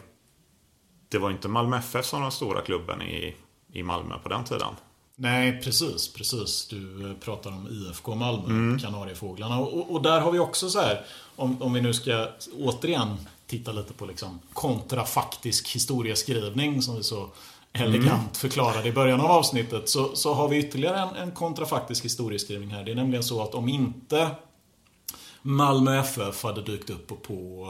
det 1.10 1.18
var 1.18 1.32
inte 1.32 1.48
Malmö 1.48 1.78
FF 1.78 2.06
som 2.06 2.20
var 2.20 2.26
den 2.26 2.32
stora 2.32 2.62
klubben 2.62 3.02
i, 3.02 3.36
i 3.74 3.84
Malmö 3.84 4.18
på 4.24 4.30
den 4.30 4.44
tiden. 4.44 4.76
Nej, 5.16 5.62
precis, 5.62 6.14
precis. 6.14 6.68
Du 6.68 7.10
eh, 7.10 7.18
pratar 7.18 7.50
om 7.50 7.68
IFK 7.72 8.16
Malmö, 8.16 8.50
mm. 8.50 8.80
Kanariefåglarna. 8.80 9.60
Och, 9.60 9.92
och, 9.92 10.02
där 10.02 10.22
har 10.22 10.32
vi 10.32 10.40
också 10.40 10.70
så 10.70 10.80
här, 10.80 11.06
om, 11.36 11.62
om 11.62 11.74
vi 11.74 11.82
nu 11.82 11.94
ska 11.94 12.28
återigen 12.60 13.18
titta 13.48 13.72
lite 13.72 13.94
på 13.94 14.06
liksom 14.06 14.40
kontrafaktisk 14.54 15.76
historieskrivning 15.76 16.82
som 16.82 16.96
vi 16.96 17.04
så 17.04 17.30
elegant 17.74 18.08
mm. 18.08 18.34
förklarade 18.34 18.90
i 18.90 18.92
början 18.92 19.22
av 19.22 19.32
avsnittet. 19.32 19.90
Så, 19.90 20.16
så 20.16 20.34
har 20.34 20.48
vi 20.48 20.58
ytterligare 20.58 21.00
en, 21.00 21.16
en 21.16 21.32
kontrafaktisk 21.32 22.06
historieskrivning 22.06 22.70
här. 22.70 22.84
Det 22.84 22.92
är 22.92 22.96
nämligen 22.96 23.24
så 23.24 23.44
att 23.44 23.56
om 23.56 23.70
inte 23.70 24.30
Malmö 25.42 26.00
FF 26.00 26.44
hade 26.44 26.62
dykt 26.62 26.90
upp 26.90 27.08
på, 27.08 27.16
på 27.16 27.68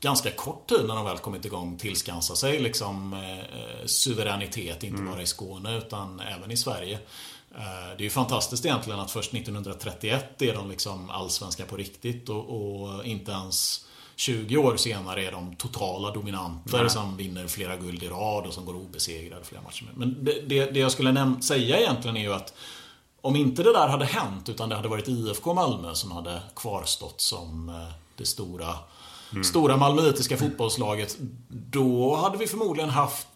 ganska 0.00 0.30
kort 0.30 0.68
tid 0.68 0.84
när 0.86 0.94
de 0.94 1.04
väl 1.04 1.18
kommit 1.18 1.44
igång 1.44 1.78
tillskansa 1.78 2.36
sig 2.36 2.58
liksom 2.58 3.12
eh, 3.12 3.86
suveränitet, 3.86 4.82
inte 4.82 5.00
mm. 5.00 5.12
bara 5.12 5.22
i 5.22 5.26
Skåne 5.26 5.76
utan 5.76 6.20
även 6.20 6.50
i 6.50 6.56
Sverige. 6.56 6.98
Eh, 7.54 7.96
det 7.96 8.02
är 8.02 8.04
ju 8.04 8.10
fantastiskt 8.10 8.64
egentligen 8.64 9.00
att 9.00 9.10
först 9.10 9.34
1931 9.34 10.42
är 10.42 10.54
de 10.54 10.70
liksom 10.70 11.10
allsvenska 11.10 11.64
på 11.64 11.76
riktigt 11.76 12.28
och, 12.28 12.44
och 12.44 13.04
inte 13.04 13.32
ens 13.32 13.86
20 14.16 14.56
år 14.56 14.76
senare 14.76 15.26
är 15.26 15.32
de 15.32 15.56
totala 15.56 16.10
dominanter 16.10 16.80
Nej. 16.80 16.90
som 16.90 17.16
vinner 17.16 17.46
flera 17.46 17.76
guld 17.76 18.02
i 18.02 18.08
rad 18.08 18.46
och 18.46 18.54
som 18.54 18.64
går 18.64 18.74
obesegrade 18.74 19.44
flera 19.44 19.62
matcher. 19.62 19.92
Men 19.94 20.24
det, 20.24 20.40
det, 20.46 20.70
det 20.70 20.80
jag 20.80 20.92
skulle 20.92 21.36
säga 21.42 21.80
egentligen 21.80 22.16
är 22.16 22.22
ju 22.22 22.34
att 22.34 22.54
om 23.20 23.36
inte 23.36 23.62
det 23.62 23.72
där 23.72 23.88
hade 23.88 24.04
hänt 24.04 24.48
utan 24.48 24.68
det 24.68 24.76
hade 24.76 24.88
varit 24.88 25.08
IFK 25.08 25.54
Malmö 25.54 25.94
som 25.94 26.12
hade 26.12 26.42
kvarstått 26.56 27.20
som 27.20 27.68
eh, 27.68 27.94
det 28.16 28.26
stora 28.26 28.74
mm. 29.34 29.44
stora 29.44 29.76
malmöitiska 29.76 30.36
fotbollslaget. 30.36 31.16
Då 31.48 32.16
hade 32.16 32.38
vi 32.38 32.46
förmodligen 32.46 32.90
haft 32.90 33.28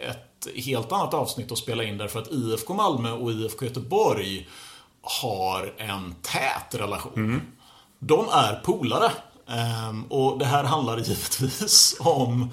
ett 0.00 0.54
helt 0.56 0.92
annat 0.92 1.14
avsnitt 1.14 1.52
att 1.52 1.58
spela 1.58 1.84
in 1.84 1.98
därför 1.98 2.18
att 2.18 2.32
IFK 2.32 2.74
Malmö 2.74 3.12
och 3.12 3.32
IFK 3.32 3.64
Göteborg 3.64 4.48
har 5.02 5.74
en 5.78 6.14
tät 6.22 6.80
relation. 6.80 7.12
Mm. 7.14 7.40
De 7.98 8.28
är 8.28 8.60
polare. 8.64 9.12
Ehm, 9.48 10.04
och 10.04 10.38
det 10.38 10.44
här 10.44 10.64
handlar 10.64 10.98
givetvis 10.98 11.96
om 12.00 12.50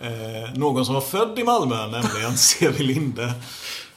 eh, 0.00 0.54
någon 0.54 0.84
som 0.84 0.94
var 0.94 1.00
född 1.00 1.38
i 1.38 1.44
Malmö, 1.44 1.86
nämligen 1.86 2.36
C.V. 2.36 2.82
Linde. 2.82 3.34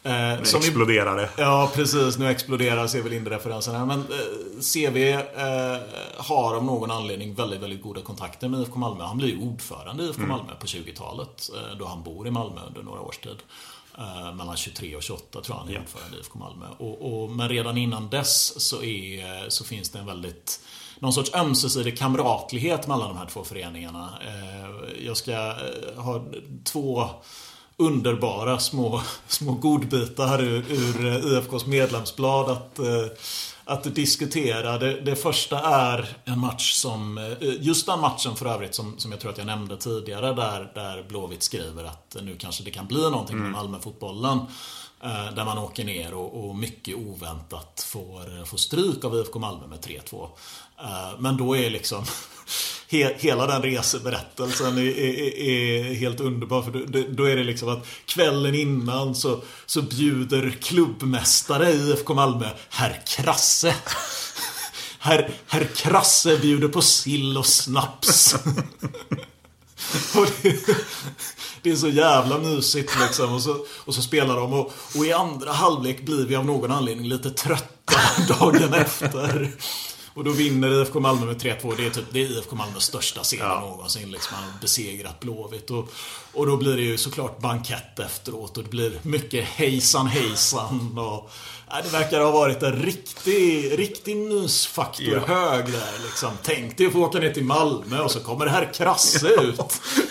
Eh, 0.04 0.12
nu 0.12 0.58
exploderar 0.58 1.16
det. 1.16 1.30
Ja, 1.38 1.72
precis. 1.76 2.18
Nu 2.18 2.30
exploderar 2.30 2.88
CV 2.88 3.10
Linde-referensen 3.10 3.76
här. 3.76 3.86
Men 3.86 4.00
eh, 4.00 4.62
CV 4.74 4.98
eh, 4.98 5.78
har 6.18 6.56
av 6.56 6.64
någon 6.64 6.92
anledning 6.92 7.34
väldigt, 7.34 7.62
väldigt 7.62 7.82
goda 7.82 8.02
kontakter 8.02 8.48
med 8.48 8.62
IFK 8.62 8.80
Malmö. 8.80 9.04
Han 9.04 9.18
blir 9.18 9.42
ordförande 9.42 10.04
i 10.04 10.08
IFK 10.08 10.22
mm. 10.22 10.30
Malmö 10.30 10.56
på 10.60 10.66
20-talet. 10.66 11.50
Eh, 11.56 11.78
då 11.78 11.86
han 11.86 12.04
bor 12.04 12.28
i 12.28 12.32
Malmö 12.32 12.62
under 12.68 12.84
några 12.84 13.02
års 13.02 13.18
tid. 13.18 13.38
Eh, 13.98 14.34
mellan 14.34 14.58
23 14.58 14.96
och 14.96 15.04
28 15.04 15.42
tror 15.42 15.46
jag 15.48 15.56
han 15.56 15.70
är 15.70 15.80
ordförande 15.80 16.18
i 16.18 16.20
IFK 16.20 16.40
Malmö. 16.40 16.66
Och, 16.78 17.24
och, 17.24 17.32
men 17.32 17.50
redan 17.50 17.78
innan 17.78 18.10
dess 18.10 18.62
så, 18.62 18.84
är, 18.84 19.50
så 19.50 19.64
finns 19.64 19.90
det 19.90 20.00
en 20.00 20.06
väldigt 20.06 20.60
någon 21.00 21.14
sorts 21.14 21.34
ömsesidig 21.34 21.98
kamratlighet 21.98 22.88
mellan 22.88 23.08
de 23.08 23.18
här 23.18 23.26
två 23.26 23.44
föreningarna. 23.44 24.20
Eh, 24.22 25.06
jag 25.06 25.18
ska 25.18 25.56
ha 25.96 26.26
två 26.64 27.10
underbara 27.78 28.60
små, 28.60 29.02
små 29.28 29.52
godbitar 29.54 30.42
ur, 30.42 30.72
ur 30.72 31.06
eh, 31.06 31.38
IFKs 31.38 31.66
medlemsblad 31.66 32.50
att, 32.50 32.80
eh, 32.80 33.06
att 33.66 33.96
diskutera. 33.96 34.78
Det, 34.78 35.02
det, 35.02 35.16
första 35.16 35.60
är 35.60 36.18
en 36.26 36.40
match 36.40 36.74
som, 36.74 37.18
eh, 37.18 37.34
just 37.42 37.86
den 37.86 38.00
matchen 38.00 38.36
för 38.36 38.46
övrigt 38.46 38.76
som, 38.76 39.00
som 39.00 39.12
jag 39.12 39.20
tror 39.20 39.32
att 39.32 39.38
jag 39.38 39.48
nämnde 39.48 39.78
tidigare 39.78 40.34
där, 40.34 40.72
där 40.74 41.04
Blåvitt 41.08 41.44
skriver 41.44 41.84
att 41.84 42.18
nu 42.22 42.36
kanske 42.40 42.64
det 42.64 42.72
kan 42.72 42.88
bli 42.88 43.02
någonting 43.02 43.38
med 43.38 43.48
mm. 43.48 43.58
Malmöfotbollen. 43.58 44.40
Där 45.36 45.46
man 45.46 45.58
åker 45.58 45.84
ner 45.84 46.14
och, 46.14 46.50
och, 46.50 46.56
mycket 46.56 46.96
oväntat 46.96 47.88
får, 47.88 48.46
får 48.46 48.58
stryk 48.58 49.06
av 49.06 49.16
IFK 49.16 49.40
Malmö 49.40 49.68
med 49.68 49.80
3-2. 49.80 50.28
Men 51.20 51.38
då 51.38 51.58
är 51.58 51.70
liksom 51.70 52.06
he, 52.92 53.14
hela 53.18 53.48
den 53.48 53.62
reseberättelsen 53.62 54.78
är, 54.78 54.82
är, 54.82 55.40
är, 55.40 55.94
helt 55.94 56.20
underbar. 56.20 56.62
För 56.62 56.72
då, 56.72 57.04
då 57.10 57.24
är 57.24 57.36
det 57.36 57.44
liksom 57.44 57.70
att 57.70 57.88
kvällen 58.06 58.56
innan 58.56 59.16
så, 59.16 59.44
så 59.66 59.82
bjuder 59.82 60.58
klubbmästare 60.62 61.72
i 61.72 61.90
IFK 61.90 62.14
Malmö, 62.14 62.50
herr 62.70 63.02
Krasse. 63.08 63.76
Herr, 65.00 65.32
herr 65.48 65.64
Krasse 65.76 66.38
bjuder 66.38 66.68
på 66.68 66.82
sill 66.82 67.38
och 67.38 67.46
snaps. 67.46 68.34
och 70.16 70.28
det, 70.42 70.56
det, 71.62 71.72
är 71.72 71.76
så 71.76 71.88
jävla 71.88 72.38
mysigt 72.38 73.00
liksom. 73.00 73.34
Och 73.34 73.42
så, 73.42 73.66
och 73.78 73.96
så 73.96 74.02
spelar 74.02 74.36
de 74.36 74.54
och, 74.54 74.74
och 74.96 75.06
i 75.06 75.14
andra 75.14 75.52
halvlek 75.52 76.02
blir 76.02 76.26
vi 76.26 76.36
av 76.36 76.46
någon 76.46 76.72
anledning 76.72 77.08
lite 77.08 77.32
trötta 77.32 78.02
dagen 78.40 78.74
efter. 78.74 79.52
Och 80.14 80.24
då 80.24 80.32
vinner 80.32 80.82
IFK 80.82 81.00
Malmö 81.00 81.26
med 81.26 81.42
3-2. 81.42 81.74
Det 81.78 81.86
är 81.86 81.90
typ 81.90 82.06
det 82.12 82.22
är 82.22 82.38
IFK 82.38 82.56
Malmös 82.56 82.84
största 82.84 83.24
seger 83.24 83.44
ja. 83.44 83.60
någonsin. 83.60 84.12
Liksom. 84.12 84.36
Han 84.36 84.44
har 84.44 84.60
besegrat 84.62 85.20
Blåvitt. 85.20 85.72
Och, 85.72 85.94
och 86.34 86.48
då 86.48 86.58
blir 86.58 86.76
det 86.76 86.84
ju 86.84 86.98
såklart 86.98 87.40
bankett 87.40 88.00
efteråt. 88.00 88.58
Och 88.58 88.64
det 88.64 88.70
blir 88.70 89.00
mycket 89.02 89.46
hejsan 89.46 90.08
hejsan. 90.08 90.98
Och, 90.98 91.32
det 91.84 91.90
verkar 91.90 92.22
ha 92.22 92.32
varit 92.32 92.64
en 92.64 92.76
riktig, 92.76 93.80
riktig 93.80 94.18
mysfaktor 94.18 95.24
ja. 95.28 95.36
hög 95.36 95.66
där 95.66 96.06
liksom. 96.06 96.30
Tänk 96.44 96.78
dig 96.78 96.88
att 96.88 96.94
få 96.94 97.00
åka 97.00 97.20
ner 97.20 97.34
till 97.34 97.44
Malmö 97.44 98.00
och 98.00 98.12
så 98.12 98.20
kommer 98.20 98.46
det 98.46 98.52
här 98.52 98.74
Krasse 98.74 99.28
ut. 99.28 99.60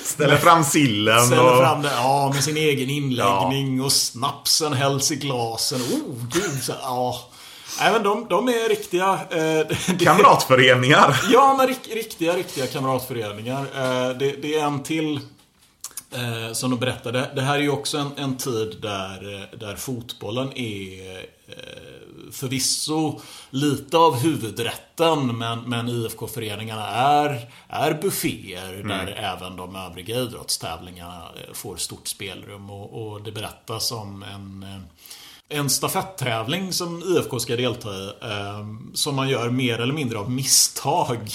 Ställer 0.05 0.37
fram 0.37 0.65
sillen. 0.65 1.27
Ställer 1.27 1.53
och... 1.53 1.59
fram 1.59 1.83
det, 1.83 1.91
ja, 1.93 2.31
med 2.35 2.45
sin 2.45 2.57
egen 2.57 2.91
inläggning 2.91 3.79
ja. 3.79 3.85
och 3.85 3.93
snapsen 3.93 4.73
hälls 4.73 5.11
i 5.11 5.17
glasen. 5.17 5.83
Oh, 5.83 6.27
gud. 6.33 6.63
Så, 6.63 6.73
ja. 6.83 7.31
Nej, 7.79 8.01
de, 8.05 8.27
de 8.29 8.49
är 8.49 8.69
riktiga... 8.69 9.19
Eh, 9.31 9.97
kamratföreningar. 9.99 11.21
Ja, 11.31 11.55
men 11.59 11.67
riktiga, 11.95 12.37
riktiga 12.37 12.67
kamratföreningar. 12.67 13.61
Eh, 13.61 14.17
det, 14.19 14.43
det, 14.43 14.55
är 14.55 14.65
en 14.65 14.83
till 14.83 15.21
eh, 16.11 16.53
som 16.53 16.71
de 16.71 16.81
berättade. 16.81 17.31
Det 17.35 17.43
här 17.43 17.55
är 17.55 17.63
ju 17.63 17.71
också 17.71 17.99
en, 17.99 18.11
en 18.17 18.37
tid 18.37 18.77
där, 18.83 19.35
eh, 19.35 19.59
där 19.59 19.77
fotbollen 19.77 20.53
är 20.59 21.19
eh, 21.19 21.55
förvisso 22.33 23.21
lite 23.51 23.97
av 23.97 24.17
huvudrätten 24.17 25.39
men, 25.39 25.61
men 25.61 25.89
IFK-föreningarna 25.89 26.89
är, 26.89 27.51
är 27.69 27.95
bufféer 27.95 28.75
mm. 28.75 28.89
där 28.89 29.07
även 29.07 29.57
de 29.57 29.77
övriga 29.77 30.17
idrottstävlingarna 30.17 31.23
eh, 31.37 31.55
får 31.55 31.77
stort 31.77 32.09
spelrum. 32.09 32.71
Och, 32.71 33.13
och 33.13 33.23
det 33.23 33.33
berättas 33.33 33.93
om 33.93 34.23
en 34.23 34.65
en 35.51 35.71
stafetttävling 35.71 36.73
som 36.73 37.03
IFK 37.03 37.41
ska 37.41 37.57
delta 37.57 37.89
i. 37.89 38.07
Eh, 38.23 38.67
som 38.95 39.17
man 39.17 39.29
gör 39.29 39.51
mer 39.51 39.79
eller 39.79 39.95
mindre 39.95 40.19
av 40.19 40.31
misstag. 40.31 41.31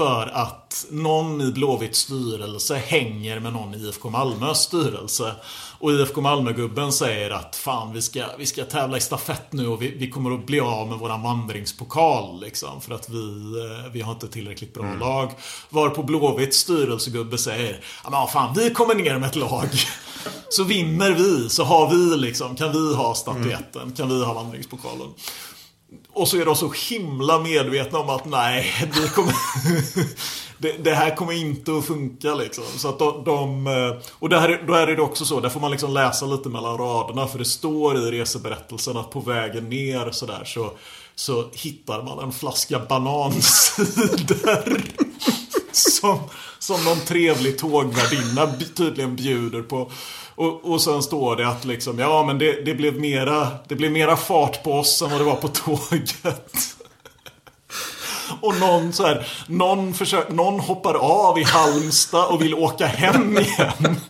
För 0.00 0.30
att 0.34 0.86
någon 0.90 1.40
i 1.40 1.52
Blåvitts 1.52 1.98
styrelse 1.98 2.76
hänger 2.76 3.40
med 3.40 3.52
någon 3.52 3.74
i 3.74 3.78
IFK 3.78 4.10
Malmös 4.10 4.58
styrelse. 4.58 5.34
Och 5.78 5.92
IFK 5.92 6.20
Malmö-gubben 6.20 6.92
säger 6.92 7.30
att 7.30 7.56
fan 7.56 7.92
vi 7.92 8.02
ska, 8.02 8.24
vi 8.38 8.46
ska 8.46 8.64
tävla 8.64 8.96
i 8.96 9.00
stafett 9.00 9.52
nu 9.52 9.68
och 9.68 9.82
vi, 9.82 9.90
vi 9.90 10.10
kommer 10.10 10.34
att 10.34 10.46
bli 10.46 10.60
av 10.60 10.88
med 10.88 10.98
våran 10.98 11.22
vandringspokal. 11.22 12.40
Liksom, 12.40 12.80
för 12.80 12.94
att 12.94 13.08
vi, 13.08 13.52
eh, 13.58 13.92
vi 13.92 14.00
har 14.00 14.12
inte 14.12 14.28
tillräckligt 14.28 14.74
bra 14.74 14.84
mm. 14.84 14.98
lag. 14.98 15.30
Varpå 15.68 16.02
Blåvitts 16.02 16.58
styrelsegubbe 16.58 17.38
säger 17.38 17.80
ja 18.04 18.10
men 18.10 18.26
fan 18.26 18.54
vi 18.56 18.70
kommer 18.70 18.94
ner 18.94 19.18
med 19.18 19.28
ett 19.28 19.36
lag. 19.36 19.68
Så 20.48 20.64
vinner 20.64 21.10
vi, 21.10 21.48
så 21.48 21.64
har 21.64 21.90
vi 21.90 22.16
liksom, 22.16 22.56
kan 22.56 22.72
vi 22.72 22.94
ha 22.94 23.14
statyetten, 23.14 23.82
mm. 23.82 23.94
kan 23.94 24.08
vi 24.08 24.24
ha 24.24 24.34
vandringspokalen. 24.34 25.08
Och 26.12 26.28
så 26.28 26.36
är 26.36 26.44
de 26.44 26.56
så 26.56 26.72
himla 26.90 27.38
medvetna 27.38 27.98
om 27.98 28.10
att 28.10 28.24
nej, 28.24 28.88
det, 28.94 29.14
kommer, 29.14 29.34
det, 30.58 30.84
det, 30.84 30.94
här 30.94 31.16
kommer 31.16 31.32
inte 31.32 31.76
att 31.76 31.86
funka 31.86 32.34
liksom. 32.34 32.64
Så 32.76 32.88
att 32.88 32.98
de, 32.98 33.24
de 33.24 33.66
eh, 33.66 33.96
och 34.18 34.28
där, 34.28 34.62
då 34.66 34.74
är 34.74 34.86
det 34.86 35.02
också 35.02 35.24
så, 35.24 35.40
där 35.40 35.48
får 35.48 35.60
man 35.60 35.70
liksom 35.70 35.94
läsa 35.94 36.26
lite 36.26 36.48
mellan 36.48 36.78
raderna. 36.78 37.26
För 37.26 37.38
det 37.38 37.44
står 37.44 37.96
i 37.96 38.10
reseberättelsen 38.10 38.96
att 38.96 39.10
på 39.10 39.20
vägen 39.20 39.68
ner 39.68 40.10
sådär 40.10 40.44
så, 40.44 40.72
så 41.14 41.44
hittar 41.52 42.02
man 42.02 42.18
en 42.18 42.32
flaska 42.32 42.78
banansider. 42.78 44.82
som, 45.72 46.18
som 46.58 46.84
någon 46.84 47.00
trevlig 47.00 47.58
tågvärdinna 47.58 48.52
tydligen 48.74 49.16
bjuder 49.16 49.62
på. 49.62 49.90
Och, 50.34 50.70
och 50.70 50.80
sen 50.80 51.02
står 51.02 51.36
det 51.36 51.48
att 51.48 51.64
liksom, 51.64 51.98
ja 51.98 52.24
men 52.26 52.38
det, 52.38 52.64
det, 52.64 52.74
blev 52.74 53.00
mera, 53.00 53.48
det 53.68 53.74
blev 53.74 53.92
mera 53.92 54.16
fart 54.16 54.62
på 54.62 54.72
oss 54.72 55.02
än 55.02 55.10
vad 55.10 55.20
det 55.20 55.24
var 55.24 55.36
på 55.36 55.48
tåget. 55.48 56.76
Och 58.40 58.56
någon 58.56 58.92
så 58.92 59.06
här, 59.06 59.26
någon, 59.46 59.94
försöker, 59.94 60.32
någon 60.32 60.60
hoppar 60.60 60.94
av 60.94 61.38
i 61.38 61.42
Halmstad 61.42 62.24
och 62.24 62.42
vill 62.42 62.54
åka 62.54 62.86
hem 62.86 63.38
igen. 63.38 64.00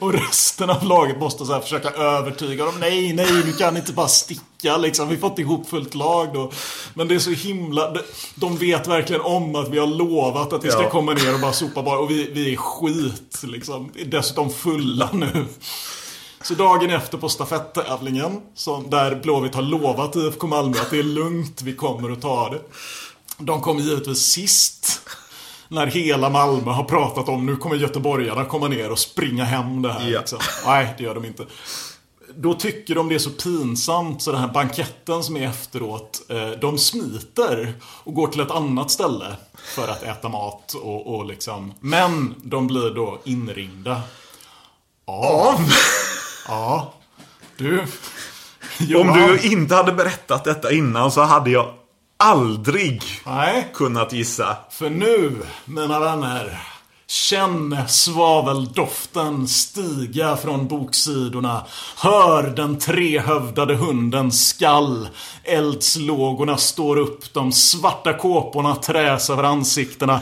Och 0.00 0.12
resten 0.12 0.70
av 0.70 0.84
laget 0.84 1.20
måste 1.20 1.44
så 1.44 1.60
försöka 1.60 1.90
övertyga 1.90 2.64
dem. 2.64 2.74
Nej, 2.80 3.12
nej, 3.12 3.42
du 3.44 3.52
kan 3.52 3.76
inte 3.76 3.92
bara 3.92 4.08
sticka 4.08 4.76
liksom. 4.76 5.08
Vi 5.08 5.16
får 5.16 5.30
inte 5.30 5.42
ihop 5.42 5.68
fullt 5.68 5.94
lag 5.94 6.34
då. 6.34 6.52
Men 6.94 7.08
det 7.08 7.14
är 7.14 7.18
så 7.18 7.30
himla... 7.30 7.96
De 8.34 8.56
vet 8.56 8.86
verkligen 8.86 9.22
om 9.22 9.54
att 9.54 9.68
vi 9.68 9.78
har 9.78 9.86
lovat 9.86 10.52
att 10.52 10.64
vi 10.64 10.70
ska 10.70 10.82
ja. 10.82 10.90
komma 10.90 11.12
ner 11.12 11.34
och 11.34 11.40
bara 11.40 11.52
sopa 11.52 11.82
bara. 11.82 11.98
Och 11.98 12.10
vi, 12.10 12.30
vi 12.32 12.52
är 12.52 12.56
skit 12.56 13.42
liksom. 13.42 13.90
Vi 13.94 14.02
är 14.02 14.06
dessutom 14.06 14.50
fulla 14.50 15.08
nu. 15.12 15.46
Så 16.42 16.54
dagen 16.54 16.90
efter 16.90 17.18
på 17.18 17.28
stafettävlingen, 17.28 18.40
där 18.88 19.14
Blåvitt 19.14 19.54
har 19.54 19.62
lovat 19.62 20.16
IFK 20.16 20.46
Malmö 20.46 20.80
att 20.80 20.90
det 20.90 20.98
är 20.98 21.02
lugnt, 21.02 21.62
vi 21.62 21.72
kommer 21.72 22.10
att 22.10 22.22
ta 22.22 22.48
det. 22.50 22.60
De 23.38 23.60
kommer 23.60 23.80
givetvis 23.80 24.18
sist. 24.18 25.00
När 25.68 25.86
hela 25.86 26.30
Malmö 26.30 26.70
har 26.70 26.84
pratat 26.84 27.28
om 27.28 27.46
nu 27.46 27.56
kommer 27.56 27.76
göteborgarna 27.76 28.44
komma 28.44 28.68
ner 28.68 28.90
och 28.90 28.98
springa 28.98 29.44
hem 29.44 29.82
det 29.82 29.92
här. 29.92 30.08
Ja. 30.10 30.20
Liksom. 30.20 30.38
Nej, 30.66 30.94
det 30.98 31.04
gör 31.04 31.14
de 31.14 31.24
inte. 31.24 31.46
Då 32.36 32.54
tycker 32.54 32.94
de 32.94 33.08
det 33.08 33.14
är 33.14 33.18
så 33.18 33.30
pinsamt 33.30 34.22
så 34.22 34.32
den 34.32 34.40
här 34.40 34.48
banketten 34.48 35.22
som 35.22 35.36
är 35.36 35.48
efteråt 35.48 36.22
eh, 36.28 36.50
De 36.50 36.78
smiter 36.78 37.74
och 37.82 38.14
går 38.14 38.26
till 38.26 38.40
ett 38.40 38.50
annat 38.50 38.90
ställe 38.90 39.36
För 39.54 39.88
att 39.88 40.02
äta 40.02 40.28
mat 40.28 40.74
och, 40.74 41.14
och 41.14 41.24
liksom 41.24 41.74
Men 41.80 42.34
de 42.42 42.66
blir 42.66 42.94
då 42.94 43.20
inringda 43.24 44.02
Av? 45.04 45.60
Ja 46.48 46.92
Du 47.56 47.80
Om 48.96 49.12
du 49.12 49.38
inte 49.38 49.74
hade 49.74 49.92
berättat 49.92 50.44
detta 50.44 50.72
innan 50.72 51.10
så 51.10 51.20
hade 51.20 51.50
jag 51.50 51.74
aldrig 52.16 53.02
Nej. 53.26 53.70
kunnat 53.74 54.12
gissa. 54.12 54.56
För 54.70 54.90
nu, 54.90 55.42
mina 55.64 56.00
vänner. 56.00 56.60
Känn 57.06 57.76
svaveldoften 57.88 59.48
stiga 59.48 60.36
från 60.36 60.68
boksidorna. 60.68 61.64
Hör 61.96 62.42
den 62.42 62.78
trehövdade 62.78 63.74
hundens 63.74 64.48
skall. 64.48 65.08
Eldslågorna 65.44 66.56
står 66.56 66.96
upp, 66.96 67.34
de 67.34 67.52
svarta 67.52 68.12
kåporna 68.12 68.74
träs 68.74 69.30
över 69.30 69.42
ansiktena. 69.42 70.20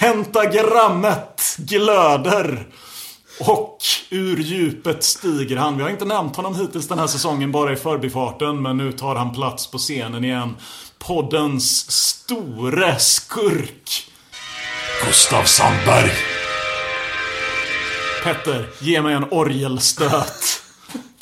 Pentagrammet 0.00 1.56
glöder. 1.58 2.66
Och 3.40 3.78
ur 4.10 4.36
djupet 4.36 5.04
stiger 5.04 5.56
han. 5.56 5.76
Vi 5.76 5.82
har 5.82 5.90
inte 5.90 6.04
nämnt 6.04 6.36
honom 6.36 6.54
hittills 6.54 6.88
den 6.88 6.98
här 6.98 7.06
säsongen, 7.06 7.52
bara 7.52 7.72
i 7.72 7.76
förbifarten. 7.76 8.62
Men 8.62 8.76
nu 8.76 8.92
tar 8.92 9.14
han 9.14 9.34
plats 9.34 9.66
på 9.66 9.78
scenen 9.78 10.24
igen 10.24 10.56
poddens 11.06 11.90
store 11.90 12.98
skurk. 12.98 14.06
Gustav 15.06 15.44
Sandberg. 15.44 16.12
Petter, 18.24 18.68
ge 18.80 19.02
mig 19.02 19.14
en 19.14 19.24
orgelstöt. 19.24 20.62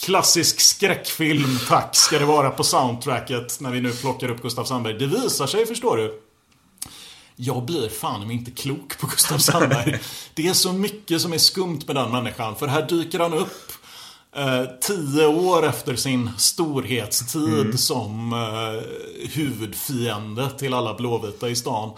Klassisk 0.01 0.61
skräckfilm, 0.61 1.59
tack, 1.69 1.97
ska 1.97 2.19
det 2.19 2.25
vara 2.25 2.51
på 2.51 2.65
soundtracket 2.65 3.61
när 3.61 3.71
vi 3.71 3.81
nu 3.81 3.93
plockar 3.93 4.31
upp 4.31 4.43
Gustav 4.43 4.65
Sandberg. 4.65 4.99
Det 4.99 5.07
visar 5.07 5.47
sig, 5.47 5.67
förstår 5.67 5.97
du. 5.97 6.21
Jag 7.37 7.65
blir 7.65 7.89
fan 7.89 8.31
inte 8.31 8.51
klok 8.51 8.99
på 8.99 9.07
Gustav 9.07 9.39
Sandberg. 9.39 9.99
Det 10.35 10.49
är 10.49 10.55
så 10.55 10.73
mycket 10.73 11.21
som 11.21 11.33
är 11.33 11.39
skumt 11.39 11.81
med 11.87 11.97
den 11.97 12.13
människan. 12.13 12.57
För 12.57 12.67
här 12.67 12.83
dyker 12.83 13.19
han 13.19 13.35
upp 13.35 13.73
Eh, 14.37 14.65
tio 14.81 15.27
år 15.27 15.67
efter 15.67 15.97
sin 15.97 16.31
storhetstid 16.39 17.61
mm. 17.61 17.79
som 17.79 18.33
eh, 18.33 19.29
huvudfiende 19.31 20.51
till 20.51 20.75
alla 20.75 20.95
blåvita 20.95 21.49
i 21.49 21.57
stan. 21.57 21.91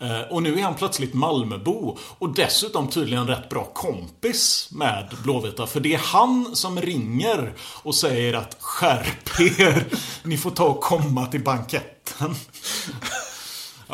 Eh, 0.00 0.20
och 0.20 0.42
nu 0.42 0.58
är 0.58 0.62
han 0.62 0.74
plötsligt 0.74 1.14
Malmöbo 1.14 1.98
och 2.18 2.34
dessutom 2.34 2.88
tydligen 2.88 3.26
rätt 3.26 3.48
bra 3.48 3.64
kompis 3.64 4.68
med 4.70 5.14
Blåvita. 5.22 5.66
För 5.66 5.80
det 5.80 5.94
är 5.94 5.98
han 5.98 6.56
som 6.56 6.80
ringer 6.80 7.54
och 7.58 7.94
säger 7.94 8.34
att 8.34 8.56
skärp 8.60 9.40
er, 9.40 9.84
ni 10.22 10.38
får 10.38 10.50
ta 10.50 10.64
och 10.64 10.80
komma 10.80 11.26
till 11.26 11.44
banketten. 11.44 12.34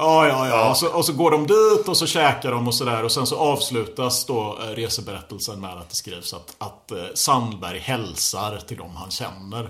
Ja, 0.00 0.28
ja, 0.28 0.48
ja. 0.48 0.70
Och 0.70 0.76
så, 0.76 0.88
och 0.88 1.04
så, 1.04 1.12
går 1.12 1.30
de 1.30 1.46
dit 1.46 1.88
och 1.88 1.96
så 1.96 2.06
käkar 2.06 2.50
de 2.50 2.68
och 2.68 2.74
sådär. 2.74 3.04
Och 3.04 3.12
sen 3.12 3.26
så 3.26 3.36
avslutas 3.36 4.24
då 4.24 4.58
eh, 4.62 4.74
reseberättelsen 4.74 5.60
med 5.60 5.70
att 5.70 5.90
det 5.90 5.96
skrivs 5.96 6.34
att, 6.34 6.54
att 6.58 6.90
eh, 6.90 7.04
Sandberg 7.14 7.78
hälsar 7.78 8.58
till 8.68 8.76
dem 8.76 8.96
han 8.96 9.10
känner. 9.10 9.62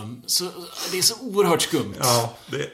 Um, 0.00 0.22
så 0.26 0.44
det 0.92 0.98
är 0.98 1.02
så 1.02 1.14
oerhört 1.20 1.62
skumt. 1.62 1.94
Ja, 2.00 2.30
det... 2.46 2.70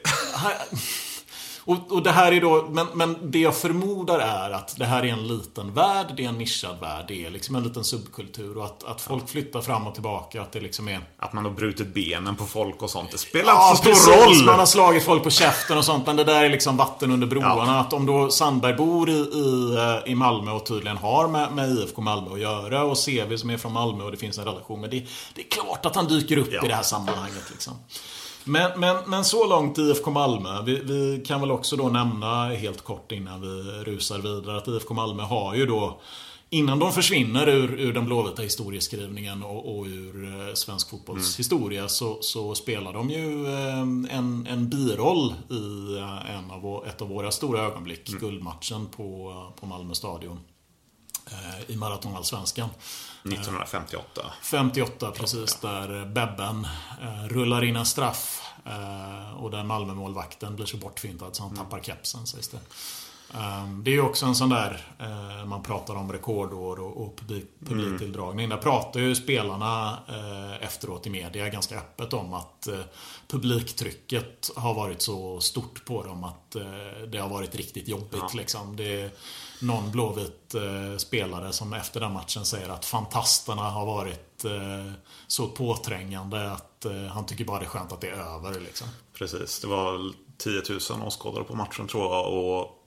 Och, 1.65 1.91
och, 1.91 2.03
det 2.03 2.11
här 2.11 2.31
är 2.31 2.41
då, 2.41 2.67
men, 2.71 2.87
men 2.93 3.17
det 3.21 3.39
jag 3.39 3.55
förmodar 3.55 4.19
är 4.19 4.51
att 4.51 4.75
det 4.77 4.85
här 4.85 5.05
är 5.05 5.13
en 5.13 5.27
liten 5.27 5.73
värld, 5.73 6.05
det 6.17 6.25
är 6.25 6.29
en 6.29 6.37
nischad 6.37 6.79
värld, 6.79 7.05
det 7.07 7.25
är 7.25 7.29
liksom 7.29 7.55
en 7.55 7.63
liten 7.63 7.83
subkultur 7.83 8.57
och 8.57 8.65
att, 8.65 8.83
att 8.83 9.01
folk 9.01 9.29
flyttar 9.29 9.61
fram 9.61 9.87
och 9.87 9.93
tillbaka, 9.93 10.41
att 10.41 10.51
det 10.51 10.59
liksom 10.59 10.87
är... 10.87 10.99
Att 11.17 11.33
man 11.33 11.45
har 11.45 11.51
brutit 11.51 11.93
benen 11.93 12.35
på 12.35 12.45
folk 12.45 12.81
och 12.81 12.89
sånt, 12.89 13.11
det 13.11 13.17
spelar 13.17 13.53
ja, 13.53 13.71
inte 13.71 13.95
så 13.95 14.01
stor 14.01 14.13
precis, 14.13 14.39
roll! 14.39 14.45
man 14.45 14.59
har 14.59 14.65
slagit 14.65 15.03
folk 15.03 15.23
på 15.23 15.29
käften 15.29 15.77
och 15.77 15.85
sånt, 15.85 16.07
men 16.07 16.15
det 16.15 16.23
där 16.23 16.43
är 16.43 16.49
liksom 16.49 16.77
vatten 16.77 17.11
under 17.11 17.27
broarna. 17.27 17.73
Ja. 17.73 17.79
Att 17.79 17.93
om 17.93 18.05
då 18.05 18.29
Sandberg 18.29 18.73
bor 18.73 19.09
i, 19.09 19.13
i, 19.13 19.75
eh, 19.77 20.11
i 20.11 20.15
Malmö 20.15 20.51
och 20.51 20.65
tydligen 20.65 20.97
har 20.97 21.27
med, 21.27 21.51
med 21.51 21.69
IFK 21.69 22.01
Malmö 22.01 22.33
att 22.33 22.39
göra 22.39 22.83
och 22.83 22.97
CV 23.05 23.37
som 23.37 23.49
är 23.49 23.57
från 23.57 23.73
Malmö 23.73 24.03
och 24.03 24.11
det 24.11 24.17
finns 24.17 24.37
en 24.37 24.45
relation 24.45 24.81
med 24.81 24.89
det. 24.89 25.07
Det 25.33 25.41
är 25.41 25.49
klart 25.49 25.85
att 25.85 25.95
han 25.95 26.07
dyker 26.07 26.37
upp 26.37 26.49
ja. 26.51 26.65
i 26.65 26.67
det 26.67 26.75
här 26.75 26.83
sammanhanget 26.83 27.49
liksom. 27.51 27.73
Men, 28.45 28.79
men, 28.79 28.97
men 29.07 29.25
så 29.25 29.47
långt 29.47 29.77
IFK 29.77 30.11
Malmö. 30.11 30.61
Vi, 30.65 30.75
vi, 30.83 31.23
kan 31.25 31.41
väl 31.41 31.51
också 31.51 31.75
då 31.75 31.89
nämna 31.89 32.45
helt 32.45 32.81
kort 32.81 33.11
innan 33.11 33.41
vi 33.41 33.47
rusar 33.83 34.19
vidare 34.19 34.57
att 34.57 34.67
IFK 34.67 34.93
Malmö 34.93 35.23
har 35.23 35.55
ju 35.55 35.65
då 35.65 35.99
Innan 36.53 36.79
de 36.79 36.91
försvinner 36.91 37.49
ur, 37.49 37.79
ur 37.79 37.93
den 37.93 38.05
blåvita 38.05 38.41
historieskrivningen 38.41 39.43
och, 39.43 39.77
och 39.77 39.85
ur 39.85 40.25
eh, 40.25 40.53
svensk 40.53 40.89
fotbolls 40.89 41.27
mm. 41.27 41.37
historia 41.37 41.87
så, 41.87 42.17
så, 42.21 42.55
spelar 42.55 42.93
de 42.93 43.09
ju 43.09 43.47
eh, 43.47 43.79
en, 44.17 44.47
en 44.49 44.69
biroll 44.69 45.33
i 45.49 45.95
eh, 45.97 46.35
en 46.35 46.51
av, 46.51 46.87
ett 46.87 47.01
av 47.01 47.07
våra 47.07 47.31
stora 47.31 47.61
ögonblick. 47.61 48.09
Mm. 48.09 48.19
Guldmatchen 48.19 48.85
på, 48.85 49.33
på 49.59 49.65
Malmö 49.65 49.93
stadion. 49.93 50.39
I 51.67 51.75
maratonallsvenskan. 51.75 52.69
1958. 53.23 54.21
58 54.41 55.11
precis, 55.11 55.55
där 55.55 56.05
Bebben 56.05 56.67
rullar 57.29 57.63
in 57.63 57.75
en 57.75 57.85
straff. 57.85 58.41
Och 59.37 59.51
där 59.51 59.63
Malmö-målvakten 59.63 60.55
blir 60.55 60.65
så 60.65 60.77
bortfintad 60.77 61.35
så 61.35 61.43
han 61.43 61.51
mm. 61.51 61.63
tappar 61.63 61.79
kepsen 61.79 62.27
sägs 62.27 62.49
det. 62.49 62.59
Ehm, 63.33 63.83
det 63.83 63.91
är 63.91 63.93
ju 63.93 64.01
också 64.01 64.25
en 64.25 64.35
sån 64.35 64.49
där, 64.49 64.87
eh, 64.99 65.45
man 65.45 65.63
pratar 65.63 65.95
om 65.95 66.11
rekordår 66.11 66.79
och 66.79 67.15
publik, 67.15 67.45
publiktilldragning. 67.65 68.45
Mm. 68.45 68.57
Där 68.57 68.63
pratar 68.63 68.99
ju 68.99 69.15
spelarna 69.15 69.99
eh, 70.07 70.63
efteråt 70.63 71.07
i 71.07 71.09
media 71.09 71.49
ganska 71.49 71.77
öppet 71.77 72.13
om 72.13 72.33
att 72.33 72.67
eh, 72.67 72.79
publiktrycket 73.27 74.49
har 74.55 74.73
varit 74.73 75.01
så 75.01 75.39
stort 75.39 75.85
på 75.85 76.03
dem 76.03 76.23
att 76.23 76.55
det 77.07 77.17
har 77.17 77.29
varit 77.29 77.55
riktigt 77.55 77.87
jobbigt. 77.87 78.19
Ja. 78.21 78.29
Liksom. 78.33 78.75
Det 78.75 79.11
någon 79.59 79.91
blåvit 79.91 80.55
spelare 80.97 81.53
som 81.53 81.73
efter 81.73 81.99
den 81.99 82.13
matchen 82.13 82.45
säger 82.45 82.69
att 82.69 82.85
fantasterna 82.85 83.61
har 83.61 83.85
varit 83.85 84.45
så 85.27 85.47
påträngande 85.47 86.51
att 86.51 86.85
han 87.11 87.25
tycker 87.25 87.45
bara 87.45 87.59
det 87.59 87.65
är 87.65 87.69
skönt 87.69 87.91
att 87.91 88.01
det 88.01 88.09
är 88.09 88.35
över. 88.35 88.59
Liksom. 88.59 88.87
Precis, 89.13 89.59
det 89.59 89.67
var 89.67 90.13
10 90.37 90.61
000 90.69 91.07
åskådare 91.07 91.43
på 91.43 91.55
matchen 91.55 91.87
tror 91.87 92.03
jag. 92.03 92.33
Och 92.33 92.79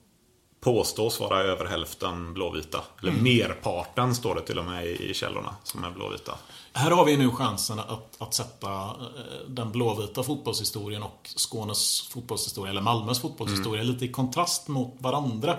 påstås 0.59 1.19
vara 1.19 1.43
över 1.43 1.65
hälften 1.65 2.33
blåvita. 2.33 2.83
Eller 3.01 3.11
mm. 3.11 3.23
merparten 3.23 4.15
står 4.15 4.35
det 4.35 4.41
till 4.41 4.59
och 4.59 4.65
med 4.65 4.87
i 4.87 5.13
källorna 5.13 5.55
som 5.63 5.83
är 5.83 5.91
blåvita. 5.91 6.37
Här 6.73 6.91
har 6.91 7.05
vi 7.05 7.17
nu 7.17 7.31
chansen 7.31 7.79
att, 7.79 8.15
att 8.17 8.33
sätta 8.33 8.83
eh, 8.83 9.47
den 9.47 9.71
blåvita 9.71 10.23
fotbollshistorien 10.23 11.03
och 11.03 11.29
Skånes 11.35 12.01
fotbollshistoria, 12.01 12.71
eller 12.71 12.81
Malmös 12.81 13.19
fotbollshistoria, 13.19 13.81
mm. 13.81 13.93
lite 13.93 14.05
i 14.05 14.11
kontrast 14.11 14.67
mot 14.67 14.95
varandra. 14.99 15.57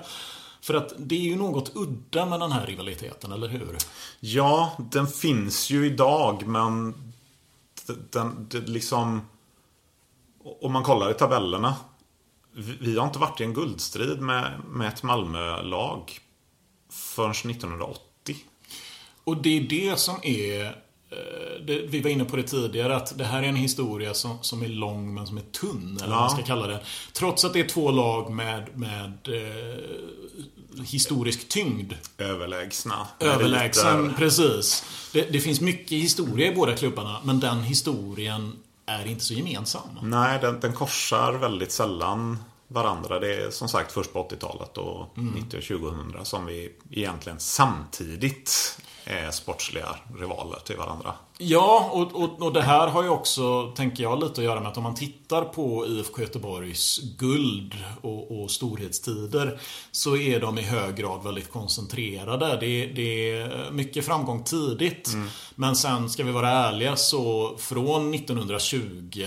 För 0.68 0.74
att 0.74 0.92
det 0.98 1.14
är 1.14 1.20
ju 1.20 1.36
något 1.36 1.76
udda 1.76 2.26
med 2.26 2.40
den 2.40 2.52
här 2.52 2.66
rivaliteten, 2.66 3.32
eller 3.32 3.48
hur? 3.48 3.76
Ja, 4.20 4.76
den 4.90 5.06
finns 5.06 5.70
ju 5.70 5.86
idag, 5.86 6.46
men 6.46 6.94
den, 8.10 8.46
den 8.50 8.64
liksom... 8.64 9.20
Om 10.60 10.72
man 10.72 10.82
kollar 10.82 11.10
i 11.10 11.14
tabellerna 11.14 11.76
vi 12.80 12.98
har 12.98 13.06
inte 13.06 13.18
varit 13.18 13.40
i 13.40 13.44
en 13.44 13.54
guldstrid 13.54 14.20
med, 14.20 14.60
med 14.68 14.88
ett 14.88 15.02
Malmö-lag 15.02 16.20
förrän 16.90 17.30
1980. 17.30 18.36
Och 19.24 19.42
det 19.42 19.56
är 19.56 19.60
det 19.60 19.98
som 19.98 20.16
är 20.22 20.82
det, 21.66 21.78
vi 21.86 22.00
var 22.00 22.10
inne 22.10 22.24
på 22.24 22.36
det 22.36 22.42
tidigare 22.42 22.96
att 22.96 23.18
det 23.18 23.24
här 23.24 23.42
är 23.42 23.46
en 23.46 23.56
historia 23.56 24.14
som, 24.14 24.38
som 24.42 24.62
är 24.62 24.68
lång 24.68 25.14
men 25.14 25.26
som 25.26 25.38
är 25.38 25.42
tunn. 25.42 25.98
Eller 26.02 26.14
ja. 26.14 26.20
vad 26.20 26.30
man 26.30 26.30
ska 26.30 26.42
kalla 26.42 26.66
det. 26.66 26.80
Trots 27.12 27.44
att 27.44 27.52
det 27.52 27.60
är 27.60 27.68
två 27.68 27.90
lag 27.90 28.30
med, 28.32 28.66
med 28.74 29.12
eh, 29.28 30.84
historisk 30.84 31.48
tyngd. 31.48 31.92
Överlägsna. 32.18 33.06
Överlägsen, 33.20 34.14
precis. 34.14 34.84
Det, 35.12 35.32
det, 35.32 35.40
finns 35.40 35.60
mycket 35.60 35.98
historia 35.98 36.52
i 36.52 36.54
båda 36.54 36.76
klubbarna 36.76 37.20
men 37.24 37.40
den 37.40 37.62
historien 37.62 38.52
är 38.86 39.06
inte 39.06 39.24
så 39.24 39.34
gemensam. 39.34 39.98
Nej, 40.02 40.38
den, 40.40 40.60
den 40.60 40.72
korsar 40.72 41.32
väldigt 41.32 41.72
sällan 41.72 42.38
varandra. 42.68 43.20
Det 43.20 43.34
är 43.34 43.50
som 43.50 43.68
sagt 43.68 43.92
först 43.92 44.12
på 44.12 44.28
80-talet 44.28 44.78
och 44.78 45.18
mm. 45.18 45.34
90 45.34 45.58
och 45.58 45.64
2000 45.64 46.24
som 46.24 46.46
vi 46.46 46.72
egentligen 46.90 47.38
samtidigt 47.38 48.78
är 49.08 49.30
sportsliga 49.30 49.96
rivaler 50.18 50.58
till 50.64 50.76
varandra. 50.76 51.14
Ja, 51.38 51.90
och, 51.92 52.22
och, 52.22 52.42
och, 52.42 52.52
det 52.52 52.62
här 52.62 52.88
har 52.88 53.02
ju 53.02 53.08
också, 53.08 53.72
tänker 53.76 54.02
jag, 54.02 54.22
lite 54.22 54.40
att 54.40 54.44
göra 54.44 54.60
med 54.60 54.68
att 54.68 54.76
om 54.76 54.82
man 54.82 54.94
tittar 54.94 55.44
på 55.44 55.86
IFK 55.86 56.20
Göteborgs 56.20 57.00
guld 57.18 57.74
och, 58.00 58.40
och 58.42 58.50
storhetstider 58.50 59.60
så 59.90 60.16
är 60.16 60.40
de 60.40 60.58
i 60.58 60.62
hög 60.62 60.96
grad 60.96 61.24
väldigt 61.24 61.52
koncentrerade. 61.52 62.56
Det, 62.60 62.86
det 62.86 63.30
är 63.30 63.70
mycket 63.70 64.06
framgång 64.06 64.44
tidigt. 64.44 65.12
Mm. 65.12 65.28
Men 65.54 65.76
sen, 65.76 66.10
ska 66.10 66.24
vi 66.24 66.32
vara 66.32 66.50
ärliga, 66.50 66.96
så 66.96 67.56
från 67.58 68.14
1920 68.14 69.26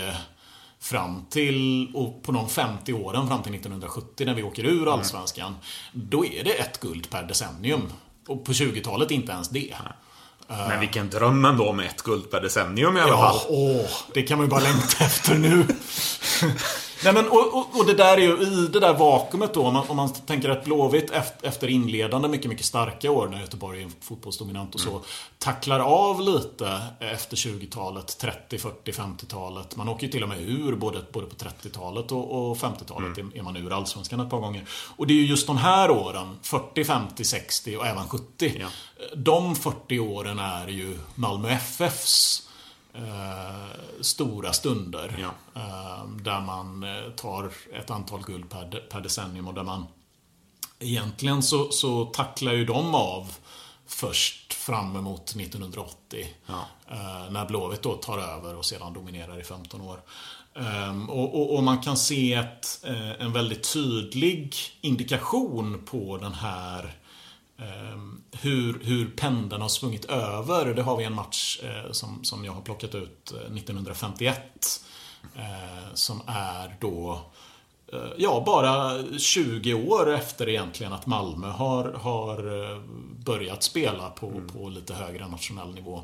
fram 0.80 1.24
till, 1.30 1.90
och 1.94 2.22
på 2.22 2.32
de 2.32 2.48
50 2.48 2.92
åren 2.92 3.28
fram 3.28 3.42
till 3.42 3.54
1970 3.54 4.26
när 4.26 4.34
vi 4.34 4.42
åker 4.42 4.64
ur 4.64 4.82
mm. 4.82 4.88
Allsvenskan. 4.88 5.46
Mm. 5.46 6.08
Då 6.10 6.26
är 6.26 6.44
det 6.44 6.52
ett 6.52 6.80
guld 6.80 7.10
per 7.10 7.22
decennium. 7.22 7.82
Och 8.28 8.44
på 8.44 8.52
20-talet 8.52 9.10
inte 9.10 9.32
ens 9.32 9.48
det. 9.48 9.74
Men 10.48 10.80
vilken 10.80 11.10
dröm 11.10 11.44
ändå 11.44 11.72
med 11.72 11.86
ett 11.86 12.02
guld 12.02 12.30
per 12.30 12.40
decennium 12.40 12.96
i 12.96 13.00
alla 13.00 13.16
fall. 13.16 13.36
Ja, 13.36 13.46
åh, 13.48 13.90
det 14.14 14.22
kan 14.22 14.38
man 14.38 14.46
ju 14.46 14.50
bara 14.50 14.60
längta 14.60 15.04
efter 15.04 15.34
nu. 15.34 15.66
Nej, 17.04 17.14
men, 17.14 17.28
och, 17.28 17.54
och, 17.54 17.78
och, 17.78 17.86
det 17.86 17.94
där 17.94 18.16
är 18.16 18.20
ju 18.20 18.42
i 18.42 18.68
det 18.72 18.80
där 18.80 18.94
vakuumet 18.94 19.54
då, 19.54 19.66
om 19.66 19.74
man, 19.74 19.88
om 19.88 19.96
man 19.96 20.12
tänker 20.12 20.48
att 20.48 20.64
Blåvitt 20.64 21.10
efter 21.42 21.68
inledande 21.68 22.28
mycket, 22.28 22.48
mycket 22.48 22.66
starka 22.66 23.10
år 23.10 23.28
när 23.28 23.40
Göteborg 23.40 23.82
är 23.82 23.90
fotbollsdominant 24.00 24.74
och 24.74 24.80
så, 24.80 24.90
mm. 24.90 25.02
tacklar 25.38 25.80
av 25.80 26.20
lite 26.20 26.80
efter 26.98 27.36
20-talet, 27.36 28.18
30, 28.18 28.58
40, 28.58 28.92
50-talet. 28.92 29.76
Man 29.76 29.88
åker 29.88 30.06
ju 30.06 30.12
till 30.12 30.22
och 30.22 30.28
med 30.28 30.40
ur 30.40 30.74
både, 30.74 30.98
både 31.12 31.26
på 31.26 31.34
30-talet 31.34 32.12
och, 32.12 32.50
och 32.50 32.56
50-talet 32.56 33.18
mm. 33.18 33.32
är 33.34 33.42
man 33.42 33.56
ur 33.56 33.72
Allsvenskan 33.72 34.20
ett 34.20 34.30
par 34.30 34.40
gånger. 34.40 34.64
Och 34.96 35.06
det 35.06 35.12
är 35.12 35.16
ju 35.16 35.26
just 35.26 35.46
de 35.46 35.56
här 35.56 35.90
åren, 35.90 36.38
40, 36.42 36.84
50, 36.84 37.24
60 37.24 37.76
och 37.76 37.86
även 37.86 38.08
70. 38.08 38.56
Ja. 38.60 38.66
De 39.16 39.56
40 39.56 39.98
åren 39.98 40.38
är 40.38 40.68
ju 40.68 40.98
Malmö 41.14 41.50
FFs 41.50 42.42
eh, 42.94 43.80
stora 44.00 44.52
stunder. 44.52 45.16
Ja. 45.18 45.60
Eh, 45.60 46.06
där 46.06 46.40
man 46.40 46.82
eh, 46.82 47.10
tar 47.16 47.52
ett 47.72 47.90
antal 47.90 48.22
guld 48.22 48.50
per, 48.50 48.86
per 48.90 49.00
decennium 49.00 49.48
och 49.48 49.54
där 49.54 49.64
man 49.64 49.86
Egentligen 50.78 51.42
så, 51.42 51.70
så 51.70 52.04
tacklar 52.04 52.52
ju 52.52 52.64
de 52.64 52.94
av 52.94 53.34
först 53.86 54.52
fram 54.54 54.96
emot 54.96 55.30
1980. 55.30 56.26
Ja. 56.46 56.64
När 57.30 57.46
Blåvitt 57.46 57.82
då 57.82 57.94
tar 57.94 58.18
över 58.18 58.56
och 58.56 58.64
sedan 58.64 58.92
dominerar 58.92 59.40
i 59.40 59.44
15 59.44 59.80
år. 59.80 60.00
Um, 60.54 61.10
och, 61.10 61.34
och, 61.34 61.56
och, 61.56 61.62
man 61.62 61.82
kan 61.82 61.96
se 61.96 62.34
ett, 62.34 62.84
en 63.18 63.32
väldigt 63.32 63.72
tydlig 63.72 64.56
indikation 64.80 65.82
på 65.84 66.18
den 66.18 66.34
här 66.34 66.82
Ehm, 66.84 67.01
hur, 68.32 68.84
hur 68.84 69.10
pendeln 69.10 69.62
har 69.62 69.68
svungit 69.68 70.04
över. 70.04 70.74
Det 70.74 70.82
har 70.82 70.96
vi 70.96 71.04
en 71.04 71.14
match 71.14 71.60
eh, 71.62 71.92
som, 71.92 72.24
som 72.24 72.44
jag 72.44 72.52
har 72.52 72.62
plockat 72.62 72.94
ut 72.94 73.32
1951. 73.32 74.38
Eh, 75.36 75.42
eh, 75.42 75.94
som 75.94 76.22
är 76.26 76.76
då 76.80 77.20
Ja, 78.16 78.42
bara 78.46 78.98
20 79.18 79.74
år 79.74 80.14
efter 80.14 80.48
egentligen 80.48 80.92
att 80.92 81.06
Malmö 81.06 81.50
har, 81.50 81.92
har 81.92 82.42
börjat 83.24 83.62
spela 83.62 84.10
på, 84.10 84.26
mm. 84.28 84.48
på 84.48 84.68
lite 84.68 84.94
högre 84.94 85.28
nationell 85.28 85.74
nivå. 85.74 86.02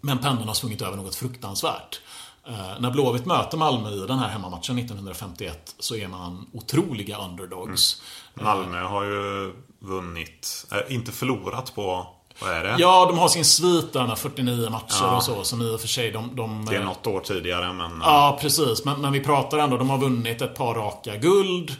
Men 0.00 0.18
pendeln 0.18 0.48
har 0.48 0.54
svungit 0.54 0.82
över 0.82 0.96
något 0.96 1.14
fruktansvärt. 1.14 2.00
Eh, 2.46 2.80
när 2.80 2.90
Blåvitt 2.90 3.26
möter 3.26 3.58
Malmö 3.58 3.90
i 3.90 4.06
den 4.06 4.18
här 4.18 4.28
hemmamatchen 4.28 4.78
1951 4.78 5.74
så 5.78 5.96
är 5.96 6.08
man 6.08 6.46
otroliga 6.52 7.18
underdogs. 7.18 8.02
Mm. 8.34 8.44
Malmö 8.44 8.82
har 8.82 9.04
ju 9.04 9.52
vunnit, 9.84 10.66
äh, 10.72 10.94
inte 10.94 11.12
förlorat 11.12 11.74
på 11.74 12.06
vad 12.40 12.50
är 12.50 12.64
det? 12.64 12.76
Ja, 12.78 13.06
de 13.06 13.18
har 13.18 13.28
sin 13.28 13.44
svit 13.44 13.92
där 13.92 14.06
med 14.06 14.18
49 14.18 14.70
matcher 14.70 15.02
ja. 15.02 15.16
och 15.16 15.22
så. 15.22 15.44
Som 15.44 15.62
i 15.62 15.74
och 15.74 15.80
för 15.80 15.88
sig 15.88 16.10
de... 16.10 16.36
de 16.36 16.66
det 16.70 16.76
är 16.76 16.84
något 16.84 17.06
år 17.06 17.20
tidigare 17.20 17.72
men... 17.72 18.00
Ja, 18.00 18.38
precis. 18.40 18.84
Men, 18.84 19.00
men 19.00 19.12
vi 19.12 19.20
pratar 19.20 19.58
ändå, 19.58 19.76
de 19.76 19.90
har 19.90 19.98
vunnit 19.98 20.42
ett 20.42 20.54
par 20.54 20.74
raka 20.74 21.16
guld. 21.16 21.76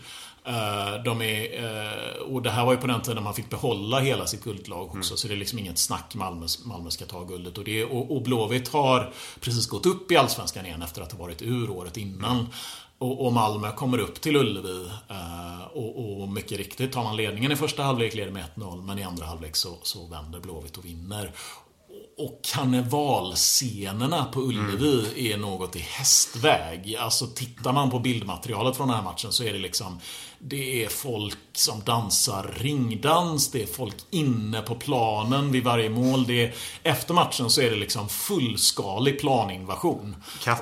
Eh, 0.46 1.02
de 1.04 1.22
är, 1.22 1.64
eh, 1.64 2.22
och 2.22 2.42
det 2.42 2.50
här 2.50 2.64
var 2.64 2.72
ju 2.72 2.78
på 2.78 2.86
den 2.86 3.00
tiden 3.00 3.22
man 3.22 3.34
fick 3.34 3.50
behålla 3.50 4.00
hela 4.00 4.26
sitt 4.26 4.44
guldlag 4.44 4.84
också. 4.84 4.96
Mm. 4.96 5.16
Så 5.16 5.28
det 5.28 5.34
är 5.34 5.36
liksom 5.36 5.58
inget 5.58 5.78
snack 5.78 6.14
Malmö, 6.14 6.46
Malmö 6.64 6.90
ska 6.90 7.04
ta 7.04 7.24
guldet. 7.24 7.58
Och, 7.58 7.64
det, 7.64 7.84
och, 7.84 8.16
och 8.16 8.22
Blåvitt 8.22 8.68
har 8.68 9.12
precis 9.40 9.66
gått 9.66 9.86
upp 9.86 10.12
i 10.12 10.16
Allsvenskan 10.16 10.66
igen 10.66 10.82
efter 10.82 11.02
att 11.02 11.12
ha 11.12 11.18
varit 11.18 11.42
ur 11.42 11.70
året 11.70 11.96
innan. 11.96 12.48
Och, 12.98 13.26
och, 13.26 13.32
Malmö 13.32 13.72
kommer 13.72 13.98
upp 13.98 14.20
till 14.20 14.36
Ullevi. 14.36 14.90
Eh, 15.10 15.64
och, 15.72 16.20
och, 16.20 16.28
mycket 16.28 16.58
riktigt 16.58 16.92
tar 16.92 17.04
man 17.04 17.16
ledningen 17.16 17.52
i 17.52 17.56
första 17.56 17.82
halvlek, 17.82 18.14
leder 18.14 18.32
med 18.32 18.44
1-0. 18.56 18.82
Men 18.82 18.98
i 18.98 19.02
andra 19.02 19.26
halvlek 19.26 19.56
så, 19.56 19.78
så 19.82 20.06
vänder 20.06 20.40
Blåvitt 20.40 20.76
och 20.76 20.84
vinner. 20.84 21.32
Och 22.18 22.40
karnevalscenerna 22.42 24.24
på 24.24 24.40
Ullevi 24.40 24.98
mm. 24.98 25.32
är 25.32 25.36
något 25.36 25.76
i 25.76 25.78
hästväg. 25.78 26.96
Alltså 26.96 27.26
tittar 27.26 27.72
man 27.72 27.90
på 27.90 27.98
bildmaterialet 27.98 28.76
från 28.76 28.88
den 28.88 28.96
här 28.96 29.04
matchen 29.04 29.32
så 29.32 29.44
är 29.44 29.52
det 29.52 29.58
liksom 29.58 30.00
det 30.46 30.84
är 30.84 30.88
folk 30.88 31.38
som 31.52 31.80
dansar 31.84 32.54
ringdans, 32.56 33.50
det 33.50 33.62
är 33.62 33.66
folk 33.66 33.94
inne 34.10 34.60
på 34.60 34.74
planen 34.74 35.52
vid 35.52 35.64
varje 35.64 35.90
mål. 35.90 36.24
Det 36.26 36.44
är, 36.44 36.54
efter 36.82 37.14
matchen 37.14 37.50
så 37.50 37.60
är 37.60 37.70
det 37.70 37.76
liksom 37.76 38.08
fullskalig 38.08 39.20
planinvasion. 39.20 40.16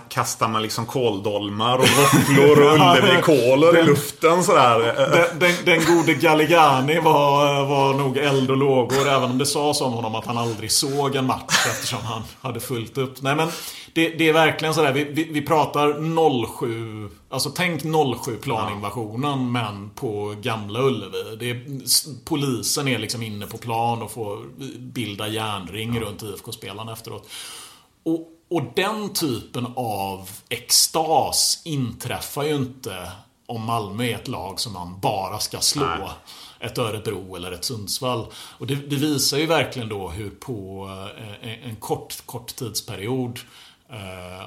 Kastar 0.09 0.49
man 0.49 0.63
liksom 0.63 0.87
kåldolmar 0.87 1.79
och 1.79 1.89
våfflor 1.89 2.63
och 2.63 2.75
ullevikolor 2.75 3.79
i 3.79 3.83
luften 3.83 4.45
sådär? 4.45 4.79
Den, 5.13 5.39
den, 5.39 5.55
den 5.65 5.97
gode 5.97 6.15
Galligani 6.15 7.01
var, 7.01 7.65
var 7.65 7.95
nog 7.95 8.17
eld 8.17 8.51
och 8.51 8.57
lågor, 8.57 9.09
även 9.09 9.31
om 9.31 9.39
det 9.39 9.47
sades 9.47 9.81
om 9.81 9.93
honom 9.93 10.15
att 10.15 10.27
han 10.27 10.39
aldrig 10.39 10.73
såg 10.73 11.17
en 11.17 11.27
match 11.27 11.67
eftersom 11.71 12.01
han 12.03 12.23
hade 12.41 12.61
fullt 12.61 12.99
upp. 12.99 13.23
Nej 13.23 13.37
men 13.37 13.49
det, 13.95 14.09
det 14.09 14.29
är 14.29 14.33
verkligen 14.33 14.75
sådär, 14.75 14.93
vi, 14.93 15.05
vi, 15.05 15.25
vi 15.25 15.43
pratar 15.43 15.93
07 16.59 17.09
Alltså 17.33 17.51
tänk 17.51 17.83
07 18.25 18.37
planinvasionen 18.37 19.31
ja. 19.31 19.37
men 19.37 19.91
på 19.91 20.35
Gamla 20.41 20.81
Ullevi. 20.81 21.37
Det 21.39 21.51
är, 21.51 21.65
polisen 22.25 22.89
är 22.89 22.99
liksom 22.99 23.23
inne 23.23 23.47
på 23.47 23.59
plan 23.59 24.03
och 24.03 24.11
får 24.11 24.47
bilda 24.79 25.29
järnring 25.29 26.01
runt 26.01 26.23
IFK-spelarna 26.23 26.93
efteråt. 26.93 27.29
Och, 28.03 28.29
och 28.49 28.63
den 28.77 29.13
typen 29.13 29.67
av 29.77 30.31
extas 30.49 31.63
inträffar 31.65 32.45
ju 32.45 32.55
inte 32.55 33.13
om 33.47 33.63
Malmö 33.63 34.05
är 34.05 34.15
ett 34.15 34.29
lag 34.29 34.61
som 34.61 34.73
man 34.73 35.01
bara 35.01 35.39
ska 35.39 35.61
slå. 35.61 35.87
Nej. 35.87 36.09
Ett 36.61 36.79
Örebro 36.79 37.37
eller 37.37 37.53
ett 37.53 37.65
Sundsvall. 37.65 38.27
Och 38.35 38.67
det, 38.67 38.75
det, 38.75 38.97
visar 38.97 39.39
ju 39.39 39.47
verkligen 39.47 39.89
då 39.89 40.09
hur 40.09 40.31
på 40.31 40.89
eh, 41.43 41.69
en 41.69 41.77
kort, 41.77 42.27
kort 42.27 42.57
tidsperiod 42.57 43.41
Eh, 43.93 43.99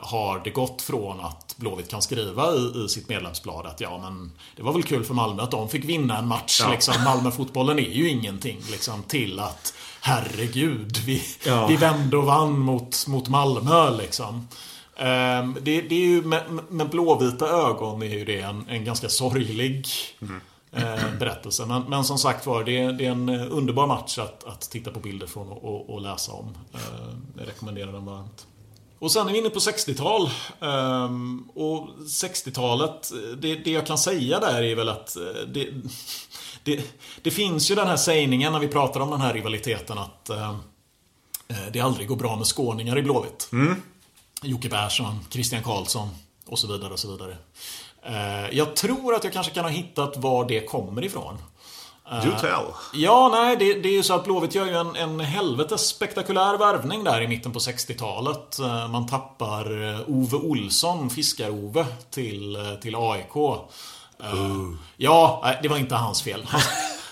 har 0.02 0.42
det 0.44 0.50
gått 0.50 0.82
från 0.82 1.20
att 1.20 1.56
Blåvitt 1.58 1.90
kan 1.90 2.02
skriva 2.02 2.54
i, 2.54 2.86
i, 2.86 2.90
sitt 2.90 3.10
medlemsblad 3.10 3.66
att 3.66 3.82
ja 3.82 3.98
men 3.98 4.32
det 4.56 4.64
var 4.64 4.74
väl 4.74 4.84
kul 4.84 5.04
för 5.04 5.14
Malmö 5.14 5.44
att 5.44 5.52
de 5.52 5.70
fick 5.70 5.86
vinna 5.86 6.18
en 6.18 6.28
match. 6.28 6.62
Ja. 6.64 6.72
Liksom. 6.72 7.04
Malmöfotbollen 7.04 7.80
är 7.80 7.90
ju 7.90 8.10
ingenting. 8.10 8.62
Liksom, 8.72 9.04
till 9.04 9.40
att 9.40 9.74
herregud, 10.02 10.98
vi, 10.98 11.22
ja. 11.46 11.68
vi 11.68 11.76
vände 11.76 12.18
och 12.18 12.24
vann 12.24 12.60
mot, 12.60 13.08
mot 13.08 13.28
Malmö 13.28 13.98
liksom. 13.98 14.48
Um, 15.00 15.58
det, 15.62 15.82
det, 15.82 15.96
är 15.96 16.08
ju 16.08 16.22
med, 16.22 16.44
med, 16.70 16.90
blåvita 16.90 17.48
ögon 17.48 18.02
är 18.02 18.18
ju 18.18 18.26
det 18.26 18.40
en, 18.40 18.66
en 18.70 18.86
ganska 18.86 19.10
sorglig 19.10 19.88
mm. 20.22 20.42
uh, 20.78 21.18
berättelse. 21.20 21.66
Men, 21.66 21.82
men, 21.82 22.04
som 22.04 22.18
sagt 22.18 22.46
var, 22.46 22.64
det, 22.64 22.92
det, 22.92 23.06
är 23.06 23.12
en 23.12 23.30
underbar 23.30 23.88
match 23.88 24.20
att, 24.20 24.44
att 24.44 24.62
titta 24.62 24.92
på 24.92 25.00
bilder 25.00 25.28
från 25.28 25.48
och, 25.48 25.64
och, 25.64 25.90
och 25.90 26.02
läsa 26.02 26.32
om. 26.32 26.46
Uh, 26.76 27.16
jag 27.38 27.48
rekommenderar 27.48 27.92
den 27.92 28.06
varmt. 28.06 28.48
Och 29.06 29.12
sen 29.12 29.28
är 29.28 29.32
vi 29.32 29.38
inne 29.38 29.50
på 29.50 29.60
60-tal. 29.60 30.30
Um, 30.60 31.50
och 31.56 31.88
60-talet, 32.00 33.12
det, 33.38 33.56
det, 33.56 33.72
jag 33.72 33.88
kan 33.88 33.98
säga 33.98 34.40
där 34.40 34.64
är 34.64 34.76
väl 34.76 34.90
att 34.90 35.16
eh, 35.16 35.24
det, 35.48 35.70
det, 36.64 36.84
det, 37.22 37.32
finns 37.32 37.72
ju 37.72 37.76
den 37.76 37.88
här 37.88 37.98
sägningen 37.98 38.54
när 38.54 38.60
vi 38.60 38.68
pratar 38.68 39.00
om 39.00 39.10
den 39.10 39.22
här 39.22 39.34
rivaliteten 39.34 39.98
att 39.98 40.30
uh, 40.32 40.58
det 41.72 41.80
aldrig 41.80 42.08
går 42.08 42.16
bra 42.16 42.36
med 42.36 42.46
skåningar 42.46 42.98
i 42.98 43.02
Blåvitt. 43.02 43.50
Mm. 43.52 43.82
Jocke 44.42 44.70
Persson, 44.70 45.20
Christian 45.30 45.64
Karlsson 45.64 46.10
och 46.46 46.60
så 46.60 46.68
vidare 46.68 46.94
och 46.94 47.00
så 47.00 47.12
vidare. 47.12 47.38
Jag 48.52 48.76
tror 48.76 49.16
att 49.16 49.24
jag 49.24 49.34
kanske 49.34 49.54
kan 49.54 49.66
ha 49.66 49.72
hittat 49.72 50.18
var 50.18 50.46
det 50.46 50.62
kommer 50.62 51.04
ifrån. 51.04 51.38
Do 52.10 52.32
tell. 52.40 52.66
Ja, 52.94 53.30
nej, 53.32 53.56
det, 53.56 53.74
det 53.74 53.90
är 53.90 53.94
ju 53.94 54.04
så 54.04 54.14
att 54.14 54.24
Blåvitt 54.24 54.56
gör 54.56 54.66
ju 54.66 54.74
en, 54.74 54.96
en 54.96 55.20
helvetes 55.20 55.88
spektakulär 55.88 56.58
värvning 56.58 57.04
där 57.04 57.22
i 57.22 57.28
mitten 57.28 57.52
på 57.52 57.60
60-talet. 57.60 58.60
Eh, 58.60 58.88
man 58.88 59.08
tappar 59.08 59.94
eh, 59.94 60.00
Ove 60.08 60.38
Olsson, 60.38 61.10
Fiskar-Ove, 61.10 61.86
till, 62.10 62.56
eh, 62.56 62.74
till 62.76 62.96
AIK. 62.96 63.36
Uh. 63.36 64.74
Ja, 64.98 65.54
det 65.62 65.68
var 65.68 65.78
inte 65.78 65.96
hans 65.96 66.22
fel. 66.22 66.48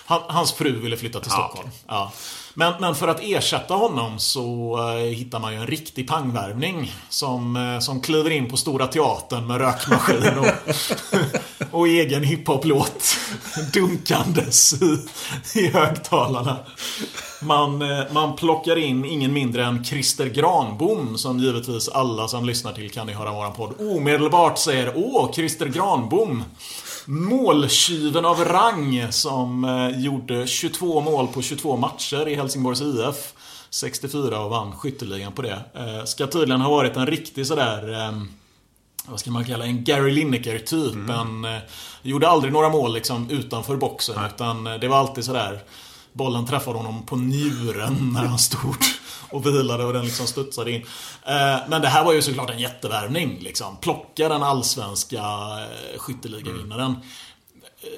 Han, 0.06 0.22
hans 0.28 0.54
fru 0.54 0.80
ville 0.80 0.98
flytta 0.98 1.20
till 1.20 1.32
Stockholm. 1.32 1.70
Ja. 1.88 2.12
Men, 2.54 2.74
men 2.80 2.96
för 2.96 3.08
att 3.08 3.20
ersätta 3.24 3.74
honom 3.74 4.20
så 4.20 4.78
eh, 4.78 5.06
hittar 5.16 5.40
man 5.40 5.54
ju 5.54 5.60
en 5.60 5.68
riktig 5.68 6.08
pangvärvning. 6.08 6.94
Som, 7.10 7.56
eh, 7.56 7.80
som 7.80 8.02
kliver 8.02 8.30
in 8.30 8.50
på 8.50 8.58
Stora 8.58 8.88
Teatern 8.88 9.48
med 9.48 9.58
rökmaskin 9.58 10.38
och, 10.38 10.48
och 11.80 11.88
egen 11.88 12.24
hiphop-låt 12.24 13.18
dunkandes 13.74 14.74
i, 14.74 15.00
i 15.60 15.68
högtalarna. 15.68 16.58
Man, 17.42 17.82
eh, 17.82 18.04
man 18.12 18.36
plockar 18.36 18.76
in 18.76 19.06
ingen 19.06 19.34
mindre 19.34 19.66
än 19.66 19.84
Christer 19.84 20.26
Granbom 20.26 21.18
som 21.18 21.40
givetvis 21.40 21.90
alla 21.90 22.28
som 22.28 22.46
lyssnar 22.46 22.74
till 22.74 22.92
Kan 22.92 23.08
ni 23.08 23.14
höra 23.14 23.32
våran 23.32 23.54
podd 23.54 23.74
omedelbart 23.80 24.58
säger 24.58 24.94
Åh, 24.96 25.32
Christer 25.32 25.66
Granbom. 25.66 26.44
Måltjuven 27.06 28.26
av 28.26 28.46
rang 28.46 29.08
som 29.12 29.64
eh, 29.64 30.00
gjorde 30.00 30.48
22 30.48 31.02
mål 31.02 31.28
på 31.28 31.42
22 31.42 31.78
matcher 31.78 32.28
i 32.28 32.36
Helsingborgs 32.36 32.82
IF. 32.82 33.34
64 33.70 34.40
och 34.40 34.50
vann 34.50 34.72
skytteligan 34.72 35.32
på 35.32 35.42
det. 35.42 35.62
Eh, 35.74 36.06
ska 36.06 36.28
tydligen 36.28 36.62
ha 36.62 36.70
varit 36.70 36.98
en 36.98 37.08
riktig 37.08 37.48
sådär 37.48 37.94
eh, 37.94 38.22
vad 39.08 39.20
ska 39.20 39.32
man 39.32 39.46
kalla 39.46 39.66
en 39.66 39.84
Gary 39.84 40.12
Lineker 40.12 40.60
typ. 40.60 40.94
Mm. 40.94 41.46
En, 41.46 41.60
gjorde 42.02 42.28
aldrig 42.28 42.54
några 42.54 42.70
mål 42.70 42.94
liksom 42.94 43.30
utanför 43.30 43.76
boxen. 43.76 44.16
Nej. 44.18 44.30
Utan 44.36 44.64
det 44.64 44.88
var 44.88 44.98
alltid 44.98 45.26
sådär 45.26 45.64
Bollen 46.14 46.46
träffade 46.46 46.78
honom 46.78 47.06
på 47.06 47.16
njuren 47.16 48.12
när 48.14 48.26
han 48.26 48.40
stod 48.40 48.76
och 49.30 49.46
vilade 49.46 49.86
och 49.86 49.94
den 49.94 50.06
liksom 50.06 50.28
studsade 50.28 50.72
in. 50.72 50.82
Eh, 51.26 51.58
men 51.68 51.82
det 51.82 51.88
här 51.88 52.04
var 52.04 52.14
ju 52.14 52.22
såklart 52.22 52.50
en 52.50 52.60
jättevärvning. 52.60 53.40
Liksom. 53.42 53.78
Plocka 53.78 54.30
den 54.30 54.44
allsvenska 54.44 55.18
eh, 55.18 56.00
skytteligavinnaren. 56.00 56.92
Mm. 56.92 57.02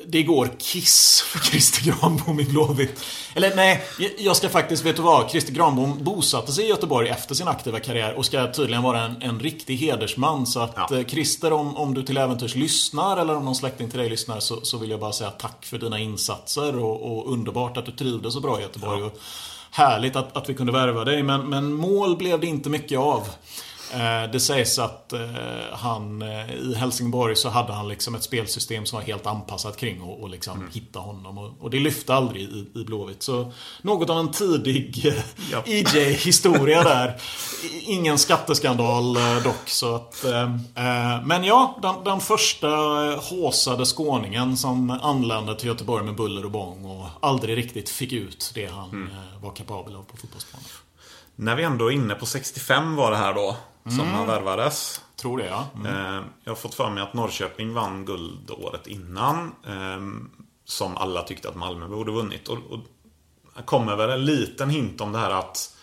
Det 0.07 0.23
går 0.23 0.49
kiss 0.59 1.21
för 1.21 1.39
Christer 1.39 1.91
Granbom 1.91 2.39
i 2.39 2.43
Blåvitt. 2.43 3.05
Eller 3.33 3.55
nej, 3.55 3.81
jag 4.17 4.35
ska 4.35 4.49
faktiskt, 4.49 4.85
vet 4.85 4.95
du 4.95 5.01
vad? 5.01 5.29
Christer 5.29 5.53
Granbom 5.53 6.03
bosatte 6.03 6.51
sig 6.51 6.65
i 6.65 6.67
Göteborg 6.67 7.09
efter 7.09 7.35
sin 7.35 7.47
aktiva 7.47 7.79
karriär 7.79 8.13
och 8.13 8.25
ska 8.25 8.51
tydligen 8.51 8.83
vara 8.83 9.01
en, 9.01 9.21
en 9.21 9.39
riktig 9.39 9.77
hedersman. 9.77 10.45
Så 10.45 10.59
att 10.59 10.73
ja. 10.75 10.97
Eh, 10.97 11.05
Christer, 11.05 11.53
om, 11.53 11.77
om 11.77 11.93
du 11.93 12.03
till 12.03 12.17
äventyrs 12.17 12.55
lyssnar 12.55 13.17
eller 13.17 13.35
om 13.35 13.45
någon 13.45 13.55
släkting 13.55 13.89
till 13.89 13.99
dig 13.99 14.09
lyssnar 14.09 14.39
så, 14.39 14.61
så 14.61 14.77
vill 14.77 14.89
jag 14.89 14.99
bara 14.99 15.13
säga 15.13 15.31
tack 15.31 15.65
för 15.65 15.77
dina 15.77 15.99
insatser 15.99 16.79
och, 16.79 17.17
och 17.17 17.33
underbart 17.33 17.77
att 17.77 17.85
du 17.85 17.91
trivdes 17.91 18.33
så 18.33 18.39
bra 18.39 18.59
i 18.59 18.61
Göteborg. 18.61 18.99
Ja. 18.99 19.05
Och 19.05 19.19
härligt 19.71 20.15
att, 20.15 20.37
att 20.37 20.49
vi 20.49 20.53
kunde 20.53 20.71
värva 20.71 21.03
dig, 21.03 21.23
men, 21.23 21.49
men 21.49 21.73
mål 21.73 22.17
blev 22.17 22.39
det 22.39 22.47
inte 22.47 22.69
mycket 22.69 22.99
av. 22.99 23.27
Eh, 23.95 24.31
det 24.31 24.39
sägs 24.39 24.79
att 24.79 25.13
eh, 25.13 25.19
han 25.71 26.21
eh, 26.21 26.53
i 26.55 26.75
Helsingborg 26.75 27.35
så 27.35 27.49
hade 27.49 27.73
han 27.73 27.87
liksom 27.87 28.15
ett 28.15 28.23
spelsystem 28.23 28.85
som 28.85 28.99
var 28.99 29.03
helt 29.05 29.27
anpassat 29.27 29.77
kring 29.77 30.01
och, 30.01 30.21
och 30.21 30.29
liksom 30.29 30.57
mm. 30.57 30.71
hitta 30.73 30.99
honom. 30.99 31.37
Och, 31.37 31.51
och, 31.59 31.69
det 31.69 31.79
lyfte 31.79 32.13
aldrig 32.13 32.41
i, 32.43 32.67
i 32.75 32.83
Blåvitt. 32.83 33.23
Så 33.23 33.51
något 33.81 34.09
av 34.09 34.19
en 34.19 34.31
tidig 34.31 35.13
ja. 35.51 35.63
IJ-historia 35.65 36.83
där. 36.83 37.21
Ingen 37.81 38.17
skatteskandal 38.17 39.13
dock. 39.43 39.69
Så 39.69 39.95
att, 39.95 40.25
men 41.23 41.43
ja, 41.43 41.79
den, 41.81 42.03
den 42.03 42.19
första 42.19 42.67
håsade 43.21 43.85
skåningen 43.85 44.57
som 44.57 44.89
anlände 44.89 45.55
till 45.55 45.67
Göteborg 45.67 46.05
med 46.05 46.15
buller 46.15 46.45
och 46.45 46.51
bång 46.51 46.85
och 46.85 47.07
aldrig 47.19 47.57
riktigt 47.57 47.89
fick 47.89 48.13
ut 48.13 48.51
det 48.55 48.65
han 48.65 48.89
mm. 48.89 49.09
var 49.41 49.51
kapabel 49.51 49.95
av 49.95 50.03
på 50.03 50.17
fotbollsplanen. 50.17 50.69
När 51.35 51.55
vi 51.55 51.63
ändå 51.63 51.87
är 51.87 51.91
inne 51.91 52.15
på 52.15 52.25
65 52.25 52.95
var 52.95 53.11
det 53.11 53.17
här 53.17 53.33
då. 53.33 53.57
Som 53.89 53.99
mm. 53.99 54.13
han 54.13 54.27
värvades. 54.27 55.01
Tror 55.15 55.37
det 55.37 55.45
ja. 55.45 55.67
Mm. 55.75 55.85
Eh, 55.85 56.23
jag 56.43 56.51
har 56.51 56.55
fått 56.55 56.73
för 56.73 56.89
mig 56.89 57.03
att 57.03 57.13
Norrköping 57.13 57.73
vann 57.73 58.05
guld 58.05 58.51
året 58.51 58.87
innan. 58.87 59.51
Eh, 59.67 60.27
som 60.65 60.97
alla 60.97 61.21
tyckte 61.21 61.49
att 61.49 61.55
Malmö 61.55 61.87
borde 61.87 62.11
vunnit. 62.11 62.47
Och, 62.47 62.57
och 62.57 62.79
kommer 63.65 63.95
väl 63.95 64.09
en 64.09 64.25
liten 64.25 64.69
hint 64.69 65.01
om 65.01 65.11
det 65.11 65.19
här 65.19 65.31
att 65.31 65.75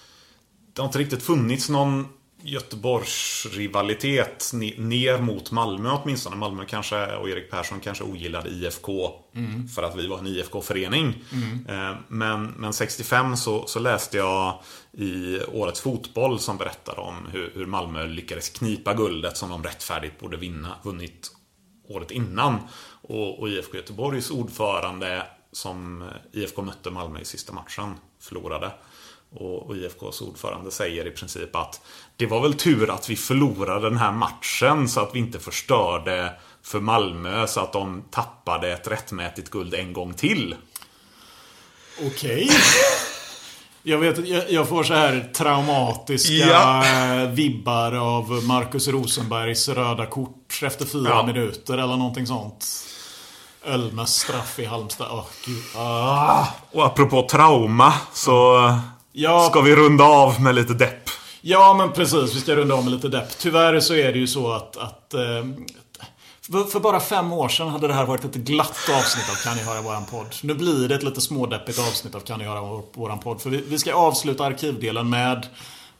det 0.73 0.83
har 0.83 0.87
inte 0.87 0.99
riktigt 0.99 1.23
funnits 1.23 1.69
någon 1.69 2.09
Göteborgs 2.43 3.47
rivalitet 3.53 4.51
ner 4.77 5.19
mot 5.19 5.51
Malmö 5.51 5.91
åtminstone. 5.91 6.37
Malmö 6.37 6.65
kanske 6.65 7.17
och 7.17 7.29
Erik 7.29 7.51
Persson 7.51 7.81
kanske 7.81 8.05
ogillade 8.05 8.49
IFK 8.49 9.11
mm. 9.35 9.69
för 9.69 9.83
att 9.83 9.97
vi 9.97 10.07
var 10.07 10.19
en 10.19 10.27
IFK-förening. 10.27 11.25
Mm. 11.33 11.67
Eh, 11.69 11.97
men, 12.09 12.47
men 12.47 12.73
65 12.73 13.37
så, 13.37 13.67
så 13.67 13.79
läste 13.79 14.17
jag 14.17 14.61
i 14.93 15.39
Årets 15.53 15.81
Fotboll 15.81 16.39
som 16.39 16.57
berättade 16.57 17.01
om 17.01 17.17
hur, 17.33 17.53
hur 17.55 17.67
Malmö 17.67 18.07
lyckades 18.07 18.51
knipa 18.51 18.95
guldet 18.95 19.37
som 19.37 19.51
de 19.51 19.63
rättfärdigt 19.63 20.21
borde 20.21 20.37
vinna, 20.37 20.77
vunnit 20.83 21.31
året 21.89 22.11
innan. 22.11 22.59
Och, 23.03 23.41
och 23.41 23.49
IFK 23.49 23.77
Göteborgs 23.77 24.31
ordförande 24.31 25.27
som 25.53 26.05
IFK 26.33 26.63
mötte 26.63 26.91
Malmö 26.91 27.21
i 27.21 27.25
sista 27.25 27.53
matchen 27.53 27.95
förlorade. 28.21 28.71
Och, 29.35 29.67
och 29.67 29.77
IFKs 29.77 30.21
ordförande 30.21 30.71
säger 30.71 31.07
i 31.07 31.11
princip 31.11 31.57
att 31.57 31.81
det 32.17 32.27
var 32.27 32.41
väl 32.41 32.55
tur 32.55 32.91
att 32.91 33.11
vi 33.11 33.17
förlorade 33.17 33.89
den 33.89 33.99
här 33.99 34.13
matchen 34.13 34.89
så 34.89 35.01
att 35.01 35.15
vi 35.15 35.19
inte 35.19 35.41
förstörde 35.41 36.33
för 36.63 36.81
Malmö 36.81 37.47
så 37.47 37.61
att 37.61 37.73
de 37.73 38.03
tappade 38.11 38.73
ett 38.73 38.89
rättmätigt 38.89 39.51
guld 39.51 39.75
en 39.75 39.93
gång 39.93 40.15
till. 40.15 40.57
Okej. 41.99 42.45
Okay. 42.45 42.49
Jag 43.85 43.99
vet 43.99 44.29
jag, 44.29 44.51
jag 44.51 44.69
får 44.69 44.83
så 44.83 44.95
här 44.95 45.31
traumatiska 45.35 46.35
ja. 46.35 47.27
vibbar 47.33 47.93
av 47.93 48.45
Marcus 48.45 48.89
Rosenbergs 48.89 49.69
röda 49.69 50.07
kort 50.07 50.61
efter 50.63 50.85
fyra 50.85 51.09
ja. 51.09 51.27
minuter 51.27 51.75
eller 51.75 51.97
någonting 51.97 52.27
sånt. 52.27 52.67
Ölmes 53.65 54.15
straff 54.15 54.59
i 54.59 54.65
Halmstad. 54.65 55.09
Åh, 55.11 55.25
gud. 55.47 55.63
Ah. 55.77 56.47
Och 56.73 56.87
apropå 56.87 57.29
trauma 57.31 57.93
så 58.13 58.71
Ja. 59.13 59.49
ska 59.51 59.61
vi 59.61 59.77
runda 59.77 60.05
av 60.05 60.41
med 60.41 60.55
lite 60.55 60.75
depp. 60.75 61.11
Ja, 61.41 61.75
men 61.79 61.93
precis. 61.93 62.35
Vi 62.35 62.41
ska 62.41 62.57
runda 62.57 62.75
om 62.75 62.85
med 62.85 62.93
lite 62.93 63.09
depp. 63.09 63.39
Tyvärr 63.39 63.81
så 63.81 63.95
är 63.95 64.13
det 64.13 64.19
ju 64.19 64.27
så 64.27 64.53
att... 64.53 64.77
att 64.77 65.15
eh, 65.15 65.21
för, 66.73 66.81
bara 66.81 67.01
fem 67.01 67.33
år 67.33 67.49
sedan 67.49 67.69
hade 67.69 67.89
det 67.89 67.95
här 67.95 68.07
varit 68.07 68.25
ett 68.25 68.35
glatt 68.35 68.89
avsnitt 68.99 69.31
av 69.31 69.35
Kan 69.45 69.57
ni 69.57 69.63
höra 69.63 69.81
våran 69.81 70.05
podd. 70.05 70.27
Nu 70.43 70.55
blir 70.55 70.89
det 70.89 70.95
ett 70.95 71.03
lite 71.03 71.21
smådeppigt 71.21 71.79
avsnitt 71.79 72.15
av 72.15 72.21
Kan 72.21 72.39
ni 72.39 72.45
höra 72.45 72.61
vår, 72.61 72.83
våran 72.95 73.19
podd. 73.19 73.41
För 73.43 73.51
vi, 73.51 73.65
vi 73.69 73.79
ska 73.79 73.95
avsluta 73.95 74.45
arkivdelen 74.45 75.11
med 75.11 75.47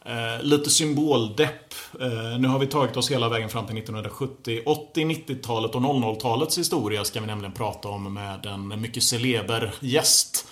eh, 0.05 0.43
lite 0.43 0.69
symboldepp. 0.69 1.73
Eh, 2.01 2.39
nu 2.39 2.47
har 2.47 2.59
vi 2.59 2.67
tagit 2.67 2.97
oss 2.97 3.11
hela 3.11 3.29
vägen 3.29 3.49
fram 3.49 3.65
till 3.65 3.77
1970. 3.77 4.61
80, 4.65 5.05
90-talet 5.05 5.75
och 5.75 5.81
00-talets 5.81 6.57
historia 6.57 7.05
ska 7.05 7.21
vi 7.21 7.27
nämligen 7.27 7.53
prata 7.53 7.87
om 7.87 8.13
med 8.13 8.45
en 8.45 8.81
mycket 8.81 9.03
celeber 9.03 9.73
gäst 9.79 10.45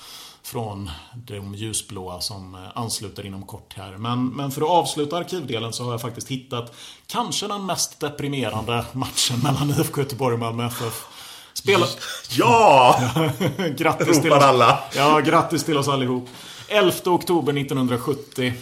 från 0.44 0.90
de 1.14 1.56
ljusblåa 1.56 2.22
som 2.22 2.56
eh, 2.56 2.62
ansluter 2.76 3.26
inom 3.26 3.44
kort 3.44 3.74
här. 3.78 3.98
Men, 3.98 4.28
men 4.28 4.52
för 4.52 4.62
att 4.62 4.70
avsluta 4.70 5.18
arkivdelen 5.18 5.74
så 5.74 5.84
har 5.84 5.92
jag 5.92 6.02
faktiskt 6.02 6.28
hittat 6.28 6.76
kanske 7.08 7.48
den 7.48 7.66
mest 7.66 8.00
deprimerande 8.00 8.86
matchen 8.92 9.40
mellan 9.44 9.70
IFK 9.80 10.02
Göteborg 10.02 10.34
och 10.34 10.40
Malmö 10.40 10.68
FF. 10.68 11.08
Spela... 11.54 11.86
Ja! 12.30 13.00
grattis 13.78 14.22
till 14.22 14.32
oss. 14.32 14.44
alla. 14.44 14.80
Ja, 14.96 15.20
grattis 15.20 15.64
till 15.64 15.78
oss 15.78 15.88
allihop. 15.88 16.30
11 16.68 16.92
oktober 17.06 17.58
1970. 17.58 18.54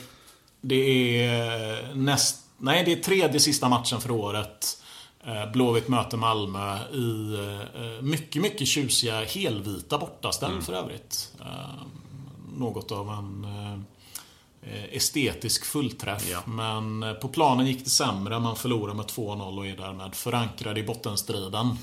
Det 0.61 1.25
är 1.25 1.89
eh, 1.89 1.95
näst... 1.95 2.45
Nej, 2.57 2.83
det 2.85 2.91
är 2.91 2.95
tredje 2.95 3.39
sista 3.39 3.69
matchen 3.69 4.01
för 4.01 4.11
året. 4.11 4.83
Eh, 5.23 5.51
Blåvitt 5.51 5.87
möter 5.87 6.17
Malmö 6.17 6.77
i 6.93 7.33
eh, 7.33 8.01
mycket, 8.01 8.41
mycket 8.41 8.67
tjusiga 8.67 9.25
helvita 9.25 9.97
bortaställ 9.97 10.61
för 10.61 10.73
övrigt. 10.73 11.33
Något 12.57 12.91
av 12.91 13.09
en 13.09 13.47
estetisk 14.91 15.65
fullträff. 15.65 16.29
Ja. 16.29 16.43
Men 16.45 17.15
på 17.21 17.27
planen 17.27 17.67
gick 17.67 17.83
det 17.83 17.89
sämre. 17.89 18.39
Man 18.39 18.55
förlorar 18.55 18.93
med 18.93 19.05
2-0 19.05 19.57
och 19.57 19.67
är 19.67 19.77
därmed 19.77 20.15
förankrad 20.15 20.77
i 20.77 20.83
bottenstriden. 20.83 21.77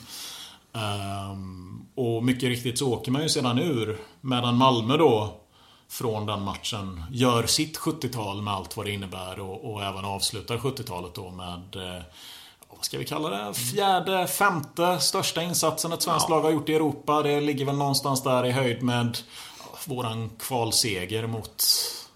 Ehm, 0.72 1.86
och 1.94 2.24
mycket 2.24 2.48
riktigt 2.48 2.78
så 2.78 2.92
åker 2.92 3.12
man 3.12 3.22
ju 3.22 3.28
sedan 3.28 3.58
ur. 3.58 3.98
Medan 4.20 4.56
Malmö 4.56 4.96
då 4.96 5.40
från 5.88 6.26
den 6.26 6.42
matchen 6.42 7.02
gör 7.10 7.46
sitt 7.46 7.78
70-tal 7.78 8.42
med 8.42 8.54
allt 8.54 8.76
vad 8.76 8.86
det 8.86 8.92
innebär 8.92 9.40
och, 9.40 9.72
och 9.72 9.82
även 9.82 10.04
avslutar 10.04 10.56
70-talet 10.56 11.14
då 11.14 11.30
med 11.30 11.76
eh, 11.76 12.02
vad 12.76 12.84
ska 12.84 12.98
vi 12.98 13.04
kalla 13.04 13.28
det? 13.30 13.54
Fjärde, 13.54 14.26
femte 14.26 14.98
största 15.00 15.42
insatsen 15.42 15.92
ett 15.92 16.02
svenskt 16.02 16.28
lag 16.28 16.40
har 16.40 16.50
gjort 16.50 16.68
i 16.68 16.74
Europa. 16.74 17.22
Det 17.22 17.40
ligger 17.40 17.64
väl 17.64 17.76
någonstans 17.76 18.22
där 18.22 18.46
i 18.46 18.50
höjd 18.50 18.82
med 18.82 19.18
ja, 19.58 19.78
våran 19.84 20.30
kvalseger 20.38 21.26
mot 21.26 21.64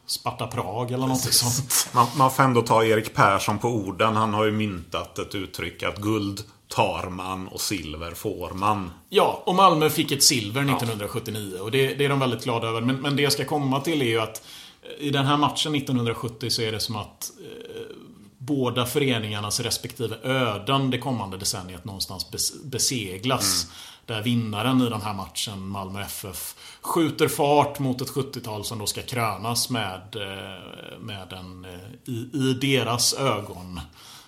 Sparta 0.07 0.47
Prag 0.47 0.91
eller 0.91 1.07
något 1.07 1.35
sånt. 1.35 1.89
Man, 1.95 2.07
man 2.17 2.31
får 2.31 2.43
ändå 2.43 2.63
ta 2.63 2.85
Erik 2.85 3.15
Persson 3.15 3.59
på 3.59 3.69
orden. 3.69 4.17
Han 4.17 4.35
har 4.35 4.45
ju 4.45 4.53
myntat 4.53 5.19
ett 5.19 5.35
uttryck 5.35 5.83
att 5.83 5.97
guld 5.97 6.41
tar 6.71 7.11
man 7.11 7.49
och 7.49 7.61
silver 7.61 8.15
får 8.15 8.51
man. 8.51 8.91
Ja, 9.09 9.43
och 9.47 9.55
Malmö 9.55 9.91
fick 9.91 10.13
ett 10.13 10.23
silver 10.23 10.61
1979 10.61 11.59
och 11.61 11.71
det, 11.71 11.95
det 11.95 12.05
är 12.05 12.09
de 12.09 12.21
väldigt 12.21 12.45
glada 12.45 12.69
över. 12.69 12.81
Men, 12.81 12.97
men 12.97 13.17
det 13.17 13.23
jag 13.23 13.33
ska 13.33 13.45
komma 13.45 13.81
till 13.81 14.03
är 14.03 14.07
ju 14.07 14.21
att 14.21 14.43
eh, 14.83 15.07
i 15.07 15.11
den 15.11 15.27
här 15.27 15.37
matchen 15.37 15.75
1970 15.75 16.51
så 16.51 16.63
är 16.63 16.73
det 16.73 16.81
som 16.81 16.97
att 16.97 17.33
eh, 17.41 17.97
båda 18.39 18.87
föreningarnas 18.87 19.61
respektive 19.61 20.17
öden 20.23 20.91
det 20.91 20.99
kommande 20.99 21.37
decenniet 21.37 21.85
någonstans 21.85 22.31
bes, 22.31 22.63
beseglas. 22.65 23.67
Där 24.07 24.23
vinnaren 24.23 24.81
i 24.81 24.89
den 24.89 25.03
här 25.03 25.15
matchen, 25.15 25.69
Malmö 25.69 26.03
FF, 26.03 26.55
skjuter 26.81 27.29
fart 27.29 27.79
mot 27.79 28.01
ett 28.01 28.11
70-tal 28.11 28.65
som 28.65 28.79
då 28.79 28.87
ska 28.87 29.03
krönas 29.03 29.71
med, 29.71 30.17
eh, 30.17 30.99
med 31.01 31.33
en, 31.33 31.65
eh, 31.65 31.81
i, 32.05 32.31
i 32.33 32.53
deras 32.61 33.15
ögon, 33.15 33.81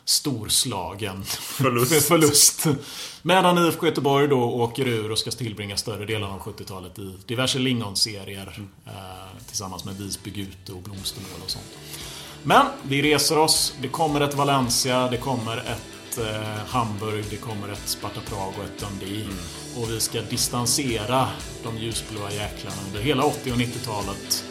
storslagen 0.04 1.24
Förlust. 1.24 2.04
förlust. 2.08 2.66
Medan 3.22 3.66
IFK 3.66 3.86
Göteborg 3.86 4.28
då 4.28 4.42
åker 4.42 4.88
ur 4.88 5.10
och 5.10 5.18
ska 5.18 5.30
tillbringa 5.30 5.76
större 5.76 6.06
delen 6.06 6.30
av 6.30 6.40
70-talet 6.40 6.98
i 6.98 7.14
diverse 7.26 7.58
lingonserier. 7.58 8.68
Eh, 8.86 8.92
tillsammans 9.46 9.84
med 9.84 9.94
Visby 9.94 10.30
Gute 10.30 10.72
och 10.72 10.82
Blomstermål 10.82 11.40
och 11.44 11.50
sånt. 11.50 11.78
Men 12.42 12.66
vi 12.82 13.02
reser 13.02 13.38
oss. 13.38 13.74
Det 13.82 13.88
kommer 13.88 14.20
ett 14.20 14.34
Valencia, 14.34 15.08
det 15.08 15.16
kommer 15.16 15.56
ett 15.56 16.18
eh, 16.18 16.66
Hamburg, 16.66 17.24
det 17.30 17.36
kommer 17.36 17.68
ett 17.68 17.88
Sparta 17.88 18.20
Prag 18.20 18.54
och 18.58 18.64
ett 18.64 18.80
Dundee. 18.80 19.28
Och 19.76 19.90
vi 19.90 20.00
ska 20.00 20.22
distansera 20.22 21.28
de 21.62 21.78
ljusblåa 21.78 22.32
jäklarna 22.32 22.76
under 22.86 23.00
hela 23.00 23.24
80 23.24 23.52
och 23.52 23.58
90-talet. 23.58 24.44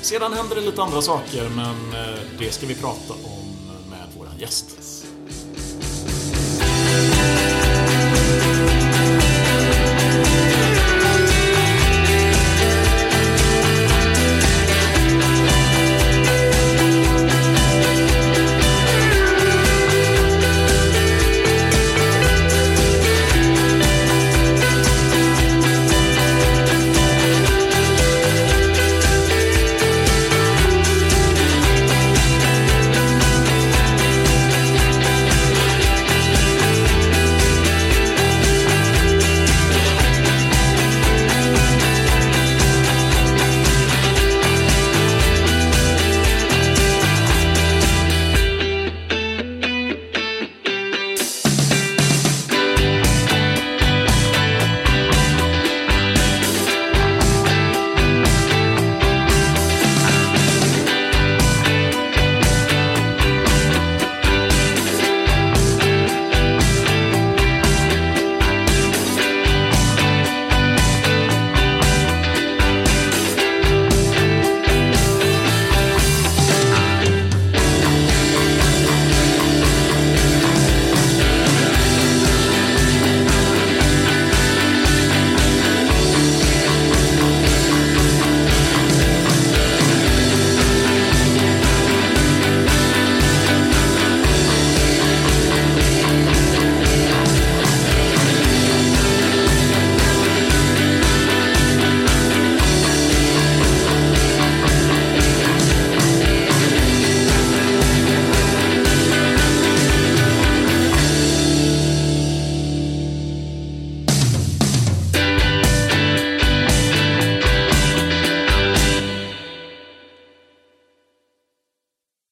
Sedan 0.00 0.32
händer 0.32 0.56
det 0.56 0.62
lite 0.62 0.82
andra 0.82 1.02
saker, 1.02 1.48
men 1.48 1.92
eh, 1.94 2.20
det 2.38 2.50
ska 2.50 2.66
vi 2.66 2.74
prata 2.74 3.12
om 3.12 3.39
gäst. 4.40 4.79